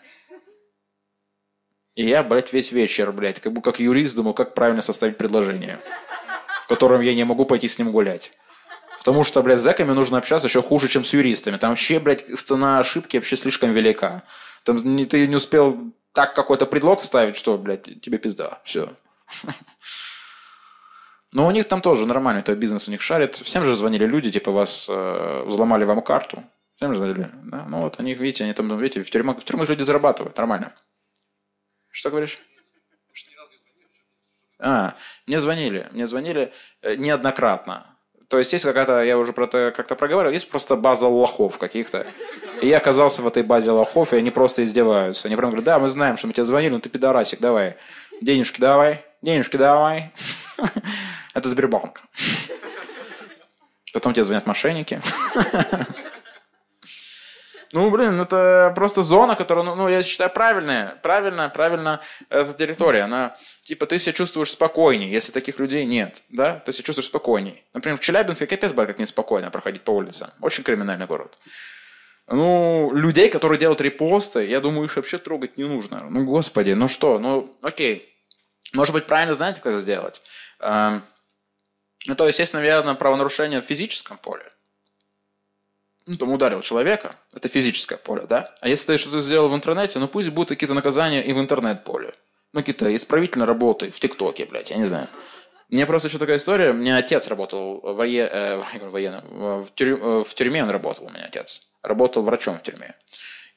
И 1.95 2.07
я, 2.07 2.23
блядь, 2.23 2.53
весь 2.53 2.71
вечер, 2.71 3.11
блядь, 3.11 3.41
как 3.41 3.53
бы 3.55 3.63
как 3.63 3.81
юрист 3.81 4.15
думал, 4.15 4.35
как 4.35 4.55
правильно 4.55 4.83
составить 4.83 5.17
предложение, 5.17 5.81
в 6.65 6.69
котором 6.69 7.01
я 7.01 7.15
не 7.15 7.25
могу 7.25 7.45
пойти 7.45 7.67
с 7.67 7.79
ним 7.79 7.91
гулять. 7.91 8.33
Потому 8.99 9.25
что, 9.25 9.43
блядь, 9.43 9.61
с 9.61 9.63
зэками 9.63 9.93
нужно 9.93 10.19
общаться 10.19 10.49
еще 10.49 10.63
хуже, 10.63 10.89
чем 10.89 11.05
с 11.05 11.13
юристами. 11.15 11.57
Там 11.57 11.71
вообще, 11.71 12.01
блядь, 12.01 12.27
цена 12.27 12.79
ошибки 12.79 13.17
вообще 13.17 13.37
слишком 13.37 13.73
велика. 13.73 14.23
Там 14.65 14.77
не, 14.97 15.05
ты 15.07 15.27
не 15.27 15.37
успел 15.37 15.93
так 16.13 16.35
какой-то 16.35 16.67
предлог 16.67 17.01
вставить, 17.01 17.37
что, 17.37 17.57
блядь, 17.59 18.01
тебе 18.01 18.19
пизда. 18.19 18.61
Все. 18.65 18.93
Но 21.33 21.47
у 21.47 21.51
них 21.51 21.69
там 21.69 21.83
тоже 21.83 22.07
нормально, 22.07 22.41
это 22.41 22.55
бизнес 22.57 22.89
у 22.89 22.91
них 22.91 23.03
шарит. 23.03 23.37
Всем 23.37 23.65
же 23.65 23.77
звонили 23.77 24.07
люди, 24.07 24.31
типа 24.31 24.51
вас 24.51 24.87
э, 24.89 25.43
взломали 25.45 25.85
вам 25.85 26.01
карту. 26.01 26.43
Всем 26.77 26.93
же 26.93 26.99
звонили. 26.99 27.31
Да? 27.45 27.67
Ну 27.69 27.81
вот 27.83 28.01
они, 28.01 28.15
видите, 28.15 28.45
они 28.45 28.55
там, 28.55 28.79
видите, 28.79 29.03
в 29.03 29.11
тюрьмах, 29.11 29.41
в 29.41 29.45
тюрьмах 29.45 29.69
люди 29.69 29.83
зарабатывают, 29.83 30.37
нормально. 30.37 30.73
Что 31.91 32.11
говоришь? 32.11 32.39
А, 34.61 34.95
мне 35.27 35.41
звонили, 35.41 35.89
мне 35.93 36.07
звонили 36.07 36.53
э, 36.83 36.97
неоднократно. 36.97 37.98
То 38.29 38.39
есть 38.39 38.53
есть 38.53 38.65
какая-то, 38.65 39.03
я 39.03 39.17
уже 39.17 39.33
про 39.33 39.47
это 39.47 39.73
как-то 39.75 39.95
проговорил, 39.95 40.31
есть 40.31 40.51
просто 40.51 40.77
база 40.77 41.07
лохов 41.09 41.57
каких-то. 41.57 42.07
И 42.61 42.69
я 42.69 42.77
оказался 42.77 43.23
в 43.23 43.27
этой 43.27 43.43
базе 43.43 43.71
лохов, 43.71 44.13
и 44.13 44.17
они 44.17 44.31
просто 44.31 44.65
издеваются. 44.65 45.29
Они 45.29 45.37
прям 45.37 45.51
говорят, 45.51 45.65
да, 45.65 45.79
мы 45.79 45.89
знаем, 45.89 46.19
что 46.19 46.27
мы 46.27 46.35
тебе 46.35 46.45
звонили, 46.45 46.73
но 46.73 46.81
ты 46.81 46.91
пидорасик, 46.91 47.41
давай. 47.41 47.77
Денежки 48.21 48.61
давай, 48.61 49.05
денежки 49.23 49.57
давай. 49.57 50.13
Это 51.35 51.49
Сбербанк. 51.49 52.03
Потом 53.95 54.13
тебе 54.13 54.25
звонят 54.25 54.47
мошенники. 54.47 55.01
Ну, 57.73 57.91
блин, 57.91 58.19
это 58.21 58.73
просто 58.75 59.03
зона, 59.03 59.37
которая, 59.37 59.65
ну, 59.65 59.75
ну, 59.75 59.89
я 59.89 60.03
считаю, 60.03 60.31
правильная. 60.31 60.97
Правильно, 61.03 61.51
правильно, 61.51 62.01
эта 62.31 62.53
территория. 62.55 63.03
Она, 63.03 63.37
типа, 63.63 63.87
ты 63.87 63.99
себя 63.99 64.13
чувствуешь 64.13 64.53
спокойнее, 64.53 65.11
если 65.11 65.33
таких 65.33 65.59
людей 65.59 65.85
нет, 65.85 66.23
да? 66.31 66.61
Ты 66.61 66.73
себя 66.73 66.85
чувствуешь 66.85 67.09
спокойнее. 67.09 67.63
Например, 67.75 67.99
в 67.99 68.01
Челябинске 68.01 68.47
капец 68.47 68.73
было 68.73 68.87
как 68.87 68.99
неспокойно 68.99 69.51
проходить 69.51 69.83
по 69.83 69.91
улице. 69.91 70.31
Очень 70.41 70.65
криминальный 70.65 71.07
город. 71.07 71.37
Ну, 72.27 72.91
людей, 72.93 73.31
которые 73.31 73.59
делают 73.59 73.81
репосты, 73.81 74.47
я 74.47 74.61
думаю, 74.61 74.85
их 74.85 74.97
вообще 74.97 75.19
трогать 75.19 75.57
не 75.57 75.65
нужно. 75.65 76.07
Ну, 76.11 76.25
господи, 76.25 76.73
ну 76.73 76.89
что, 76.89 77.19
ну, 77.19 77.57
окей. 77.63 78.15
Может 78.75 78.95
быть, 78.95 79.07
правильно 79.07 79.35
знаете, 79.35 79.63
как 79.63 79.81
сделать? 79.81 80.21
Эм, 80.61 81.03
ну, 82.07 82.15
то 82.15 82.27
есть, 82.27 82.39
есть, 82.39 82.53
наверное, 82.53 82.95
правонарушение 82.95 83.63
в 83.63 83.65
физическом 83.65 84.19
поле. 84.19 84.45
Ну, 86.09 86.17
там 86.17 86.33
ударил 86.33 86.63
человека, 86.63 87.17
это 87.35 87.51
физическое 87.51 87.99
поле, 87.99 88.23
да? 88.27 88.55
А 88.63 88.69
если 88.69 88.87
ты 88.87 88.99
что-то 88.99 89.21
сделал 89.21 89.51
в 89.51 89.55
интернете, 89.55 89.99
ну 89.99 90.09
пусть 90.09 90.31
будут 90.31 90.49
какие-то 90.49 90.73
наказания 90.73 91.23
и 91.23 91.35
в 91.35 91.39
интернет-поле. 91.39 92.15
Ну, 92.55 92.61
какие-то 92.61 92.97
исправительные 92.97 93.47
работы 93.47 93.91
в 93.91 94.01
ТикТоке, 94.01 94.47
блядь, 94.47 94.71
я 94.71 94.79
не 94.79 94.87
знаю. 94.87 95.07
Мне 95.69 95.85
просто 95.85 96.09
еще 96.09 96.17
такая 96.17 96.39
история. 96.39 96.71
У 96.71 96.73
меня 96.73 96.97
отец 96.97 97.29
работал 97.29 97.81
вое... 97.83 98.27
э, 98.27 98.59
военным. 98.81 99.65
В, 99.65 99.69
тюрь... 99.75 99.97
В 99.97 100.35
тюрьме 100.35 100.63
он 100.63 100.71
работал, 100.71 101.05
у 101.05 101.11
меня 101.11 101.27
отец. 101.27 101.69
Работал 101.83 102.23
врачом 102.23 102.59
в 102.59 102.63
тюрьме. 102.63 102.95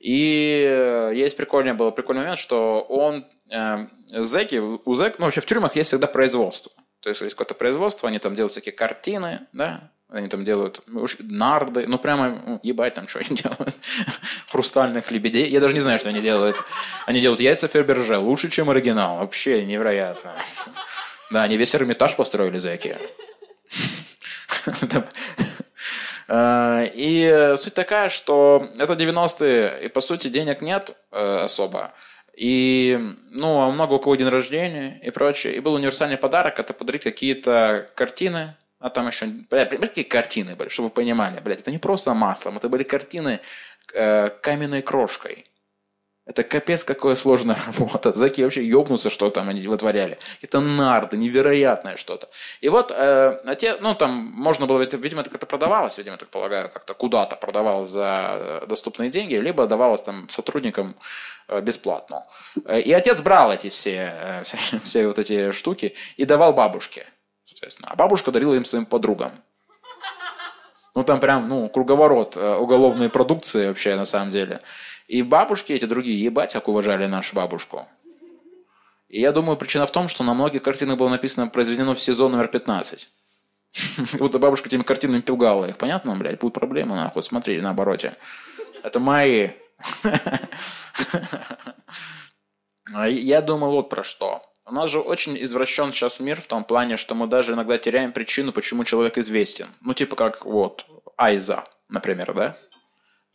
И 0.01 0.65
э, 0.67 1.13
есть 1.15 1.37
прикольный, 1.37 1.71
был 1.71 1.93
прикольный 1.93 2.23
момент, 2.23 2.39
что 2.39 2.81
он, 2.81 3.25
э, 3.49 3.87
зэки, 4.09 4.57
у 4.57 4.93
зэк, 4.93 5.19
ну 5.19 5.25
вообще 5.25 5.39
в 5.39 5.45
тюрьмах 5.45 5.77
есть 5.77 5.87
всегда 5.87 6.07
производство. 6.07 6.73
То 6.99 7.07
есть 7.07 7.21
есть 7.21 7.35
какое-то 7.35 7.53
производство, 7.53 8.09
они 8.09 8.19
там 8.19 8.35
делают 8.35 8.51
всякие 8.51 8.73
картины, 8.73 9.47
да, 9.53 9.91
Они 10.11 10.27
там 10.27 10.43
делают 10.43 10.81
нарды, 11.19 11.87
ну 11.87 11.97
прямо, 11.97 12.41
ну, 12.45 12.59
ебать 12.63 12.95
там, 12.95 13.07
что 13.07 13.19
они 13.19 13.29
делают. 13.29 13.75
Хрустальных 14.51 15.09
лебедей. 15.09 15.49
Я 15.49 15.61
даже 15.61 15.73
не 15.73 15.79
знаю, 15.79 15.99
что 15.99 16.09
они 16.09 16.19
делают. 16.19 16.57
Они 17.05 17.21
делают 17.21 17.39
яйца 17.39 17.69
Ферберже 17.69 18.17
лучше, 18.17 18.49
чем 18.49 18.69
оригинал. 18.69 19.19
Вообще 19.19 19.65
невероятно. 19.65 20.33
Да, 21.31 21.43
они 21.43 21.55
весь 21.55 21.73
Эрмитаж 21.73 22.17
построили 22.17 22.57
зэки. 22.57 22.97
Э, 26.27 26.91
и 26.93 27.53
суть 27.55 27.73
такая, 27.73 28.09
что 28.09 28.69
это 28.77 28.93
90-е, 28.93 29.85
и 29.85 29.87
по 29.87 30.01
сути 30.01 30.27
денег 30.27 30.61
нет 30.61 30.93
э, 31.13 31.37
особо. 31.43 31.93
И, 32.35 32.99
ну, 33.29 33.61
а 33.61 33.71
много 33.71 33.93
у 33.93 33.99
кого 33.99 34.15
день 34.15 34.27
рождения 34.27 34.99
и 35.01 35.09
прочее. 35.09 35.55
И 35.55 35.61
был 35.61 35.75
универсальный 35.75 36.17
подарок, 36.17 36.59
это 36.59 36.73
подарить 36.73 37.03
какие-то 37.03 37.89
картины, 37.95 38.55
а 38.81 38.89
там 38.89 39.07
еще, 39.07 39.27
блядь, 39.49 39.79
какие 39.79 40.03
картины 40.03 40.55
были, 40.55 40.69
чтобы 40.69 40.89
вы 40.89 40.93
понимали, 40.93 41.39
блядь, 41.39 41.61
это 41.61 41.71
не 41.71 41.77
просто 41.77 42.13
маслом, 42.13 42.57
это 42.57 42.67
были 42.67 42.83
картины 42.83 43.39
э, 43.93 44.29
каменной 44.29 44.81
крошкой. 44.81 45.45
Это 46.25 46.43
капец 46.43 46.83
какая 46.83 47.15
сложная 47.15 47.57
работа. 47.65 48.13
Заки 48.13 48.43
вообще 48.43 48.63
ебнутся, 48.63 49.09
что 49.09 49.29
там 49.29 49.49
они 49.49 49.67
вытворяли. 49.67 50.17
Это 50.41 50.59
нарды, 50.59 51.17
невероятное 51.17 51.97
что-то. 51.97 52.29
И 52.61 52.69
вот, 52.69 52.91
э, 52.95 53.55
те, 53.57 53.75
ну 53.81 53.95
там 53.95 54.11
можно 54.11 54.65
было, 54.65 54.81
видимо, 54.81 55.21
это 55.21 55.29
как-то 55.29 55.45
продавалось, 55.45 55.97
видимо, 55.97 56.17
так 56.17 56.29
полагаю, 56.29 56.69
как-то 56.69 56.93
куда-то 56.93 57.35
продавалось 57.35 57.89
за 57.89 58.63
доступные 58.67 59.09
деньги, 59.09 59.35
либо 59.35 59.67
давалось 59.67 60.01
там 60.03 60.29
сотрудникам 60.29 60.95
э, 61.47 61.61
бесплатно. 61.61 62.25
Э, 62.65 62.79
и 62.79 62.93
отец 62.93 63.21
брал 63.21 63.51
эти 63.51 63.69
все, 63.69 64.13
э, 64.13 64.43
все, 64.45 64.79
все 64.79 65.07
вот 65.07 65.19
эти 65.19 65.51
штуки 65.51 65.95
и 66.17 66.25
давал 66.25 66.53
бабушке, 66.53 67.07
соответственно. 67.51 67.89
А 67.91 67.95
бабушка 67.95 68.31
дарила 68.31 68.53
им 68.53 68.65
своим 68.65 68.85
подругам. 68.85 69.31
Ну 70.95 71.03
там 71.03 71.19
прям, 71.19 71.47
ну, 71.47 71.69
круговорот 71.69 72.35
э, 72.35 72.55
уголовной 72.55 73.09
продукции 73.09 73.67
вообще 73.67 73.95
на 73.95 74.05
самом 74.05 74.31
деле. 74.31 74.61
И 75.07 75.21
бабушки 75.21 75.73
эти 75.73 75.85
другие, 75.85 76.21
ебать, 76.21 76.53
как 76.53 76.67
уважали 76.67 77.05
нашу 77.05 77.35
бабушку. 77.35 77.87
И 79.07 79.19
я 79.19 79.31
думаю, 79.31 79.57
причина 79.57 79.85
в 79.85 79.91
том, 79.91 80.07
что 80.07 80.23
на 80.23 80.33
многих 80.33 80.63
картинах 80.63 80.97
было 80.97 81.09
написано 81.09 81.47
«произведено 81.47 81.93
в 81.95 82.01
сезон 82.01 82.31
номер 82.31 82.49
15». 82.51 83.07
Вот 84.19 84.35
бабушка 84.39 84.67
этими 84.67 84.83
картинами 84.83 85.21
пугала 85.21 85.65
их. 85.65 85.77
Понятно, 85.77 86.15
блядь? 86.15 86.39
Будут 86.39 86.55
проблемы, 86.55 86.95
нахуй. 86.95 87.23
Смотри, 87.23 87.61
на 87.61 87.71
обороте. 87.71 88.15
Это 88.83 88.99
мои. 88.99 89.49
А 92.93 93.07
я 93.07 93.41
думаю 93.41 93.71
вот 93.71 93.89
про 93.89 94.03
что. 94.03 94.50
У 94.71 94.73
нас 94.73 94.89
же 94.89 95.01
очень 95.01 95.37
извращен 95.43 95.91
сейчас 95.91 96.21
мир 96.21 96.39
в 96.39 96.47
том 96.47 96.63
плане, 96.63 96.95
что 96.95 97.13
мы 97.13 97.27
даже 97.27 97.53
иногда 97.53 97.77
теряем 97.77 98.13
причину, 98.13 98.53
почему 98.53 98.85
человек 98.85 99.17
известен. 99.17 99.67
Ну, 99.81 99.93
типа 99.93 100.15
как 100.15 100.45
вот 100.45 100.85
Айза, 101.17 101.65
например, 101.89 102.33
да? 102.33 102.57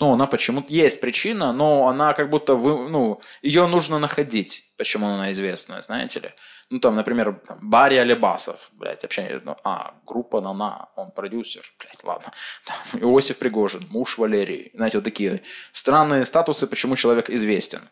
ну, 0.00 0.12
она 0.12 0.26
почему-то 0.26 0.72
есть 0.72 1.00
причина, 1.00 1.52
но 1.52 1.88
она 1.88 2.14
как 2.14 2.30
будто, 2.30 2.54
вы, 2.54 2.88
ну, 2.88 3.20
ее 3.42 3.66
нужно 3.66 3.98
находить, 3.98 4.64
почему 4.76 5.08
она 5.08 5.32
известная, 5.32 5.80
знаете 5.82 6.20
ли. 6.20 6.30
Ну, 6.68 6.80
там, 6.80 6.96
например, 6.96 7.40
там, 7.46 7.58
Барри 7.62 7.94
Алибасов, 7.94 8.70
блядь, 8.72 9.02
вообще, 9.02 9.40
ну, 9.44 9.56
а, 9.62 9.94
группа 10.04 10.40
Нана, 10.40 10.88
он 10.96 11.12
продюсер, 11.12 11.62
блядь, 11.78 12.02
ладно. 12.02 12.32
Там, 12.64 13.00
Иосиф 13.02 13.38
Пригожин, 13.38 13.86
муж 13.88 14.18
Валерии, 14.18 14.72
знаете, 14.74 14.98
вот 14.98 15.04
такие 15.04 15.42
странные 15.72 16.24
статусы, 16.24 16.66
почему 16.66 16.96
человек 16.96 17.30
известен. 17.30 17.82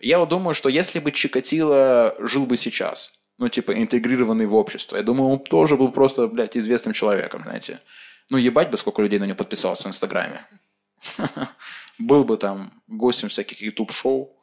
Я 0.00 0.18
вот 0.18 0.30
думаю, 0.30 0.54
что 0.54 0.70
если 0.70 0.98
бы 0.98 1.12
Чикатило 1.12 2.16
жил 2.20 2.46
бы 2.46 2.56
сейчас, 2.56 3.12
ну, 3.36 3.48
типа, 3.48 3.72
интегрированный 3.72 4.46
в 4.46 4.54
общество, 4.54 4.96
я 4.96 5.02
думаю, 5.02 5.30
он 5.30 5.38
тоже 5.38 5.76
был 5.76 5.92
просто, 5.92 6.26
блядь, 6.26 6.56
известным 6.56 6.94
человеком, 6.94 7.42
знаете. 7.42 7.80
Ну, 8.30 8.38
ебать 8.38 8.70
бы, 8.70 8.78
сколько 8.78 9.02
людей 9.02 9.18
на 9.18 9.24
него 9.24 9.36
подписалось 9.36 9.84
в 9.84 9.88
Инстаграме. 9.88 10.46
Был 11.98 12.24
бы 12.24 12.36
там 12.36 12.72
гостем 12.86 13.28
всяких 13.28 13.60
YouTube-шоу. 13.60 14.38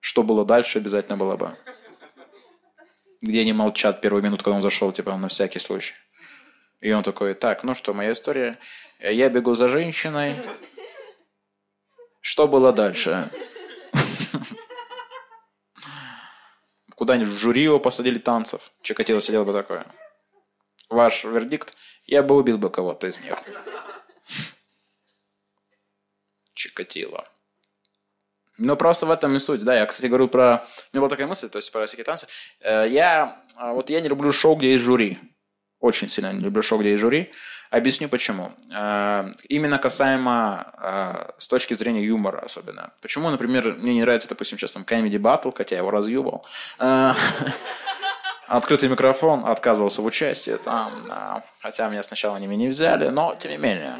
Что 0.00 0.22
было 0.22 0.44
дальше, 0.44 0.78
обязательно 0.78 1.16
было 1.16 1.36
бы. 1.36 1.56
Где 3.26 3.40
они 3.40 3.52
молчат 3.52 4.00
первую 4.00 4.22
минуту, 4.22 4.44
когда 4.44 4.56
он 4.56 4.62
зашел, 4.62 4.92
типа, 4.92 5.16
на 5.16 5.28
всякий 5.28 5.58
случай. 5.58 5.94
И 6.80 6.92
он 6.92 7.02
такой, 7.02 7.34
так, 7.34 7.64
ну 7.64 7.74
что, 7.74 7.92
моя 7.92 8.12
история. 8.12 8.56
Я 9.00 9.28
бегу 9.28 9.56
за 9.56 9.66
женщиной. 9.66 10.36
Что 12.20 12.46
было 12.46 12.72
дальше? 12.72 13.28
Куда-нибудь 16.94 17.32
в 17.32 17.36
жюри 17.36 17.64
его 17.64 17.80
посадили 17.80 18.18
танцев. 18.18 18.70
Чикатило 18.82 19.20
сидел 19.20 19.44
бы 19.44 19.52
такое. 19.52 19.86
Ваш 20.88 21.24
вердикт? 21.24 21.76
Я 22.04 22.22
бы 22.22 22.36
убил 22.36 22.58
бы 22.58 22.70
кого-то 22.70 23.08
из 23.08 23.18
них. 23.20 23.34
Чикатило. 26.54 27.28
Ну, 28.58 28.76
просто 28.76 29.06
в 29.06 29.10
этом 29.10 29.36
и 29.36 29.38
суть. 29.38 29.62
Да, 29.64 29.74
я, 29.74 29.86
кстати, 29.86 30.06
говорю 30.06 30.28
про... 30.28 30.64
У 30.92 30.96
меня 30.96 31.00
была 31.00 31.08
такая 31.08 31.26
мысль, 31.26 31.48
то 31.48 31.58
есть 31.58 31.70
про 31.70 31.86
всякие 31.86 32.04
танцы. 32.04 32.26
Э, 32.60 32.86
я... 32.88 33.42
А, 33.56 33.72
вот 33.72 33.90
я 33.90 34.00
не 34.00 34.08
люблю 34.08 34.32
шоу, 34.32 34.56
где 34.56 34.72
есть 34.72 34.84
жюри. 34.84 35.18
Очень 35.80 36.08
сильно 36.08 36.32
не 36.32 36.40
люблю 36.40 36.62
шоу, 36.62 36.78
где 36.78 36.90
есть 36.90 37.00
жюри. 37.00 37.32
Объясню 37.70 38.08
почему. 38.08 38.52
Э, 38.74 39.30
именно 39.48 39.78
касаемо 39.78 40.72
э, 40.80 41.32
с 41.38 41.48
точки 41.48 41.74
зрения 41.74 42.02
юмора 42.04 42.38
особенно. 42.38 42.92
Почему, 43.02 43.28
например, 43.28 43.76
мне 43.78 43.94
не 43.94 44.02
нравится, 44.02 44.28
допустим, 44.30 44.58
сейчас 44.58 44.72
там 44.72 44.84
Comedy 44.84 45.18
Battle, 45.18 45.52
хотя 45.54 45.76
я 45.76 45.80
его 45.80 45.90
разъебал. 45.90 46.46
Открытый 48.46 48.88
микрофон, 48.88 49.44
отказывался 49.44 50.02
в 50.02 50.04
участии 50.04 50.56
там, 50.56 50.92
хотя 51.60 51.88
меня 51.88 52.04
сначала 52.04 52.36
они 52.36 52.46
меня 52.46 52.66
не 52.66 52.68
взяли, 52.68 53.08
но 53.08 53.34
тем 53.34 53.50
не 53.50 53.56
менее, 53.56 53.96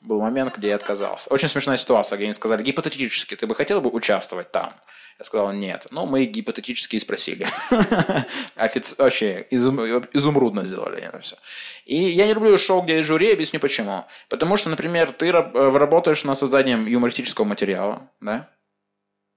был 0.00 0.20
момент, 0.20 0.56
где 0.56 0.68
я 0.68 0.76
отказался. 0.76 1.30
Очень 1.30 1.48
смешная 1.48 1.76
ситуация, 1.76 2.16
где 2.16 2.24
они 2.24 2.34
сказали, 2.34 2.62
гипотетически, 2.62 3.36
ты 3.36 3.46
бы 3.46 3.54
хотел 3.54 3.80
бы 3.80 3.90
участвовать 3.90 4.50
там? 4.50 4.74
Я 5.18 5.24
сказал, 5.24 5.52
нет. 5.52 5.86
Ну, 5.90 6.06
мы 6.06 6.24
гипотетически 6.24 6.96
и 6.96 6.98
спросили. 6.98 7.46
Вообще, 8.96 9.46
изум... 9.50 9.78
изумрудно 10.14 10.64
сделали 10.64 11.02
это 11.02 11.20
все. 11.20 11.36
И 11.84 11.96
я 11.96 12.26
не 12.26 12.32
люблю 12.32 12.56
шоу, 12.56 12.80
где 12.80 13.02
жюри, 13.02 13.32
объясню 13.32 13.60
почему. 13.60 14.06
Потому 14.30 14.56
что, 14.56 14.70
например, 14.70 15.12
ты 15.12 15.26
э, 15.26 15.32
работаешь 15.32 16.24
над 16.24 16.38
созданием 16.38 16.86
юмористического 16.86 17.44
материала, 17.44 18.08
да? 18.20 18.48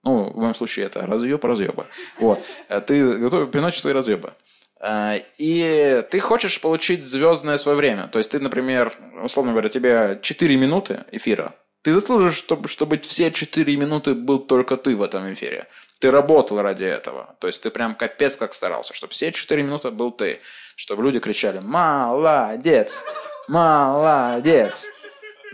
Ну, 0.04 0.32
в 0.32 0.38
моем 0.38 0.56
случае 0.56 0.86
это 0.86 1.06
разъеб, 1.06 1.44
разъеба. 1.44 1.88
Вот. 2.18 2.40
Э, 2.70 2.80
ты 2.80 3.18
готов 3.18 3.52
приносишь 3.52 3.82
свои 3.82 3.94
разъебы. 3.94 4.34
Э, 4.84 5.22
и 5.38 6.04
ты 6.12 6.20
хочешь 6.20 6.60
получить 6.60 7.06
звездное 7.06 7.58
свое 7.58 7.78
время. 7.78 8.08
То 8.08 8.20
есть 8.20 8.32
ты, 8.32 8.40
например, 8.40 8.94
условно 9.24 9.54
говоря, 9.54 9.70
тебе 9.70 10.20
4 10.22 10.58
минуты 10.58 11.06
эфира. 11.12 11.56
Ты 11.82 11.94
заслужишь, 11.94 12.36
чтобы, 12.36 12.68
чтобы 12.68 13.00
все 13.00 13.32
4 13.32 13.78
минуты 13.78 14.14
был 14.14 14.40
только 14.40 14.78
ты 14.78 14.96
в 14.96 15.02
этом 15.02 15.34
эфире. 15.34 15.68
Ты 16.00 16.12
работал 16.12 16.62
ради 16.62 16.84
этого. 16.84 17.36
То 17.40 17.48
есть 17.48 17.64
ты 17.64 17.72
прям 17.72 17.96
капец 17.96 18.36
как 18.36 18.54
старался, 18.54 18.94
чтобы 18.94 19.14
все 19.14 19.32
4 19.32 19.64
минуты 19.64 19.90
был 19.90 20.12
ты. 20.12 20.42
Чтобы 20.76 21.04
люди 21.04 21.20
кричали 21.20 21.60
«Молодец! 21.60 23.04
Молодец!» 23.48 24.86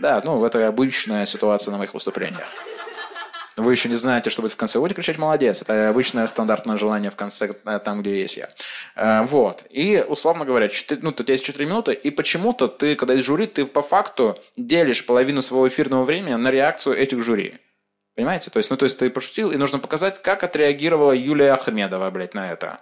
Да, 0.00 0.20
ну, 0.24 0.44
это 0.44 0.66
обычная 0.66 1.26
ситуация 1.26 1.72
на 1.72 1.78
моих 1.78 1.94
выступлениях. 1.94 2.48
Вы 3.60 3.72
еще 3.72 3.88
не 3.88 3.94
знаете, 3.94 4.30
что 4.30 4.42
будет 4.42 4.52
в 4.52 4.56
конце. 4.56 4.78
Будете 4.78 4.96
кричать 4.96 5.18
«молодец». 5.18 5.62
Это 5.62 5.88
обычное 5.90 6.26
стандартное 6.26 6.76
желание 6.76 7.10
в 7.10 7.16
конце, 7.16 7.54
э, 7.64 7.78
там, 7.78 8.00
где 8.00 8.20
есть 8.20 8.36
я. 8.36 8.48
Э, 8.96 9.22
вот. 9.22 9.64
И, 9.70 10.04
условно 10.08 10.44
говоря, 10.44 10.68
4, 10.68 11.00
ну, 11.02 11.12
тут 11.12 11.28
есть 11.28 11.44
4 11.44 11.66
минуты, 11.66 11.92
и 11.92 12.10
почему-то 12.10 12.68
ты, 12.68 12.94
когда 12.94 13.14
из 13.14 13.24
жюри, 13.24 13.46
ты 13.46 13.66
по 13.66 13.82
факту 13.82 14.38
делишь 14.56 15.04
половину 15.04 15.42
своего 15.42 15.68
эфирного 15.68 16.04
времени 16.04 16.34
на 16.34 16.50
реакцию 16.50 16.96
этих 16.96 17.22
жюри. 17.22 17.58
Понимаете? 18.14 18.50
То 18.50 18.58
есть, 18.58 18.70
ну, 18.70 18.76
то 18.76 18.84
есть 18.84 18.98
ты 18.98 19.10
пошутил, 19.10 19.50
и 19.50 19.56
нужно 19.56 19.78
показать, 19.78 20.22
как 20.22 20.42
отреагировала 20.42 21.12
Юлия 21.12 21.52
Ахмедова, 21.52 22.10
блядь, 22.10 22.34
на 22.34 22.52
это. 22.52 22.80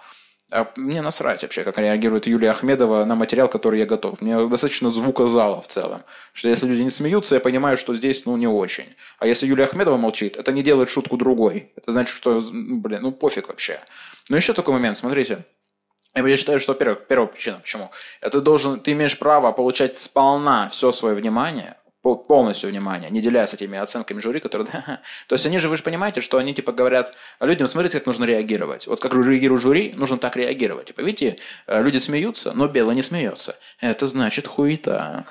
А 0.51 0.72
мне 0.76 1.03
насрать 1.03 1.42
вообще, 1.42 1.62
как 1.62 1.76
реагирует 1.76 2.26
Юлия 2.26 2.51
Ахмедова 2.53 3.05
на 3.05 3.14
материал, 3.14 3.49
который 3.49 3.80
я 3.80 3.86
готов. 3.86 4.22
Мне 4.22 4.49
достаточно 4.49 4.88
звука 4.88 5.26
зала 5.26 5.61
в 5.61 5.68
целом. 5.68 6.03
Что 6.32 6.49
если 6.49 6.66
люди 6.66 6.80
не 6.82 6.90
смеются, 6.90 7.34
я 7.34 7.40
понимаю, 7.40 7.76
что 7.76 7.94
здесь, 7.94 8.24
ну, 8.24 8.34
не 8.38 8.46
очень. 8.46 8.96
А 9.18 9.26
если 9.26 9.46
Юлия 9.46 9.64
Ахмедова 9.64 9.99
молчит, 9.99 10.38
это 10.38 10.51
не 10.53 10.62
делает 10.62 10.88
шутку 10.88 11.18
другой. 11.18 11.70
Это 11.76 11.92
значит, 11.92 12.14
что, 12.14 12.40
блин, 12.40 13.03
ну, 13.03 13.12
пофиг 13.12 13.49
вообще. 13.49 13.80
Но 14.30 14.36
еще 14.36 14.55
такой 14.55 14.72
момент, 14.72 14.96
смотрите. 14.96 15.44
Я 16.14 16.36
считаю, 16.36 16.59
что, 16.59 16.72
во-первых, 16.72 17.07
первая 17.07 17.28
причина, 17.28 17.59
почему. 17.59 17.90
Это 18.22 18.40
должен, 18.40 18.80
ты 18.80 18.92
имеешь 18.92 19.18
право 19.18 19.53
получать 19.53 19.99
сполна 19.99 20.68
все 20.70 20.90
свое 20.92 21.14
внимание 21.14 21.76
полностью 22.03 22.70
внимание, 22.70 23.11
не 23.11 23.20
делясь 23.20 23.55
этими 23.55 23.78
оценками 23.78 24.20
жюри, 24.20 24.40
которые... 24.40 24.66
То 25.28 25.34
есть 25.34 25.46
они 25.46 25.59
же, 25.59 25.68
вы 25.68 25.76
же 25.76 25.82
понимаете, 25.82 26.20
что 26.20 26.38
они 26.38 26.55
типа 26.55 26.72
говорят 26.72 27.14
людям, 27.40 27.66
смотрите, 27.66 27.99
как 27.99 28.07
нужно 28.07 28.24
реагировать. 28.24 28.86
Вот 28.86 29.01
как 29.01 29.14
реагирует 29.14 29.62
жюри, 29.62 29.92
нужно 29.96 30.18
так 30.18 30.36
реагировать. 30.36 30.86
Типа, 30.86 31.01
видите, 31.01 31.38
э, 31.66 31.82
люди 31.82 31.99
смеются, 31.99 32.53
но 32.53 32.68
белый 32.68 32.94
не 32.94 33.03
смеется. 33.03 33.57
Это 33.80 34.07
значит 34.07 34.46
хуета. 34.46 35.26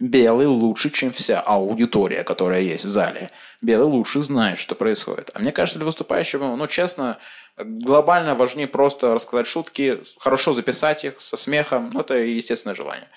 Белый 0.00 0.46
лучше, 0.46 0.88
чем 0.90 1.12
вся 1.12 1.40
аудитория, 1.40 2.24
которая 2.24 2.62
есть 2.62 2.86
в 2.86 2.90
зале. 2.90 3.30
Белый 3.60 3.86
лучше 3.86 4.22
знает, 4.22 4.58
что 4.58 4.74
происходит. 4.74 5.30
А 5.34 5.38
мне 5.40 5.52
кажется, 5.52 5.78
для 5.78 5.84
выступающего, 5.84 6.56
ну, 6.56 6.66
честно, 6.66 7.18
глобально 7.58 8.34
важнее 8.34 8.66
просто 8.66 9.14
рассказать 9.14 9.46
шутки, 9.46 10.02
хорошо 10.18 10.52
записать 10.52 11.04
их 11.04 11.20
со 11.20 11.36
смехом. 11.36 11.90
Ну, 11.92 12.00
это 12.00 12.14
естественное 12.14 12.74
желание. 12.74 13.08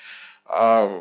А 0.46 0.92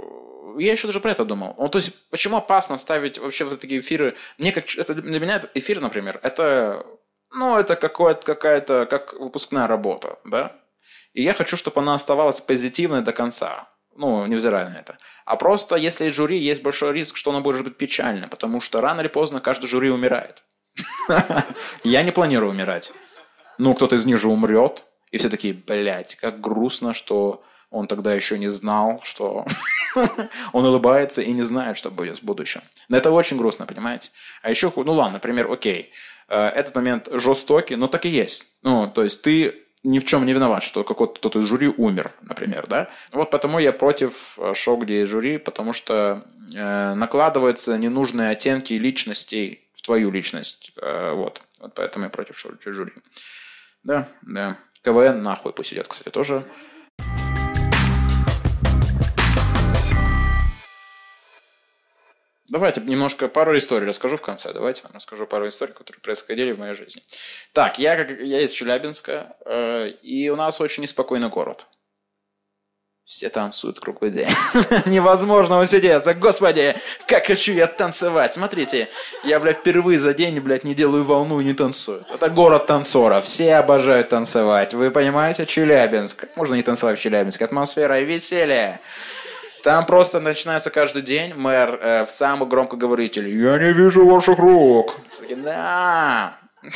я 0.58 0.72
еще 0.72 0.86
даже 0.86 1.00
про 1.00 1.10
это 1.10 1.24
думал. 1.24 1.54
Ну, 1.58 1.68
то 1.68 1.78
есть, 1.78 1.92
почему 2.10 2.36
опасно 2.36 2.78
ставить 2.78 3.18
вообще 3.18 3.44
вот 3.44 3.60
такие 3.60 3.80
эфиры? 3.80 4.16
Мне 4.38 4.52
как, 4.52 4.64
это, 4.76 4.94
для 4.94 5.20
меня 5.20 5.36
это, 5.36 5.50
эфир, 5.54 5.80
например, 5.80 6.20
это, 6.22 6.86
ну, 7.30 7.58
это 7.58 7.76
какое-то, 7.76 8.24
какая-то, 8.24 8.86
как 8.86 9.14
выпускная 9.14 9.66
работа, 9.66 10.18
да? 10.24 10.56
И 11.12 11.22
я 11.22 11.34
хочу, 11.34 11.56
чтобы 11.56 11.80
она 11.80 11.94
оставалась 11.94 12.40
позитивной 12.40 13.02
до 13.02 13.12
конца. 13.12 13.68
Ну, 13.94 14.24
невзирая 14.26 14.70
на 14.70 14.78
это. 14.78 14.96
А 15.26 15.36
просто, 15.36 15.76
если 15.76 16.08
жюри, 16.08 16.38
есть 16.38 16.62
большой 16.62 16.92
риск, 16.92 17.16
что 17.16 17.30
оно 17.30 17.40
может 17.40 17.64
быть 17.64 17.76
печально, 17.76 18.28
потому 18.28 18.60
что 18.60 18.80
рано 18.80 19.02
или 19.02 19.08
поздно 19.08 19.40
каждый 19.40 19.66
жюри 19.66 19.90
умирает. 19.90 20.42
Я 21.84 22.02
не 22.02 22.10
планирую 22.10 22.50
умирать. 22.50 22.92
Ну, 23.58 23.74
кто-то 23.74 23.96
из 23.96 24.06
них 24.06 24.18
же 24.18 24.28
умрет, 24.28 24.84
и 25.10 25.18
все 25.18 25.28
такие, 25.28 25.52
блядь, 25.52 26.14
как 26.16 26.40
грустно, 26.40 26.94
что 26.94 27.44
он 27.72 27.86
тогда 27.86 28.14
еще 28.14 28.38
не 28.38 28.48
знал, 28.48 29.00
что 29.02 29.44
он 30.52 30.64
улыбается 30.64 31.22
и 31.22 31.32
не 31.32 31.42
знает, 31.42 31.76
что 31.76 31.90
будет 31.90 32.18
в 32.18 32.22
будущем. 32.22 32.60
Но 32.88 32.96
это 32.96 33.10
очень 33.10 33.38
грустно, 33.38 33.66
понимаете? 33.66 34.10
А 34.42 34.50
еще, 34.50 34.72
ну 34.76 34.92
ладно, 34.92 35.14
например, 35.14 35.50
окей, 35.50 35.90
э, 36.28 36.38
этот 36.38 36.74
момент 36.74 37.08
жестокий, 37.12 37.76
но 37.76 37.88
так 37.88 38.04
и 38.04 38.10
есть. 38.10 38.46
Ну, 38.62 38.88
то 38.88 39.02
есть 39.02 39.22
ты 39.22 39.62
ни 39.84 39.98
в 39.98 40.04
чем 40.04 40.24
не 40.26 40.32
виноват, 40.32 40.62
что 40.62 40.84
какой-то 40.84 41.14
кто-то 41.14 41.40
из 41.40 41.46
жюри 41.46 41.68
умер, 41.68 42.12
например, 42.22 42.66
да. 42.68 42.90
Вот 43.10 43.30
потому 43.30 43.58
я 43.58 43.72
против 43.72 44.38
э, 44.38 44.54
шоу, 44.54 44.76
где 44.76 45.00
есть 45.00 45.10
жюри, 45.10 45.38
потому 45.38 45.72
что 45.72 46.24
э, 46.54 46.94
накладываются 46.94 47.76
ненужные 47.78 48.30
оттенки 48.30 48.74
личностей 48.74 49.68
в 49.74 49.82
твою 49.82 50.10
личность, 50.10 50.72
э, 50.76 51.12
вот. 51.12 51.42
Вот 51.58 51.74
поэтому 51.74 52.04
я 52.04 52.10
против 52.10 52.38
шоу 52.38 52.52
жюри. 52.64 52.92
Да, 53.82 54.08
да. 54.22 54.58
КВН 54.82 55.22
нахуй 55.22 55.52
пусть 55.52 55.72
идет, 55.72 55.88
кстати, 55.88 56.10
тоже. 56.10 56.44
Давайте 62.52 62.82
немножко 62.82 63.28
пару 63.28 63.56
историй 63.56 63.88
расскажу 63.88 64.18
в 64.18 64.20
конце. 64.20 64.52
Давайте 64.52 64.82
вам 64.82 64.92
расскажу 64.94 65.26
пару 65.26 65.48
историй, 65.48 65.72
которые 65.72 66.02
происходили 66.02 66.52
в 66.52 66.58
моей 66.58 66.74
жизни. 66.74 67.02
Так, 67.54 67.78
я, 67.78 67.96
как, 67.96 68.10
я 68.20 68.42
из 68.42 68.52
Челябинска, 68.52 69.34
э, 69.46 69.88
и 70.02 70.28
у 70.28 70.36
нас 70.36 70.60
очень 70.60 70.82
неспокойный 70.82 71.30
город. 71.30 71.66
Все 73.06 73.30
танцуют 73.30 73.80
круглый 73.80 74.10
день. 74.10 74.28
Невозможно 74.84 75.62
усидеться. 75.62 76.12
Господи, 76.12 76.76
как 77.06 77.26
хочу 77.26 77.54
я 77.54 77.66
танцевать. 77.66 78.34
Смотрите, 78.34 78.88
я, 79.24 79.40
блядь, 79.40 79.60
впервые 79.60 79.98
за 79.98 80.12
день, 80.12 80.38
блядь, 80.40 80.64
не 80.64 80.74
делаю 80.74 81.04
волну 81.04 81.40
и 81.40 81.44
не 81.44 81.54
танцую. 81.54 82.04
Это 82.12 82.28
город 82.28 82.66
танцоров. 82.66 83.24
Все 83.24 83.54
обожают 83.54 84.10
танцевать. 84.10 84.74
Вы 84.74 84.90
понимаете? 84.90 85.46
Челябинск. 85.46 86.26
Можно 86.36 86.56
не 86.56 86.62
танцевать 86.62 86.98
в 86.98 87.02
Челябинске. 87.02 87.46
Атмосфера 87.46 87.98
и 87.98 88.04
веселье. 88.04 88.78
Там 89.62 89.86
просто 89.86 90.18
начинается 90.18 90.70
каждый 90.70 91.02
день 91.02 91.34
мэр 91.34 91.78
э, 91.80 92.04
в 92.04 92.10
самый 92.10 92.48
громкоговоритель. 92.48 93.28
Я 93.28 93.58
не 93.58 93.72
вижу 93.72 94.04
ваших 94.04 94.38
рук. 94.38 94.96
Да. 95.36 96.36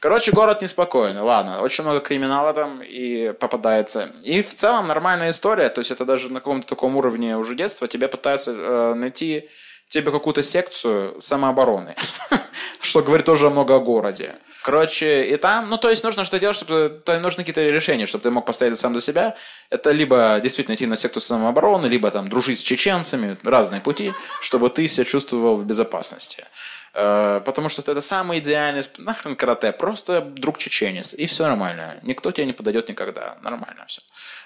Короче, 0.00 0.32
город 0.32 0.60
неспокойный. 0.60 1.22
Ладно, 1.22 1.60
очень 1.62 1.84
много 1.84 2.00
криминала 2.00 2.52
там 2.52 2.82
и 2.82 3.32
попадается. 3.32 4.12
И 4.22 4.42
в 4.42 4.52
целом 4.52 4.86
нормальная 4.86 5.30
история. 5.30 5.68
То 5.68 5.80
есть 5.80 5.92
это 5.92 6.04
даже 6.04 6.30
на 6.30 6.40
каком-то 6.40 6.66
таком 6.66 6.96
уровне 6.96 7.36
уже 7.36 7.54
детства 7.54 7.86
тебе 7.86 8.08
пытаются 8.08 8.50
э, 8.50 8.94
найти 8.94 9.48
тебе 9.86 10.10
какую-то 10.10 10.42
секцию 10.42 11.20
самообороны. 11.20 11.94
Что 12.80 13.02
говорит 13.02 13.24
тоже 13.24 13.50
много 13.50 13.76
о 13.76 13.80
городе. 13.80 14.34
Короче, 14.64 15.26
и 15.26 15.36
там, 15.36 15.68
ну, 15.68 15.76
то 15.76 15.90
есть 15.90 16.04
нужно 16.04 16.24
что 16.24 16.38
делать, 16.38 16.56
чтобы, 16.56 17.02
то 17.04 17.20
нужны 17.20 17.42
какие-то 17.42 17.60
решения, 17.60 18.06
чтобы 18.06 18.22
ты 18.22 18.30
мог 18.30 18.46
поставить 18.46 18.78
сам 18.78 18.94
за 18.94 19.02
себя. 19.02 19.36
Это 19.68 19.92
либо 19.92 20.40
действительно 20.42 20.74
идти 20.74 20.86
на 20.86 20.96
секту 20.96 21.20
самообороны, 21.20 21.86
либо 21.86 22.10
там 22.10 22.28
дружить 22.28 22.60
с 22.60 22.62
чеченцами, 22.62 23.36
разные 23.42 23.82
пути, 23.82 24.14
чтобы 24.40 24.70
ты 24.70 24.88
себя 24.88 25.04
чувствовал 25.04 25.58
в 25.58 25.66
безопасности. 25.66 26.46
Э, 26.94 27.42
потому 27.44 27.68
что 27.68 27.82
это 27.82 28.00
самый 28.00 28.38
идеальный, 28.38 28.82
нахрен 28.96 29.36
карате, 29.36 29.70
просто 29.72 30.22
друг 30.22 30.56
чеченец, 30.56 31.12
и 31.12 31.26
все 31.26 31.42
нормально. 31.42 32.00
Никто 32.02 32.30
тебе 32.30 32.46
не 32.46 32.54
подойдет 32.54 32.88
никогда, 32.88 33.36
нормально 33.42 33.84
все. 33.86 34.00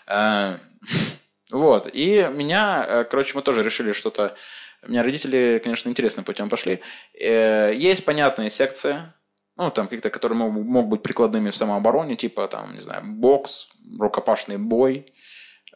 Э, 0.09 0.59
вот, 1.53 1.89
и 1.93 2.29
меня, 2.35 2.85
э, 2.89 3.05
короче, 3.05 3.37
мы 3.37 3.43
тоже 3.43 3.63
решили 3.63 3.93
что-то 3.93 4.35
у 4.83 4.91
меня 4.91 5.05
родители, 5.05 5.61
конечно, 5.63 5.89
интересным 5.89 6.25
путем 6.25 6.49
пошли. 6.49 6.81
Есть 7.13 8.05
понятные 8.05 8.49
секции, 8.49 9.13
ну, 9.59 9.71
там 9.73 9.87
какие-то, 9.87 10.11
которые 10.11 10.39
могут, 10.39 10.65
могут 10.65 10.91
быть 10.91 11.03
прикладными 11.03 11.51
в 11.51 11.57
самообороне, 11.57 12.15
типа, 12.15 12.47
там, 12.47 12.75
не 12.75 12.81
знаю, 12.81 13.03
бокс, 13.05 13.69
рукопашный 13.99 14.57
бой. 14.57 15.13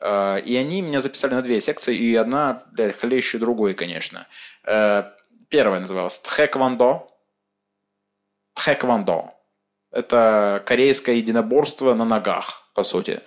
Э, 0.00 0.40
и 0.40 0.56
они 0.56 0.82
меня 0.82 1.00
записали 1.00 1.34
на 1.34 1.42
две 1.42 1.60
секции, 1.60 1.96
и 1.96 2.14
одна, 2.14 2.62
блядь, 2.72 2.96
хлеще 2.96 3.38
другой, 3.38 3.74
конечно. 3.74 4.28
Э, 4.64 5.10
первая 5.48 5.80
называлась 5.80 6.20
Тхэквондо. 6.20 7.08
Тхэквондо. 8.54 9.34
Это 9.90 10.62
корейское 10.64 11.16
единоборство 11.16 11.94
на 11.94 12.04
ногах, 12.04 12.70
по 12.74 12.84
сути. 12.84 13.20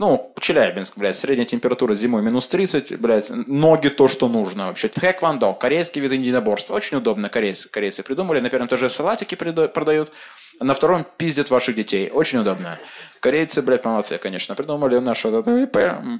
Ну, 0.00 0.32
Челябинск, 0.40 0.96
блядь, 0.96 1.18
средняя 1.18 1.46
температура 1.46 1.94
зимой 1.94 2.22
минус 2.22 2.48
30, 2.48 2.98
блядь, 2.98 3.28
ноги 3.28 3.88
то, 3.88 4.08
что 4.08 4.28
нужно 4.28 4.68
вообще. 4.68 4.88
Тхэквондо, 4.88 5.52
корейский 5.52 6.00
вид 6.00 6.12
единоборства. 6.12 6.72
Очень 6.72 6.96
удобно 6.96 7.28
корейцы, 7.28 7.68
корейцы 7.68 8.02
придумали. 8.02 8.40
На 8.40 8.48
первом 8.48 8.66
этаже 8.66 8.88
салатики 8.88 9.34
продают, 9.34 10.10
на 10.58 10.72
втором 10.72 11.04
пиздят 11.18 11.50
ваших 11.50 11.76
детей. 11.76 12.08
Очень 12.08 12.38
удобно. 12.38 12.78
Корейцы, 13.20 13.60
блядь, 13.60 13.84
молодцы, 13.84 14.16
конечно. 14.16 14.54
Придумали 14.54 14.98
наше 15.00 15.28
ИП, 15.28 15.76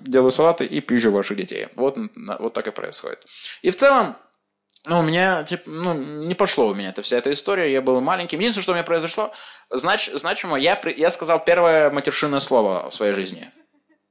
делаю 0.06 0.30
салаты 0.30 0.66
и 0.66 0.82
пизжу 0.82 1.10
ваших 1.10 1.38
детей. 1.38 1.68
Вот, 1.74 1.96
вот 2.38 2.52
так 2.52 2.66
и 2.66 2.72
происходит. 2.72 3.24
И 3.62 3.70
в 3.70 3.76
целом, 3.76 4.14
ну, 4.84 4.98
у 4.98 5.02
меня, 5.02 5.42
типа, 5.42 5.70
ну, 5.70 5.94
не 5.94 6.34
пошло 6.34 6.68
у 6.68 6.74
меня 6.74 6.90
эта 6.90 7.00
вся 7.00 7.16
эта 7.16 7.32
история. 7.32 7.72
Я 7.72 7.80
был 7.80 8.02
маленьким. 8.02 8.40
Единственное, 8.40 8.62
что 8.62 8.72
у 8.72 8.74
меня 8.74 8.84
произошло, 8.84 9.32
знач, 9.70 10.10
значимо, 10.12 10.58
я, 10.58 10.78
я 10.98 11.08
сказал 11.08 11.42
первое 11.42 11.90
матершинное 11.90 12.40
слово 12.40 12.90
в 12.90 12.94
своей 12.94 13.14
жизни 13.14 13.50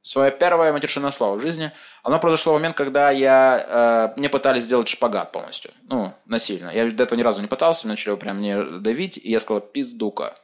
свое 0.02 0.32
первое 0.32 0.72
матершинное 0.72 1.12
слово 1.12 1.38
в 1.38 1.42
жизни, 1.42 1.72
оно 2.04 2.20
произошло 2.20 2.54
в 2.54 2.56
момент, 2.56 2.76
когда 2.76 3.12
я, 3.12 4.12
э, 4.16 4.20
мне 4.20 4.30
пытались 4.30 4.64
сделать 4.64 4.88
шпагат 4.88 5.32
полностью. 5.32 5.72
Ну, 5.90 6.14
насильно. 6.26 6.70
Я 6.70 6.90
до 6.90 7.04
этого 7.04 7.18
ни 7.18 7.24
разу 7.24 7.42
не 7.42 7.48
пытался, 7.48 7.88
начали 7.88 8.16
прям 8.16 8.38
мне 8.38 8.64
давить, 8.64 9.18
и 9.18 9.30
я 9.30 9.40
сказал 9.40 9.62
«пиздука». 9.62 10.36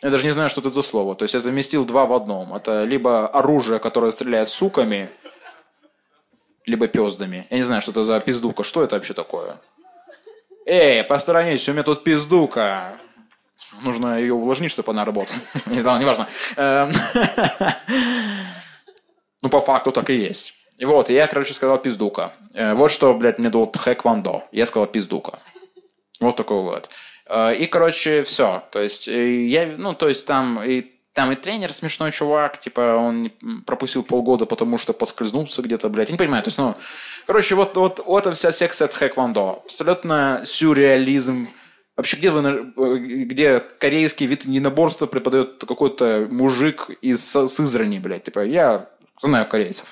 Я 0.00 0.10
даже 0.10 0.24
не 0.24 0.30
знаю, 0.30 0.48
что 0.48 0.60
это 0.60 0.70
за 0.70 0.82
слово. 0.82 1.16
То 1.16 1.24
есть 1.24 1.34
я 1.34 1.40
заместил 1.40 1.84
два 1.84 2.06
в 2.06 2.12
одном. 2.12 2.54
Это 2.54 2.84
либо 2.84 3.26
оружие, 3.26 3.80
которое 3.80 4.12
стреляет 4.12 4.48
суками, 4.48 5.10
либо 6.66 6.86
пездами. 6.86 7.48
Я 7.50 7.56
не 7.56 7.64
знаю, 7.64 7.82
что 7.82 7.90
это 7.90 8.04
за 8.04 8.20
пиздука. 8.20 8.62
Что 8.62 8.84
это 8.84 8.94
вообще 8.94 9.12
такое? 9.12 9.56
Эй, 10.66 11.02
посторонись, 11.02 11.68
у 11.68 11.72
меня 11.72 11.82
тут 11.82 12.04
пиздука. 12.04 12.98
Нужно 13.82 14.18
ее 14.18 14.34
увлажнить, 14.34 14.70
чтобы 14.70 14.92
она 14.92 15.04
работала. 15.04 15.38
Не 15.66 15.82
важно. 15.82 16.28
Эм, 16.56 16.92
ну, 19.42 19.48
по 19.48 19.60
факту 19.60 19.92
так 19.92 20.10
и 20.10 20.14
есть. 20.14 20.54
И 20.78 20.84
вот, 20.84 21.10
я, 21.10 21.26
короче, 21.26 21.54
сказал 21.54 21.78
пиздука. 21.78 22.32
Э, 22.54 22.74
вот 22.74 22.90
что, 22.90 23.12
блядь, 23.14 23.38
мне 23.38 23.50
дал 23.50 23.70
хэквондо. 23.70 24.44
Я 24.52 24.66
сказал 24.66 24.86
пиздука. 24.86 25.38
Вот 26.20 26.36
такой 26.36 26.62
вот. 26.62 26.88
Э, 27.26 27.54
и, 27.54 27.66
короче, 27.66 28.22
все. 28.22 28.62
То 28.70 28.80
есть, 28.80 29.08
э, 29.08 29.46
я, 29.46 29.66
ну, 29.66 29.94
то 29.94 30.08
есть, 30.08 30.26
там 30.26 30.62
и 30.62 30.86
там 31.14 31.32
и 31.32 31.34
тренер 31.34 31.72
смешной 31.72 32.12
чувак, 32.12 32.60
типа, 32.60 32.94
он 32.94 33.32
пропустил 33.66 34.04
полгода, 34.04 34.46
потому 34.46 34.78
что 34.78 34.92
подскользнулся 34.92 35.62
где-то, 35.62 35.88
блядь. 35.88 36.10
Я 36.10 36.12
не 36.12 36.18
понимаю, 36.18 36.44
то 36.44 36.48
есть, 36.48 36.58
ну... 36.58 36.76
Короче, 37.26 37.56
вот, 37.56 37.76
вот, 37.76 38.00
вот 38.06 38.36
вся 38.36 38.52
секция 38.52 38.86
от 38.86 38.94
хэквондо. 38.94 39.62
Абсолютно 39.64 40.42
сюрреализм 40.44 41.48
Вообще, 41.98 42.16
где, 42.16 42.30
вы, 42.30 43.24
где 43.24 43.58
корейский 43.58 44.26
вид 44.26 44.44
единоборства 44.44 45.06
преподает 45.06 45.64
какой-то 45.66 46.28
мужик 46.30 46.90
из 47.02 47.28
Сызрани, 47.28 47.98
блядь. 47.98 48.22
Типа, 48.22 48.44
я 48.44 48.88
знаю 49.20 49.48
корейцев. 49.48 49.84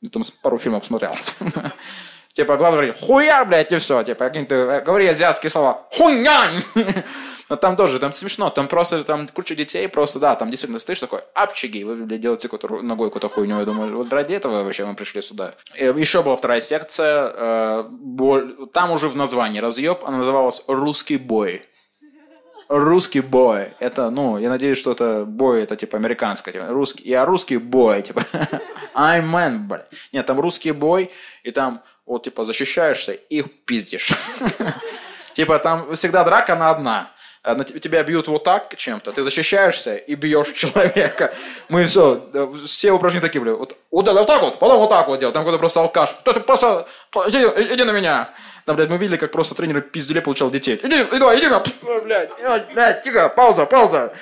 Я 0.00 0.10
там 0.10 0.24
пару 0.42 0.58
фильмов 0.58 0.84
смотрел. 0.84 1.14
Типа, 2.34 2.56
главное 2.56 2.80
говорить, 2.80 3.00
хуя, 3.00 3.44
блядь, 3.44 3.70
и 3.70 3.78
все. 3.78 4.02
Типа, 4.02 4.26
какие-то, 4.26 4.54
э, 4.56 4.80
говори 4.80 5.06
азиатские 5.06 5.50
слова. 5.50 5.86
Хуйнянь! 5.92 6.62
Но 7.48 7.56
там 7.56 7.76
тоже, 7.76 8.00
там 8.00 8.12
смешно. 8.12 8.50
Там 8.50 8.66
просто, 8.66 9.04
там 9.04 9.28
куча 9.28 9.54
детей 9.54 9.88
просто, 9.88 10.18
да, 10.18 10.34
там 10.34 10.50
действительно 10.50 10.80
стоишь 10.80 10.98
такой, 10.98 11.20
апчиги, 11.34 11.84
вы, 11.84 11.94
блядь, 11.94 12.20
делаете 12.20 12.48
какую-то 12.48 12.82
ногой 12.82 13.10
какую-то 13.10 13.28
хуйню. 13.28 13.60
Я 13.60 13.64
думаю, 13.64 13.96
вот 13.96 14.12
ради 14.12 14.34
этого 14.34 14.64
вообще 14.64 14.84
мы 14.84 14.96
пришли 14.96 15.22
сюда. 15.22 15.54
И 15.76 15.84
еще 15.84 16.24
была 16.24 16.34
вторая 16.34 16.60
секция, 16.60 17.32
э, 17.36 17.84
там 18.72 18.90
уже 18.90 19.08
в 19.08 19.14
названии 19.14 19.60
разъеб, 19.60 20.04
она 20.04 20.18
называлась 20.18 20.64
«Русский 20.66 21.18
бой». 21.18 21.62
Русский 22.68 23.20
бой. 23.20 23.74
Это, 23.78 24.10
ну, 24.10 24.38
я 24.38 24.48
надеюсь, 24.48 24.78
что 24.78 24.92
это 24.92 25.24
бой, 25.24 25.62
это 25.62 25.76
типа 25.76 25.98
американское. 25.98 26.52
Типа, 26.52 26.66
русский, 26.68 27.08
я 27.08 27.24
русский 27.24 27.58
бой, 27.58 28.02
типа. 28.02 28.24
I'm 28.94 29.30
man, 29.30 29.58
блядь. 29.58 29.86
Нет, 30.12 30.26
там 30.26 30.40
русский 30.40 30.72
бой, 30.72 31.10
и 31.42 31.50
там 31.50 31.82
вот, 32.06 32.24
типа, 32.24 32.44
защищаешься 32.44 33.12
и 33.12 33.42
пиздишь. 33.42 34.10
Типа, 35.34 35.58
там 35.58 35.94
всегда 35.96 36.22
драка 36.22 36.54
на 36.54 36.70
одна. 36.70 37.10
тебя 37.80 38.02
бьют 38.04 38.28
вот 38.28 38.44
так 38.44 38.74
чем-то, 38.76 39.10
ты 39.12 39.22
защищаешься 39.22 39.96
и 39.96 40.14
бьешь 40.14 40.48
человека. 40.54 41.34
Мы 41.68 41.86
все, 41.86 42.30
все 42.64 42.92
упражнения 42.92 43.26
такие 43.26 43.40
были. 43.40 43.50
Вот, 43.52 43.76
вот, 43.90 44.04
так 44.04 44.42
вот, 44.42 44.58
потом 44.58 44.78
вот 44.78 44.88
так 44.90 45.08
вот 45.08 45.18
делал. 45.18 45.32
Там 45.32 45.42
какой-то 45.42 45.58
просто 45.58 45.80
алкаш. 45.80 46.14
Да 46.24 46.32
ты 46.32 46.40
просто, 46.40 46.86
иди, 47.26 47.82
на 47.82 47.90
меня. 47.90 48.30
Там, 48.64 48.76
блядь, 48.76 48.88
мы 48.88 48.96
видели, 48.96 49.16
как 49.16 49.32
просто 49.32 49.54
тренер 49.54 49.82
пизделе 49.82 50.22
получал 50.22 50.50
детей. 50.50 50.80
Иди, 50.82 51.02
иди, 51.02 51.38
иди, 51.38 51.48
на, 51.48 51.62
блядь, 52.04 52.30
блядь, 52.72 53.02
тихо, 53.02 53.28
пауза, 53.28 53.66
пауза. 53.66 54.14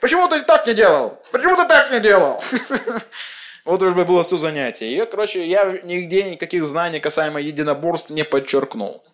Почему 0.00 0.28
ты 0.28 0.42
так 0.42 0.66
не 0.66 0.74
делал? 0.74 1.20
Почему 1.32 1.56
ты 1.56 1.66
так 1.66 1.90
не 1.90 1.98
делал? 1.98 2.42
Вот 3.68 3.82
уже 3.82 3.92
было 3.92 4.22
все 4.22 4.38
занятие. 4.38 4.96
И, 4.96 5.04
короче, 5.04 5.46
я 5.46 5.78
нигде 5.84 6.30
никаких 6.30 6.64
знаний 6.64 7.00
касаемо 7.00 7.38
единоборств 7.38 8.08
не 8.08 8.24
подчеркнул. 8.24 9.04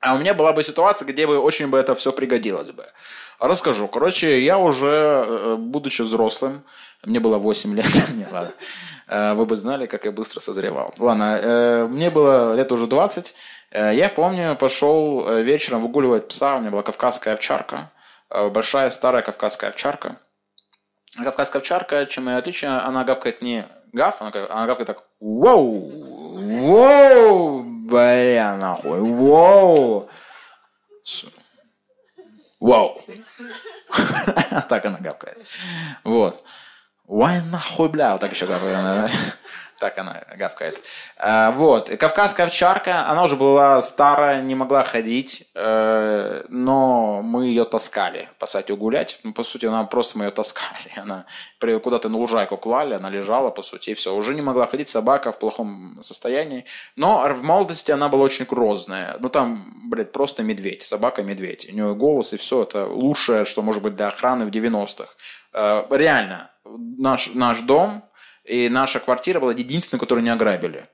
А 0.00 0.14
у 0.14 0.18
меня 0.18 0.34
была 0.34 0.52
бы 0.52 0.64
ситуация, 0.64 1.06
где 1.06 1.24
бы 1.24 1.38
очень 1.38 1.68
бы 1.68 1.78
это 1.78 1.94
все 1.94 2.10
пригодилось 2.10 2.72
бы. 2.72 2.84
Расскажу. 3.38 3.86
Короче, 3.86 4.44
я 4.44 4.58
уже, 4.58 5.24
э, 5.24 5.56
будучи 5.56 6.02
взрослым, 6.02 6.64
мне 7.04 7.20
было 7.20 7.38
8 7.38 7.76
лет, 7.76 7.86
не, 8.14 8.26
ладно, 8.32 8.52
Э, 9.06 9.34
вы 9.34 9.46
бы 9.46 9.54
знали, 9.54 9.86
как 9.86 10.04
я 10.04 10.10
быстро 10.10 10.40
созревал. 10.40 10.92
Ладно, 10.98 11.38
э, 11.40 11.86
мне 11.86 12.10
было 12.10 12.56
лет 12.56 12.72
уже 12.72 12.86
20. 12.86 13.34
Э, 13.70 13.94
Я 13.94 14.08
помню, 14.08 14.56
пошел 14.56 15.28
э, 15.28 15.42
вечером 15.42 15.80
выгуливать 15.82 16.26
пса, 16.26 16.56
у 16.56 16.60
меня 16.60 16.70
была 16.70 16.82
кавказская 16.82 17.34
овчарка, 17.34 17.92
э, 18.30 18.48
большая 18.48 18.90
старая 18.90 19.22
кавказская 19.22 19.70
овчарка. 19.70 20.16
Кавказская 21.16 21.60
овчарка, 21.60 22.06
чем 22.06 22.28
и 22.28 22.32
отличие, 22.32 22.70
она 22.70 23.04
гавкает 23.04 23.42
не 23.42 23.66
гав, 23.92 24.16
она, 24.20 24.30
она 24.50 24.66
гавкает 24.66 24.86
так 24.86 25.02
«Воу! 25.20 25.90
Воу! 25.90 27.62
Бля, 27.88 28.56
нахуй! 28.56 29.00
Воу!» 29.00 30.08
С- 31.04 31.24
Вау! 32.60 33.00
Так 34.68 34.84
она 34.86 34.98
гавкает. 34.98 35.38
Вот. 36.04 36.44
Вай 37.06 37.42
нахуй, 37.42 37.88
бля, 37.88 38.12
вот 38.12 38.20
так 38.20 38.30
еще 38.32 38.46
гавкает. 38.46 39.10
Так 39.82 39.98
она 39.98 40.22
гавкает. 40.38 40.80
А, 41.16 41.50
Вот. 41.50 41.90
Кавказская 41.90 42.46
овчарка, 42.46 43.08
она 43.08 43.24
уже 43.24 43.34
была 43.34 43.80
старая, 43.80 44.40
не 44.40 44.54
могла 44.54 44.84
ходить, 44.84 45.48
э, 45.56 46.44
но 46.48 47.20
мы 47.22 47.46
ее 47.46 47.64
таскали 47.64 48.28
по 48.38 48.46
сайте 48.46 48.76
гулять. 48.76 49.18
Ну, 49.24 49.32
по 49.32 49.42
сути, 49.42 49.66
она 49.66 49.82
просто 49.82 50.18
мы 50.18 50.26
ее 50.26 50.30
таскали. 50.30 50.92
Она 51.02 51.24
куда-то 51.82 52.08
на 52.08 52.16
лужайку 52.16 52.56
клали, 52.56 52.94
она 52.94 53.10
лежала, 53.10 53.50
по 53.50 53.62
сути, 53.62 53.90
и 53.90 53.94
все. 53.94 54.14
Уже 54.14 54.34
не 54.34 54.42
могла 54.42 54.68
ходить, 54.68 54.88
собака 54.88 55.32
в 55.32 55.38
плохом 55.40 55.98
состоянии. 56.00 56.64
Но 56.94 57.28
в 57.34 57.42
молодости 57.42 57.90
она 57.90 58.08
была 58.08 58.22
очень 58.22 58.44
грозная. 58.44 59.16
Ну, 59.18 59.28
там, 59.28 59.90
блядь, 59.90 60.12
просто 60.12 60.44
медведь, 60.44 60.82
собака-медведь. 60.82 61.68
У 61.70 61.74
нее 61.74 61.94
голос 61.94 62.32
и 62.32 62.36
все, 62.36 62.62
это 62.62 62.86
лучшее, 62.86 63.44
что 63.44 63.62
может 63.62 63.82
быть 63.82 63.96
для 63.96 64.06
охраны 64.08 64.44
в 64.44 64.50
90-х. 64.50 65.08
Э, 65.54 65.84
Реально, 65.90 66.52
наш, 66.64 67.30
наш 67.34 67.60
дом 67.62 68.04
и 68.44 68.68
наша 68.68 69.00
квартира 69.00 69.40
была 69.40 69.52
единственной, 69.52 70.00
которую 70.00 70.24
не 70.24 70.30
ограбили. 70.30 70.88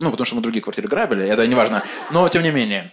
Ну, 0.00 0.10
потому 0.10 0.24
что 0.24 0.36
мы 0.36 0.42
другие 0.42 0.62
квартиры 0.62 0.88
грабили, 0.88 1.26
это 1.26 1.46
не 1.46 1.54
важно. 1.54 1.82
Но, 2.10 2.28
тем 2.28 2.42
не 2.42 2.50
менее, 2.50 2.92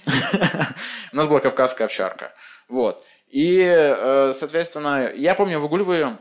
у 1.14 1.16
нас 1.16 1.28
была 1.28 1.40
кавказская 1.40 1.86
овчарка. 1.88 2.34
Вот. 2.70 3.04
И, 3.28 3.60
э, 3.60 4.34
соответственно, 4.34 5.12
я 5.16 5.36
помню, 5.36 5.60
выгуливаю, 5.60 6.20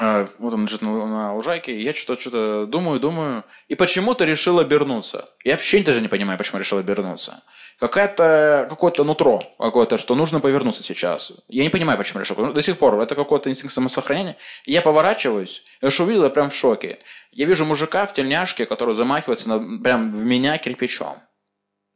вот 0.00 0.54
он 0.54 0.64
лежит 0.66 0.82
на, 0.82 1.06
на 1.06 1.34
лужайке, 1.34 1.72
и 1.72 1.82
я 1.82 1.92
что-то 1.92 2.20
что 2.20 2.66
думаю, 2.66 3.00
думаю, 3.00 3.44
и 3.68 3.74
почему-то 3.74 4.24
решил 4.24 4.58
обернуться. 4.60 5.28
Я 5.44 5.52
вообще 5.54 5.82
даже 5.82 6.00
не 6.00 6.08
понимаю, 6.08 6.38
почему 6.38 6.60
решил 6.60 6.78
обернуться. 6.78 7.42
Какая-то, 7.80 8.66
какое-то 8.68 9.04
нутро, 9.04 9.40
какое-то, 9.58 9.98
что 9.98 10.14
нужно 10.14 10.40
повернуться 10.40 10.82
сейчас. 10.82 11.32
Я 11.48 11.62
не 11.62 11.70
понимаю, 11.70 11.98
почему 11.98 12.20
решил. 12.20 12.52
До 12.52 12.62
сих 12.62 12.78
пор 12.78 13.00
это 13.00 13.14
какой-то 13.14 13.50
инстинкт 13.50 13.72
самосохранения. 13.72 14.36
И 14.64 14.72
я 14.72 14.82
поворачиваюсь, 14.82 15.62
я 15.80 15.90
что 15.90 16.04
увидел, 16.04 16.24
я 16.24 16.30
прям 16.30 16.50
в 16.50 16.54
шоке. 16.54 16.98
Я 17.32 17.46
вижу 17.46 17.64
мужика 17.64 18.06
в 18.06 18.12
тельняшке, 18.12 18.66
который 18.66 18.94
замахивается 18.94 19.48
на, 19.48 19.82
прям 19.82 20.12
в 20.12 20.24
меня 20.24 20.58
кирпичом. 20.58 21.18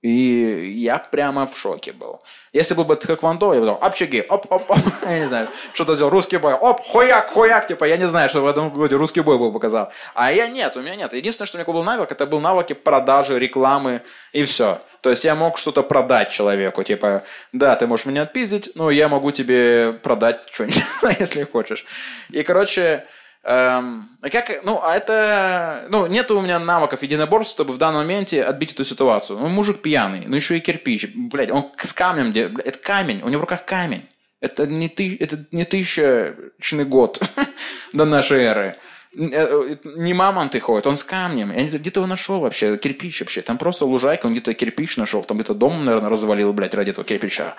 И 0.02 0.74
я 0.78 0.98
прямо 0.98 1.46
в 1.46 1.56
шоке 1.56 1.92
был. 1.92 2.20
Если 2.52 2.74
бы 2.74 2.92
это 2.92 3.06
как 3.06 3.22
Вандо, 3.22 3.54
я 3.54 3.60
бы 3.60 3.66
сказал, 3.66 3.82
общаги, 3.82 4.26
оп, 4.28 4.50
оп, 4.50 4.68
оп, 4.68 4.78
я 5.08 5.20
не 5.20 5.26
знаю, 5.26 5.48
что-то 5.72 5.94
сделал, 5.94 6.10
русский 6.10 6.38
бой, 6.38 6.54
оп, 6.54 6.80
хуяк, 6.80 7.30
хуяк, 7.30 7.68
типа, 7.68 7.84
я 7.84 7.96
не 7.96 8.08
знаю, 8.08 8.28
что 8.28 8.40
в 8.40 8.46
этом 8.46 8.70
годе 8.70 8.96
русский 8.96 9.20
бой 9.20 9.38
бы 9.38 9.52
показал. 9.52 9.92
А 10.14 10.32
я 10.32 10.48
нет, 10.48 10.76
у 10.76 10.80
меня 10.80 10.96
нет. 10.96 11.12
Единственное, 11.12 11.46
что 11.46 11.56
у 11.56 11.60
меня 11.60 11.72
был 11.72 11.84
навык, 11.84 12.10
это 12.10 12.26
был 12.26 12.40
навыки 12.40 12.72
продажи, 12.72 13.38
рекламы 13.38 14.02
и 14.32 14.42
все. 14.42 14.80
То 15.02 15.10
есть 15.10 15.24
я 15.24 15.36
мог 15.36 15.56
что-то 15.56 15.84
продать 15.84 16.30
человеку, 16.30 16.82
типа, 16.82 17.22
да, 17.52 17.76
ты 17.76 17.86
можешь 17.86 18.06
меня 18.06 18.22
отпиздить, 18.22 18.72
но 18.74 18.90
я 18.90 19.08
могу 19.08 19.30
тебе 19.30 19.92
продать 19.92 20.40
что-нибудь, 20.50 20.82
если 21.20 21.44
хочешь. 21.44 21.86
И, 22.30 22.42
короче, 22.42 23.06
Эм, 23.44 24.08
а 24.22 24.28
как, 24.30 24.62
ну, 24.64 24.80
а 24.84 24.94
это, 24.96 25.86
ну, 25.88 26.06
нет 26.06 26.30
у 26.30 26.40
меня 26.40 26.60
навыков 26.60 27.02
единоборств, 27.02 27.54
чтобы 27.54 27.72
в 27.74 27.78
данном 27.78 28.02
моменте 28.02 28.42
отбить 28.44 28.72
эту 28.72 28.84
ситуацию. 28.84 29.38
Ну, 29.38 29.48
мужик 29.48 29.82
пьяный, 29.82 30.22
ну, 30.26 30.36
еще 30.36 30.56
и 30.56 30.60
кирпич, 30.60 31.08
блядь, 31.14 31.50
он 31.50 31.72
с 31.82 31.92
камнем, 31.92 32.32
де- 32.32 32.46
блядь, 32.48 32.66
это 32.68 32.78
камень, 32.78 33.20
у 33.22 33.28
него 33.28 33.38
в 33.38 33.42
руках 33.42 33.64
камень. 33.64 34.08
Это 34.40 34.66
не, 34.66 34.88
ты, 34.88 35.16
это 35.18 35.44
не 35.50 35.64
тысячный 35.64 36.84
год 36.84 37.20
до 37.92 38.04
нашей 38.04 38.42
эры. 38.42 38.76
Н- 39.16 39.30
э, 39.32 39.76
Не 39.96 40.14
мамонты 40.14 40.58
ходят, 40.60 40.86
он 40.86 40.96
с 40.96 41.02
камнем. 41.04 41.52
Я 41.52 41.62
не- 41.62 41.68
где-то 41.68 42.00
его 42.00 42.06
нашел 42.06 42.40
вообще, 42.40 42.76
кирпич 42.76 43.20
вообще. 43.20 43.40
Там 43.42 43.58
просто 43.58 43.86
лужайка, 43.86 44.26
он 44.26 44.32
где-то 44.32 44.54
кирпич 44.54 44.96
нашел, 44.96 45.24
там 45.24 45.38
где-то 45.38 45.54
дом, 45.54 45.84
наверное, 45.84 46.10
развалил, 46.10 46.52
блядь, 46.52 46.74
ради 46.74 46.90
этого 46.90 47.04
кирпича. 47.04 47.54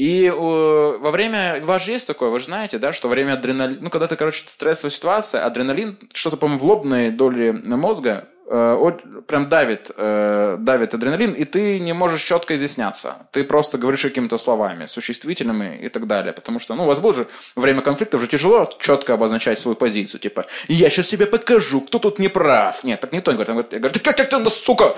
И 0.00 0.24
э, 0.24 0.32
во 0.34 1.10
время, 1.10 1.60
у 1.62 1.66
вас 1.66 1.84
же 1.84 1.90
есть 1.90 2.06
такое, 2.06 2.30
вы 2.30 2.38
же 2.38 2.46
знаете, 2.46 2.78
да, 2.78 2.90
что 2.90 3.08
во 3.08 3.10
время 3.14 3.34
адреналина, 3.34 3.80
ну, 3.82 3.90
когда 3.90 4.06
ты, 4.06 4.16
короче, 4.16 4.44
стрессовая 4.46 4.90
ситуация, 4.90 5.44
адреналин, 5.44 5.98
что-то, 6.14 6.38
по-моему, 6.38 6.58
в 6.58 6.66
лобной 6.66 7.10
доли 7.10 7.50
мозга 7.50 8.26
прям 8.50 9.48
давит, 9.48 9.92
э, 9.96 10.56
давит 10.58 10.92
адреналин, 10.94 11.32
и 11.32 11.44
ты 11.44 11.78
не 11.78 11.92
можешь 11.92 12.22
четко 12.22 12.56
изъясняться. 12.56 13.14
Ты 13.30 13.44
просто 13.44 13.78
говоришь 13.78 14.02
какими-то 14.02 14.38
словами, 14.38 14.86
существительными 14.86 15.78
и 15.80 15.88
так 15.88 16.08
далее. 16.08 16.32
Потому 16.32 16.58
что, 16.58 16.74
ну, 16.74 16.82
у 16.82 16.86
вас 16.86 16.98
будет 16.98 17.16
же 17.16 17.26
время 17.54 17.80
конфликта 17.80 18.16
уже 18.16 18.26
тяжело 18.26 18.68
четко 18.80 19.14
обозначать 19.14 19.60
свою 19.60 19.76
позицию. 19.76 20.20
Типа, 20.20 20.46
я 20.66 20.90
сейчас 20.90 21.06
себе 21.06 21.26
покажу, 21.26 21.80
кто 21.80 22.00
тут 22.00 22.18
не 22.18 22.26
прав. 22.28 22.82
Нет, 22.82 23.00
так 23.00 23.12
не 23.12 23.20
то. 23.20 23.30
Он 23.30 23.36
говорит, 23.36 23.50
он 23.50 23.54
говорит, 23.54 23.72
я 23.72 23.78
говорю, 23.78 23.94
ты 23.94 24.00
как 24.00 24.16
ты, 24.16 24.38
ну, 24.38 24.50
сука, 24.50 24.96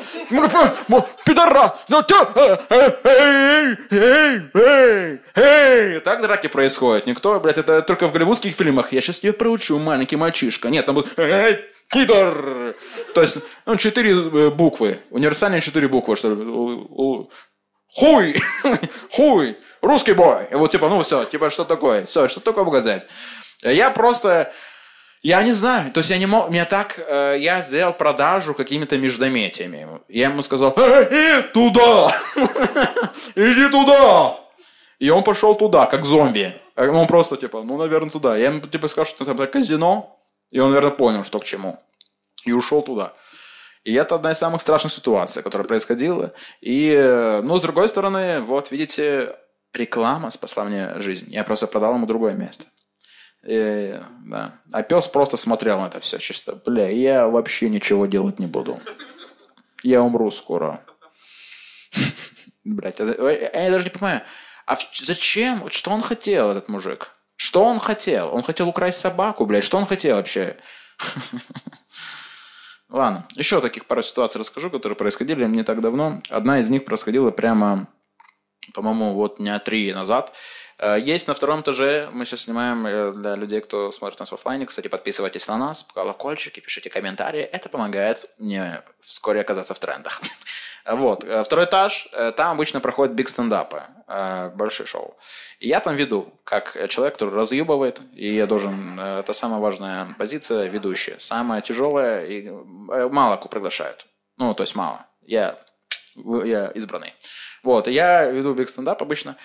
пидора, 1.24 1.76
ну 1.88 2.02
ты, 2.02 2.14
э, 2.34 2.56
э, 2.70 3.76
эй, 4.54 5.20
эй. 5.34 6.00
Так 6.00 6.22
драки 6.22 6.46
происходят. 6.46 7.06
Никто, 7.06 7.38
блядь, 7.38 7.58
это 7.58 7.82
только 7.82 8.08
в 8.08 8.12
голливудских 8.12 8.54
фильмах. 8.54 8.92
Я 8.92 9.02
сейчас 9.02 9.20
тебя 9.20 9.34
проучу, 9.34 9.78
маленький 9.78 10.16
мальчишка. 10.16 10.70
Нет, 10.70 10.86
там 10.86 10.94
будет, 10.94 11.14
пидор. 11.92 12.74
То 13.14 13.22
есть, 13.22 13.38
ну, 13.66 13.76
четыре 13.76 14.12
э, 14.12 14.50
буквы. 14.50 15.00
Универсальные 15.10 15.60
четыре 15.60 15.88
буквы, 15.88 16.16
что 16.16 17.28
Хуй! 17.94 18.34
Хуй! 19.12 19.58
Русский 19.82 20.14
бой! 20.14 20.48
И 20.50 20.54
вот, 20.54 20.70
типа, 20.70 20.88
ну 20.88 21.02
все, 21.02 21.24
типа, 21.24 21.50
что 21.50 21.64
такое? 21.64 22.06
Все, 22.06 22.26
что 22.28 22.40
такое 22.40 22.64
показать? 22.64 23.06
Я 23.62 23.90
просто... 23.90 24.52
Я 25.22 25.40
не 25.44 25.52
знаю, 25.52 25.92
то 25.92 25.98
есть 25.98 26.10
я 26.10 26.18
не 26.18 26.26
мог, 26.26 26.48
мне 26.48 26.64
так, 26.64 26.98
э, 26.98 27.36
я 27.38 27.62
сделал 27.62 27.92
продажу 27.92 28.54
какими-то 28.54 28.98
междометиями. 28.98 29.86
Я 30.08 30.30
ему 30.30 30.42
сказал, 30.42 30.74
«Эй, 30.76 31.42
туда, 31.44 32.16
иди 33.36 33.68
туда. 33.68 34.40
И 34.98 35.10
он 35.10 35.22
пошел 35.22 35.54
туда, 35.54 35.86
как 35.86 36.04
зомби. 36.04 36.60
Он 36.74 37.06
просто 37.06 37.36
типа, 37.36 37.62
ну, 37.62 37.76
наверное, 37.76 38.10
туда. 38.10 38.36
Я 38.36 38.46
ему 38.46 38.62
типа 38.62 38.88
сказал, 38.88 39.06
что 39.06 39.22
это 39.22 39.46
казино, 39.46 40.18
и 40.52 40.60
он, 40.60 40.68
наверное, 40.70 40.94
понял, 40.96 41.24
что 41.24 41.40
к 41.40 41.44
чему. 41.44 41.80
И 42.44 42.52
ушел 42.52 42.82
туда. 42.82 43.14
И 43.84 43.94
это 43.94 44.14
одна 44.14 44.32
из 44.32 44.38
самых 44.38 44.60
страшных 44.60 44.92
ситуаций, 44.92 45.42
которая 45.42 45.66
происходила. 45.66 46.32
И, 46.60 46.92
э, 46.92 47.40
ну, 47.42 47.58
с 47.58 47.62
другой 47.62 47.88
стороны, 47.88 48.40
вот, 48.40 48.70
видите, 48.70 49.34
реклама 49.72 50.30
спасла 50.30 50.64
мне 50.64 51.00
жизнь. 51.00 51.32
Я 51.32 51.42
просто 51.42 51.66
продал 51.66 51.94
ему 51.94 52.06
другое 52.06 52.34
место. 52.34 52.66
И, 53.44 53.98
да. 54.26 54.60
А 54.72 54.82
пес 54.82 55.08
просто 55.08 55.36
смотрел 55.36 55.80
на 55.80 55.86
это 55.86 55.98
все 55.98 56.18
чисто. 56.18 56.54
Бля, 56.54 56.88
я 56.88 57.26
вообще 57.26 57.68
ничего 57.68 58.06
делать 58.06 58.38
не 58.38 58.46
буду. 58.46 58.78
Я 59.82 60.02
умру 60.02 60.30
скоро. 60.30 60.84
Блять, 62.64 63.00
я 63.00 63.70
даже 63.70 63.84
не 63.84 63.90
понимаю. 63.90 64.22
А 64.66 64.76
зачем? 64.94 65.68
Что 65.70 65.90
он 65.90 66.02
хотел, 66.02 66.50
этот 66.50 66.68
мужик? 66.68 67.10
Что 67.42 67.64
он 67.64 67.80
хотел? 67.80 68.32
Он 68.32 68.44
хотел 68.44 68.68
украсть 68.68 69.00
собаку, 69.00 69.46
блядь. 69.46 69.64
Что 69.64 69.76
он 69.76 69.84
хотел 69.84 70.14
вообще? 70.14 70.56
Ладно, 72.88 73.26
еще 73.34 73.60
таких 73.60 73.86
пару 73.86 74.00
ситуаций 74.04 74.38
расскажу, 74.38 74.70
которые 74.70 74.94
происходили 74.94 75.44
не 75.46 75.64
так 75.64 75.80
давно. 75.80 76.22
Одна 76.28 76.60
из 76.60 76.70
них 76.70 76.84
происходила 76.84 77.32
прямо, 77.32 77.88
по-моему, 78.74 79.14
вот 79.14 79.38
дня 79.38 79.58
три 79.58 79.92
назад. 79.92 80.32
Э, 80.78 80.98
есть 80.98 81.28
на 81.28 81.34
втором 81.34 81.60
этаже, 81.60 82.08
мы 82.12 82.24
сейчас 82.24 82.42
снимаем 82.42 82.86
э, 82.86 83.12
для 83.12 83.34
людей, 83.34 83.60
кто 83.60 83.92
смотрит 83.92 84.18
нас 84.20 84.30
в 84.30 84.34
офлайне. 84.34 84.66
Кстати, 84.66 84.88
подписывайтесь 84.88 85.46
на 85.48 85.58
нас, 85.58 85.86
колокольчики, 85.94 86.60
пишите 86.60 86.90
комментарии. 86.90 87.42
Это 87.42 87.68
помогает 87.68 88.28
мне 88.38 88.82
вскоре 89.00 89.40
оказаться 89.40 89.74
в 89.74 89.78
трендах. 89.78 90.20
Вот. 90.84 91.22
Э, 91.22 91.44
второй 91.44 91.66
этаж, 91.66 92.08
там 92.36 92.50
обычно 92.50 92.80
проходят 92.80 93.14
big 93.14 93.28
стендапы, 93.28 93.84
большие 94.56 94.84
шоу. 94.84 95.16
И 95.60 95.68
я 95.68 95.78
там 95.78 95.94
веду, 95.94 96.34
как 96.42 96.76
человек, 96.88 97.14
который 97.14 97.32
разъебывает, 97.36 98.00
и 98.12 98.34
я 98.34 98.48
должен, 98.48 98.98
это 98.98 99.32
самая 99.32 99.60
важная 99.60 100.12
позиция, 100.18 100.64
ведущая. 100.64 101.20
Самая 101.20 101.60
тяжелая, 101.60 102.26
и 102.26 102.50
мало 102.50 103.36
приглашают. 103.36 104.06
Ну, 104.38 104.54
то 104.54 104.64
есть 104.64 104.74
мало. 104.74 105.06
Я, 105.24 105.56
я 106.16 106.66
избранный. 106.74 107.14
Вот, 107.62 107.86
я 107.86 108.24
веду 108.24 108.54
big 108.54 108.68
стендап 108.68 109.00
обычно, 109.02 109.36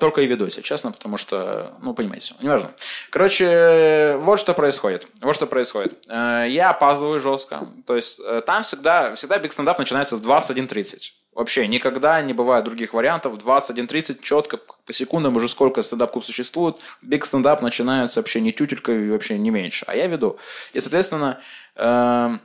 только 0.00 0.22
и 0.22 0.26
веду, 0.26 0.44
если 0.46 0.62
честно, 0.62 0.92
потому 0.92 1.16
что, 1.16 1.74
ну, 1.80 1.94
понимаете, 1.94 2.34
неважно. 2.40 2.72
Короче, 3.10 4.16
вот 4.20 4.40
что 4.40 4.54
происходит. 4.54 5.06
Вот 5.20 5.36
что 5.36 5.46
происходит. 5.46 6.04
Э, 6.08 6.46
я 6.48 6.70
опаздываю 6.70 7.20
жестко. 7.20 7.68
То 7.86 7.96
есть 7.96 8.20
э, 8.24 8.42
там 8.44 8.62
всегда, 8.62 9.14
всегда 9.14 9.38
big 9.38 9.52
стендап 9.52 9.78
начинается 9.78 10.16
в 10.16 10.26
21.30. 10.26 11.12
Вообще 11.34 11.66
никогда 11.66 12.20
не 12.20 12.34
бывает 12.34 12.64
других 12.64 12.92
вариантов. 12.92 13.34
21.30 13.38 14.22
четко, 14.22 14.58
по 14.58 14.92
секундам 14.92 15.36
уже 15.36 15.48
сколько 15.48 15.80
стендап-клуб 15.82 16.24
существует. 16.24 16.76
Big 17.00 17.24
стендап 17.24 17.62
начинается 17.62 18.20
вообще 18.20 18.40
не 18.40 18.52
тютелькой, 18.52 19.10
вообще 19.10 19.38
не 19.38 19.50
меньше. 19.50 19.84
А 19.88 19.96
я 19.96 20.06
веду. 20.08 20.38
И, 20.74 20.80
соответственно, 20.80 21.40
а, 21.74 22.38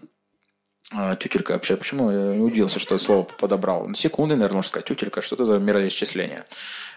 тютелька 1.19 1.53
вообще, 1.53 1.75
почему 1.75 2.11
я 2.11 2.41
удивился, 2.41 2.79
что 2.79 2.97
слово 2.97 3.23
подобрал? 3.23 3.93
Секунды, 3.93 4.35
наверное, 4.35 4.57
можно 4.57 4.69
сказать, 4.69 4.85
тютелька, 4.85 5.21
что 5.21 5.35
это 5.35 5.45
за 5.45 5.59
мироисчисление. 5.59 6.45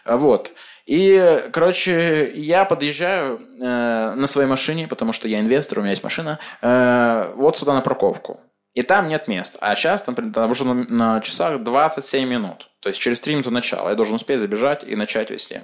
А, 0.05 0.17
вот. 0.17 0.53
И, 0.87 1.45
короче, 1.53 2.33
я 2.35 2.65
подъезжаю 2.65 3.39
э, 3.39 4.15
на 4.15 4.27
своей 4.27 4.49
машине, 4.49 4.89
потому 4.89 5.13
что 5.13 5.29
я 5.29 5.41
инвестор, 5.41 5.79
у 5.79 5.83
меня 5.83 5.91
есть 5.91 6.03
машина, 6.03 6.39
э, 6.63 7.33
вот 7.37 7.59
сюда 7.59 7.75
на 7.75 7.81
парковку. 7.81 8.41
И 8.75 8.83
там 8.83 9.09
нет 9.09 9.29
мест. 9.29 9.57
А 9.61 9.75
сейчас 9.75 10.03
там, 10.03 10.33
там 10.33 10.51
уже 10.51 10.65
на, 10.65 10.75
на 10.75 11.21
часах 11.21 11.63
27 11.63 12.29
минут. 12.29 12.71
То 12.81 12.89
есть 12.89 13.01
через 13.01 13.21
3 13.21 13.35
минуты 13.35 13.51
начала. 13.51 13.91
Я 13.91 13.97
должен 13.97 14.15
успеть 14.15 14.41
забежать 14.41 14.85
и 14.85 14.95
начать 14.97 15.31
вести. 15.31 15.63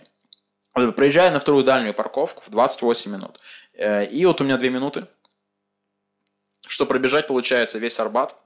Приезжаю 0.74 1.33
на 1.33 1.41
вторую 1.41 1.64
дальнюю 1.64 1.95
парковку 1.95 2.43
в 2.45 2.51
28 2.51 3.11
минут. 3.11 3.41
Э, 3.74 4.05
и 4.05 4.27
вот 4.27 4.41
у 4.41 4.45
меня 4.45 4.57
2 4.59 4.68
минуты 4.68 5.07
что 6.67 6.87
пробежать, 6.87 7.27
получается, 7.27 7.79
весь 7.79 7.99
Арбат, 8.01 8.37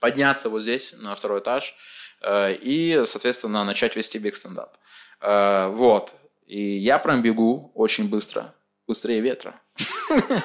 подняться 0.00 0.48
вот 0.48 0.62
здесь, 0.62 0.94
на 0.98 1.14
второй 1.14 1.40
этаж, 1.40 1.74
э, 2.22 2.54
и, 2.54 3.02
соответственно, 3.04 3.64
начать 3.64 3.96
вести 3.96 4.18
биг 4.18 4.36
стендап. 4.36 4.76
Э, 5.20 5.68
вот. 5.68 6.14
И 6.46 6.76
я 6.78 6.98
прям 6.98 7.22
бегу 7.22 7.70
очень 7.74 8.08
быстро. 8.08 8.54
Быстрее 8.86 9.20
ветра. 9.20 9.60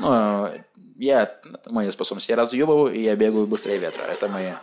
Ну, 0.00 0.50
я, 0.96 1.22
это 1.22 1.40
моя 1.66 1.92
способность. 1.92 2.28
Я 2.28 2.34
разъебываю, 2.34 2.92
и 2.92 3.00
я 3.00 3.14
бегаю 3.14 3.46
быстрее 3.46 3.78
ветра. 3.78 4.02
Это 4.02 4.26
мои... 4.26 4.54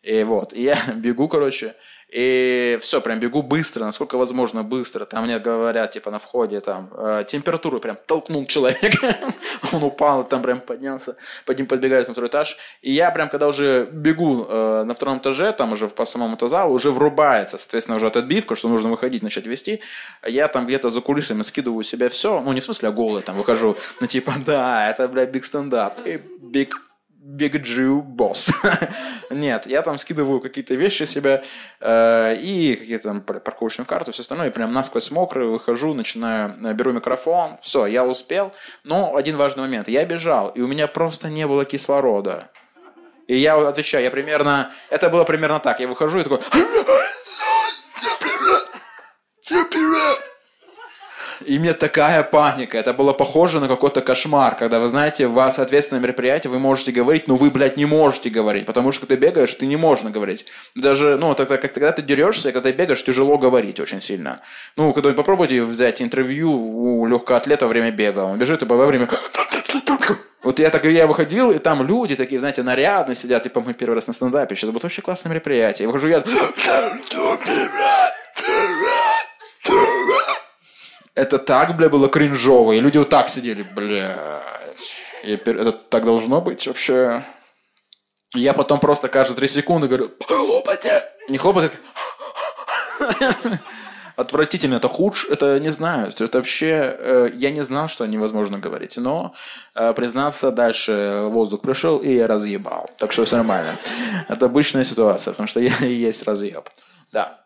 И 0.00 0.22
вот, 0.24 0.54
и 0.54 0.62
я 0.62 0.78
бегу, 0.94 1.28
короче, 1.28 1.76
и 2.10 2.78
все, 2.80 3.00
прям 3.00 3.20
бегу 3.20 3.42
быстро, 3.42 3.84
насколько 3.84 4.18
возможно 4.18 4.64
быстро. 4.64 5.04
Там 5.04 5.24
мне 5.24 5.38
говорят, 5.38 5.92
типа, 5.92 6.10
на 6.10 6.18
входе, 6.18 6.60
там, 6.60 6.90
э, 6.92 7.24
температуру 7.26 7.78
прям 7.78 7.96
толкнул 8.06 8.46
человек. 8.46 8.94
Он 9.72 9.84
упал, 9.84 10.24
там 10.26 10.42
прям 10.42 10.60
поднялся, 10.60 11.16
под 11.46 11.58
ним 11.58 11.68
подбегаюсь 11.68 12.08
на 12.08 12.14
второй 12.14 12.28
этаж. 12.28 12.56
И 12.82 12.90
я 12.92 13.10
прям, 13.12 13.28
когда 13.28 13.46
уже 13.46 13.88
бегу 13.92 14.44
э, 14.48 14.82
на 14.84 14.94
втором 14.94 15.18
этаже, 15.18 15.52
там 15.52 15.72
уже 15.72 15.86
по 15.88 16.04
самому 16.04 16.36
залу, 16.48 16.74
уже 16.74 16.90
врубается, 16.90 17.58
соответственно, 17.58 17.96
уже 17.96 18.08
от 18.08 18.16
отбивка, 18.16 18.56
что 18.56 18.68
нужно 18.68 18.90
выходить, 18.90 19.22
начать 19.22 19.46
вести. 19.46 19.80
Я 20.26 20.48
там 20.48 20.66
где-то 20.66 20.90
за 20.90 21.00
кулисами 21.00 21.42
скидываю 21.42 21.84
себе 21.84 22.08
все, 22.08 22.40
ну, 22.40 22.52
не 22.52 22.60
в 22.60 22.64
смысле, 22.64 22.88
а 22.88 22.92
голый, 22.92 23.22
там, 23.22 23.36
выхожу, 23.36 23.76
ну, 24.00 24.06
типа, 24.06 24.32
да, 24.44 24.90
это, 24.90 25.06
бля, 25.06 25.26
биг 25.26 25.44
стендап, 25.44 26.04
и 26.04 26.16
биг 26.16 26.89
Big 27.22 27.52
Jew 27.62 28.02
Boss. 28.02 28.50
Нет, 29.30 29.66
я 29.66 29.82
там 29.82 29.98
скидываю 29.98 30.40
какие-то 30.40 30.74
вещи 30.74 31.04
себе 31.04 31.44
э, 31.80 32.36
и 32.36 32.76
какие-то 32.76 33.08
там 33.08 33.20
парковочную 33.20 33.86
карту, 33.86 34.12
все 34.12 34.22
остальное, 34.22 34.48
и 34.48 34.50
прям 34.50 34.72
насквозь 34.72 35.10
мокрый 35.10 35.46
выхожу, 35.46 35.92
начинаю, 35.92 36.56
э, 36.64 36.72
беру 36.72 36.92
микрофон, 36.92 37.58
все, 37.62 37.86
я 37.86 38.06
успел. 38.06 38.52
Но 38.84 39.16
один 39.16 39.36
важный 39.36 39.62
момент, 39.62 39.88
я 39.88 40.04
бежал, 40.04 40.48
и 40.48 40.62
у 40.62 40.66
меня 40.66 40.86
просто 40.86 41.28
не 41.28 41.46
было 41.46 41.64
кислорода. 41.64 42.50
И 43.26 43.36
я 43.36 43.56
отвечаю, 43.56 44.04
я 44.04 44.10
примерно, 44.10 44.72
это 44.88 45.10
было 45.10 45.24
примерно 45.24 45.60
так, 45.60 45.80
я 45.80 45.88
выхожу 45.88 46.20
и 46.20 46.22
такой... 46.22 46.40
И 51.46 51.58
мне 51.58 51.72
такая 51.72 52.22
паника. 52.22 52.76
Это 52.76 52.92
было 52.92 53.12
похоже 53.12 53.60
на 53.60 53.68
какой-то 53.68 54.00
кошмар, 54.00 54.56
когда 54.56 54.78
вы 54.78 54.88
знаете, 54.88 55.26
у 55.26 55.30
вас 55.30 55.58
ответственное 55.58 56.02
мероприятие, 56.02 56.50
вы 56.50 56.58
можете 56.58 56.92
говорить, 56.92 57.28
но 57.28 57.36
вы, 57.36 57.50
блядь, 57.50 57.76
не 57.76 57.86
можете 57.86 58.30
говорить, 58.30 58.66
потому 58.66 58.92
что 58.92 59.06
когда 59.06 59.16
ты 59.16 59.26
бегаешь, 59.26 59.54
ты 59.54 59.66
не 59.66 59.76
можешь 59.76 60.04
говорить. 60.04 60.46
Даже, 60.74 61.16
ну, 61.16 61.34
тогда, 61.34 61.56
как, 61.56 61.72
когда 61.72 61.92
ты 61.92 62.02
дерешься, 62.02 62.52
когда 62.52 62.70
ты 62.70 62.76
бегаешь, 62.76 63.02
тяжело 63.04 63.38
говорить 63.38 63.80
очень 63.80 64.02
сильно. 64.02 64.40
Ну, 64.76 64.92
когда 64.92 65.12
попробуйте 65.12 65.62
взять 65.62 66.02
интервью 66.02 66.52
у 66.52 67.06
легкоатлета 67.06 67.66
во 67.66 67.70
время 67.70 67.90
бега. 67.90 68.20
Он 68.20 68.38
бежит 68.38 68.62
и 68.62 68.66
во 68.66 68.86
время... 68.86 69.08
Вот 70.42 70.58
я 70.58 70.70
так 70.70 70.86
я 70.86 71.06
выходил, 71.06 71.50
и 71.50 71.58
там 71.58 71.86
люди 71.86 72.16
такие, 72.16 72.40
знаете, 72.40 72.62
нарядно 72.62 73.14
сидят, 73.14 73.42
типа 73.42 73.60
мы 73.60 73.74
первый 73.74 73.96
раз 73.96 74.06
на 74.06 74.14
стендапе, 74.14 74.54
сейчас 74.54 74.70
будет 74.70 74.84
вообще 74.84 75.02
классное 75.02 75.28
мероприятие. 75.30 75.86
Я 75.86 75.92
выхожу, 75.92 76.08
я... 76.08 76.24
Это 81.20 81.38
так, 81.38 81.76
бля, 81.76 81.90
было 81.90 82.08
кринжово. 82.08 82.72
И 82.72 82.80
люди 82.80 82.96
вот 82.96 83.10
так 83.10 83.28
сидели, 83.28 83.62
бля. 83.62 84.16
Это 85.22 85.72
так 85.72 86.06
должно 86.06 86.40
быть 86.40 86.66
вообще. 86.66 87.22
Я 88.34 88.54
потом 88.54 88.80
просто 88.80 89.08
каждые 89.08 89.36
три 89.36 89.46
секунды 89.48 89.86
говорю, 89.86 90.12
хлопайте. 90.26 91.04
Не 91.28 91.36
хлопайте. 91.36 91.76
Отвратительно, 94.16 94.76
это 94.76 94.88
худше, 94.88 95.28
это 95.30 95.60
не 95.60 95.70
знаю, 95.70 96.08
это 96.08 96.38
вообще, 96.38 96.96
э, 96.98 97.28
я 97.34 97.50
не 97.50 97.64
знал, 97.64 97.88
что 97.88 98.06
невозможно 98.06 98.58
говорить, 98.58 98.98
но, 98.98 99.34
э, 99.74 99.94
признаться, 99.94 100.50
дальше 100.50 101.24
воздух 101.28 101.62
пришел, 101.62 101.98
и 101.98 102.14
я 102.14 102.26
разъебал, 102.26 102.90
так 102.98 103.12
что 103.12 103.24
все 103.24 103.36
нормально. 103.36 103.78
Это 104.28 104.46
обычная 104.46 104.84
ситуация, 104.84 105.32
потому 105.32 105.46
что 105.46 105.60
я 105.60 105.72
и 105.80 105.92
есть 105.92 106.28
разъеб. 106.28 106.68
Да. 107.12 107.40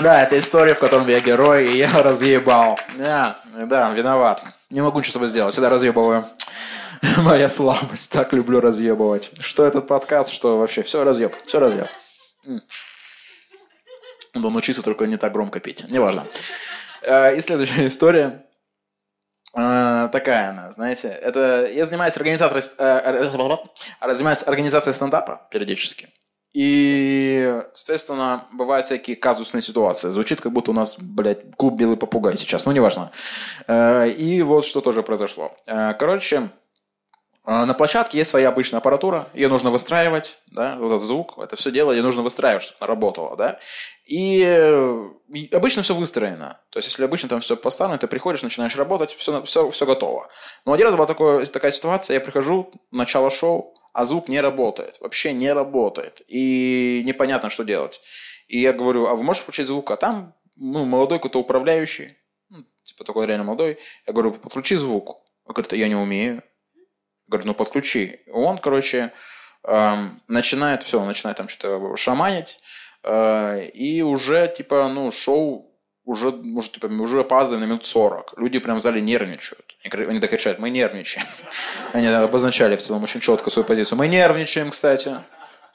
Да, 0.00 0.22
это 0.22 0.38
история, 0.38 0.74
в 0.74 0.78
котором 0.78 1.06
я 1.08 1.20
герой, 1.20 1.70
и 1.70 1.78
я 1.78 1.90
разъебал. 2.02 2.78
Да, 2.96 3.38
да, 3.66 3.90
виноват. 3.90 4.42
Не 4.70 4.80
могу 4.80 4.98
ничего 4.98 5.10
с 5.10 5.14
собой 5.14 5.28
сделать, 5.28 5.52
всегда 5.52 5.68
разъебываю. 5.68 6.26
Моя 7.18 7.48
слабость, 7.48 8.10
так 8.10 8.32
люблю 8.32 8.60
разъебывать. 8.60 9.30
Что 9.40 9.66
этот 9.66 9.86
подкаст, 9.86 10.30
что 10.30 10.58
вообще, 10.58 10.82
все 10.82 11.04
разъеб, 11.04 11.34
все 11.46 11.58
разъеб. 11.58 11.88
Надо 14.34 14.48
научиться 14.48 14.82
только 14.82 15.06
не 15.06 15.18
так 15.18 15.32
громко 15.32 15.60
пить, 15.60 15.84
неважно. 15.88 16.26
Э, 17.02 17.36
и 17.36 17.40
следующая 17.40 17.86
история. 17.88 18.46
Э, 19.54 20.08
такая 20.10 20.50
она, 20.50 20.72
знаете, 20.72 21.08
это 21.08 21.66
я 21.70 21.84
занимаюсь 21.84 22.16
организацией, 22.16 22.62
э, 22.78 24.14
занимаюсь 24.14 24.42
организацией 24.46 24.94
стендапа 24.94 25.46
периодически. 25.50 26.08
И, 26.52 27.62
соответственно, 27.72 28.46
бывают 28.52 28.84
всякие 28.84 29.16
казусные 29.16 29.62
ситуации. 29.62 30.10
Звучит, 30.10 30.40
как 30.40 30.52
будто 30.52 30.72
у 30.72 30.74
нас, 30.74 30.96
блядь, 30.98 31.56
клуб 31.56 31.74
«Белый 31.74 31.96
попугай» 31.96 32.36
сейчас, 32.36 32.66
ну, 32.66 32.72
неважно. 32.72 33.10
Э, 33.66 34.08
и 34.08 34.42
вот 34.42 34.66
что 34.66 34.82
тоже 34.82 35.02
произошло. 35.02 35.52
Э, 35.66 35.94
короче, 35.94 36.50
э, 37.46 37.64
на 37.64 37.72
площадке 37.72 38.18
есть 38.18 38.28
своя 38.28 38.50
обычная 38.50 38.80
аппаратура, 38.80 39.28
ее 39.32 39.48
нужно 39.48 39.70
выстраивать, 39.70 40.36
да, 40.50 40.76
вот 40.76 40.88
этот 40.96 41.06
звук, 41.06 41.38
это 41.38 41.56
все 41.56 41.70
дело, 41.70 41.90
ее 41.90 42.02
нужно 42.02 42.20
выстраивать, 42.20 42.64
чтобы 42.64 42.76
она 42.80 42.88
работала, 42.88 43.34
да. 43.34 43.58
И, 44.06 44.40
и 45.32 45.48
обычно 45.54 45.82
все 45.82 45.94
выстроено. 45.94 46.60
То 46.68 46.80
есть, 46.80 46.88
если 46.88 47.02
обычно 47.02 47.30
там 47.30 47.40
все 47.40 47.56
поставлено, 47.56 47.96
ты 47.98 48.08
приходишь, 48.08 48.42
начинаешь 48.42 48.76
работать, 48.76 49.12
все, 49.14 49.42
все, 49.44 49.70
все 49.70 49.86
готово. 49.86 50.28
Но 50.66 50.74
один 50.74 50.84
раз 50.84 50.96
была 50.96 51.06
такое, 51.06 51.46
такая 51.46 51.72
ситуация, 51.72 52.14
я 52.14 52.20
прихожу, 52.20 52.70
начало 52.90 53.30
шоу, 53.30 53.72
а 53.92 54.04
звук 54.04 54.28
не 54.28 54.40
работает, 54.40 55.00
вообще 55.00 55.32
не 55.32 55.52
работает, 55.52 56.22
и 56.28 57.02
непонятно, 57.04 57.50
что 57.50 57.64
делать. 57.64 58.00
И 58.48 58.60
я 58.60 58.72
говорю, 58.72 59.06
а 59.06 59.14
вы 59.14 59.22
можете 59.22 59.44
включить 59.44 59.66
звук? 59.66 59.90
А 59.90 59.96
там 59.96 60.34
ну, 60.56 60.84
молодой 60.84 61.18
какой-то 61.18 61.38
управляющий, 61.38 62.16
ну, 62.48 62.64
типа 62.84 63.04
такой 63.04 63.26
реально 63.26 63.44
молодой. 63.44 63.78
Я 64.06 64.12
говорю, 64.12 64.32
подключи 64.32 64.76
звук. 64.76 65.22
Он 65.44 65.54
говорит, 65.54 65.72
я 65.72 65.88
не 65.88 65.94
умею. 65.94 66.42
Я 66.74 67.28
говорю, 67.28 67.46
ну 67.46 67.54
подключи. 67.54 68.20
Он, 68.32 68.58
короче, 68.58 69.12
эм, 69.64 70.22
начинает, 70.28 70.82
все, 70.82 71.04
начинает 71.04 71.36
там 71.38 71.48
что-то 71.48 71.96
шаманить, 71.96 72.60
э, 73.02 73.68
и 73.68 74.02
уже, 74.02 74.52
типа, 74.54 74.88
ну, 74.88 75.10
шоу 75.10 75.71
уже, 76.04 76.32
может, 76.32 76.72
типа, 76.72 76.86
уже 76.86 77.20
опаздываем 77.20 77.66
на 77.66 77.72
минут 77.72 77.86
40. 77.86 78.34
Люди 78.36 78.58
прям 78.58 78.78
в 78.78 78.82
зале 78.82 79.00
нервничают. 79.00 79.76
Они 79.84 80.20
так 80.20 80.30
кричат, 80.30 80.58
мы 80.58 80.70
нервничаем. 80.70 81.26
Они 81.92 82.06
обозначали 82.08 82.76
в 82.76 82.82
целом 82.82 83.02
очень 83.04 83.20
четко 83.20 83.50
свою 83.50 83.66
позицию. 83.66 83.98
Мы 83.98 84.08
нервничаем, 84.08 84.70
кстати. 84.70 85.16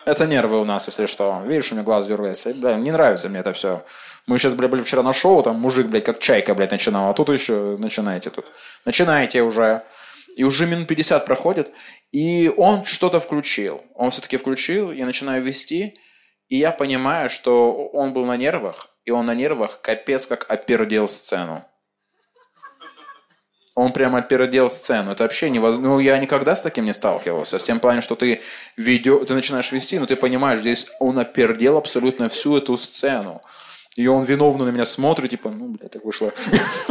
Это 0.06 0.26
нервы 0.26 0.62
у 0.62 0.66
нас, 0.66 0.88
если 0.88 1.06
что. 1.06 1.42
Видишь, 1.46 1.72
у 1.72 1.76
меня 1.76 1.84
глаз 1.84 2.08
дергается. 2.08 2.54
Бля, 2.54 2.76
не 2.78 2.92
нравится 2.92 3.30
мне 3.30 3.40
это 3.40 3.52
все. 3.54 3.84
Мы 4.26 4.38
сейчас, 4.38 4.54
бля, 4.54 4.68
были 4.68 4.82
вчера 4.82 5.04
на 5.04 5.12
шоу, 5.12 5.44
там 5.44 5.60
мужик, 5.60 5.88
блядь, 5.88 6.06
как 6.06 6.20
чайка, 6.20 6.56
блядь, 6.56 6.72
начинал. 6.72 7.10
А 7.10 7.14
тут 7.14 7.30
еще 7.30 7.78
начинаете 7.78 8.30
тут. 8.30 8.46
Начинаете 8.86 9.42
уже. 9.42 9.84
И 10.36 10.44
уже 10.44 10.66
минут 10.66 10.88
50 10.88 11.26
проходит. 11.26 11.74
И 12.12 12.52
он 12.56 12.86
что-то 12.86 13.20
включил. 13.20 13.82
Он 13.96 14.12
все-таки 14.12 14.38
включил, 14.38 14.92
я 14.92 15.06
начинаю 15.06 15.42
вести. 15.42 16.00
И 16.48 16.58
я 16.58 16.72
понимаю, 16.72 17.30
что 17.30 17.74
он 17.88 18.14
был 18.14 18.26
на 18.26 18.38
нервах. 18.38 18.88
И 19.08 19.12
он 19.12 19.26
на 19.26 19.34
нервах 19.34 19.80
капец 19.82 20.28
как 20.28 20.46
опердел 20.52 21.08
сцену. 21.08 21.64
Он 23.74 23.94
прямо 23.94 24.22
передел 24.22 24.70
сцену. 24.70 25.14
Это 25.14 25.24
вообще 25.24 25.50
невозможно. 25.50 25.92
Ну, 25.92 26.00
я 26.00 26.18
никогда 26.18 26.56
с 26.56 26.62
таким 26.62 26.84
не 26.84 26.94
сталкивался. 26.94 27.58
С 27.58 27.64
тем 27.64 27.80
плане, 27.80 28.02
что 28.02 28.16
ты, 28.16 28.42
видео, 28.76 29.24
ты 29.24 29.34
начинаешь 29.34 29.72
вести, 29.72 29.98
но 29.98 30.08
ты 30.08 30.18
понимаешь, 30.18 30.60
здесь 30.60 30.88
он 31.00 31.20
опердел 31.20 31.78
абсолютно 31.78 32.28
всю 32.28 32.58
эту 32.58 32.76
сцену. 32.76 33.42
И 33.96 34.08
он 34.08 34.26
виновно 34.26 34.66
на 34.66 34.72
меня 34.72 34.86
смотрит, 34.86 35.30
типа, 35.30 35.52
ну, 35.52 35.70
блядь, 35.70 35.92
так 35.92 36.04
вышло. 36.04 36.34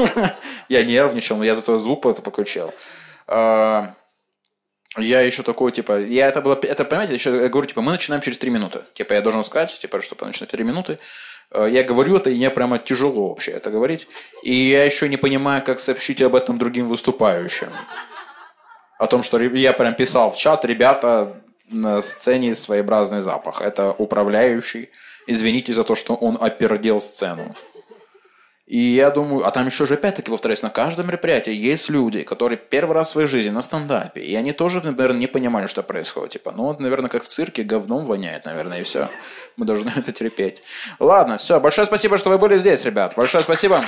Я 0.71 0.85
нервничал, 0.85 1.37
но 1.37 1.45
я 1.45 1.55
зато 1.55 1.79
звук 1.79 2.01
покричал. 2.01 2.73
А, 3.27 3.95
я 4.97 5.21
еще 5.21 5.43
такой, 5.43 5.73
типа, 5.73 6.01
я 6.01 6.29
это 6.29 6.41
было, 6.41 6.59
это, 6.63 6.85
понимаете, 6.85 7.17
я 7.17 7.49
говорю, 7.49 7.69
типа, 7.69 7.83
мы 7.83 7.93
начинаем 7.93 8.23
через 8.23 8.39
три 8.39 8.51
минуты. 8.51 8.81
Типа, 8.95 9.13
я 9.13 9.21
должен 9.21 9.45
сказать, 9.45 9.79
типа, 9.79 10.01
что 10.01 10.17
начинать 10.25 10.51
три 10.51 10.65
минуты. 10.65 10.99
Э, 11.53 11.69
я 11.71 11.83
говорю 11.83 12.17
это, 12.17 12.31
и 12.31 12.37
мне 12.37 12.51
прямо 12.51 12.79
тяжело 12.79 13.29
вообще 13.29 13.53
это 13.53 13.71
говорить. 13.71 14.09
И 14.43 14.55
я 14.55 14.85
еще 14.85 15.09
не 15.09 15.17
понимаю, 15.17 15.63
как 15.65 15.79
сообщить 15.79 16.23
об 16.23 16.35
этом 16.35 16.59
другим 16.59 16.89
выступающим. 16.89 17.69
О 18.99 19.07
том, 19.07 19.23
что 19.23 19.39
я 19.39 19.73
прям 19.73 19.95
писал 19.95 20.31
в 20.31 20.37
чат, 20.37 20.65
ребята, 20.65 21.43
на 21.71 22.01
сцене 22.01 22.55
своеобразный 22.55 23.21
запах. 23.21 23.61
Это 23.61 23.93
управляющий. 23.93 24.91
Извините 25.27 25.73
за 25.73 25.83
то, 25.85 25.95
что 25.95 26.15
он 26.15 26.39
опердел 26.41 27.01
сцену. 27.01 27.55
И 28.67 28.79
я 28.79 29.11
думаю, 29.11 29.47
а 29.47 29.53
там 29.53 29.67
еще 29.67 29.87
же 29.87 29.95
опять-таки, 29.95 30.29
повторяюсь, 30.29 30.63
на 30.63 30.71
каждом 30.71 31.07
мероприятии 31.07 31.53
есть 31.53 31.89
люди, 31.89 32.25
которые 32.25 32.59
первый 32.59 32.95
раз 32.95 33.09
в 33.09 33.11
своей 33.13 33.29
жизни 33.29 33.51
на 33.51 33.63
стендапе, 33.63 34.21
и 34.21 34.35
они 34.35 34.53
тоже, 34.53 34.81
наверное, 34.83 35.21
не 35.21 35.29
понимали, 35.29 35.69
что 35.69 35.85
происходит. 35.85 36.33
Типа, 36.33 36.51
ну, 36.51 36.65
вот, 36.65 36.81
наверное, 36.81 37.09
как 37.09 37.23
в 37.23 37.29
цирке, 37.29 37.63
говном 37.63 38.07
воняет, 38.07 38.45
наверное, 38.45 38.81
и 38.81 38.83
все. 38.83 39.09
Мы 39.57 39.67
должны 39.67 39.93
это 39.97 40.11
терпеть. 40.11 40.65
Ладно, 40.99 41.39
все, 41.39 41.61
большое 41.61 41.87
спасибо, 41.87 42.19
что 42.19 42.31
вы 42.31 42.39
были 42.39 42.57
здесь, 42.57 42.85
ребят. 42.85 43.15
Большое 43.17 43.45
спасибо. 43.45 43.81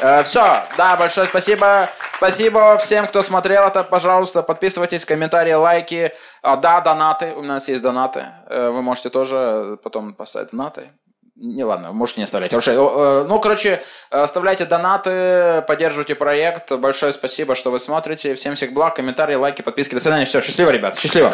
Э, 0.00 0.24
все, 0.24 0.64
да, 0.76 0.96
большое 0.96 1.28
спасибо. 1.28 1.88
Спасибо 2.16 2.76
всем, 2.78 3.06
кто 3.06 3.22
смотрел 3.22 3.64
это. 3.64 3.84
Пожалуйста, 3.84 4.42
подписывайтесь, 4.42 5.04
комментарии, 5.04 5.52
лайки. 5.52 6.12
А, 6.42 6.56
да, 6.56 6.80
донаты. 6.80 7.32
У 7.36 7.42
нас 7.42 7.68
есть 7.68 7.82
донаты. 7.82 8.26
Э, 8.48 8.70
вы 8.70 8.82
можете 8.82 9.10
тоже 9.10 9.78
потом 9.82 10.14
поставить 10.14 10.50
донаты. 10.50 10.90
Не, 11.34 11.64
ладно, 11.64 11.92
можете 11.92 12.20
не 12.20 12.24
оставлять. 12.24 12.52
Э, 12.52 13.24
ну, 13.26 13.40
короче, 13.40 13.82
оставляйте 14.10 14.66
донаты, 14.66 15.64
поддерживайте 15.66 16.14
проект. 16.14 16.72
Большое 16.72 17.12
спасибо, 17.12 17.54
что 17.54 17.70
вы 17.70 17.78
смотрите. 17.78 18.34
Всем 18.34 18.54
всех 18.54 18.72
благ, 18.72 18.96
комментарии, 18.96 19.34
лайки, 19.34 19.62
подписки. 19.62 19.94
До 19.94 20.00
свидания. 20.00 20.26
Все, 20.26 20.40
счастливо, 20.40 20.70
ребят. 20.70 20.96
Счастливо. 20.96 21.32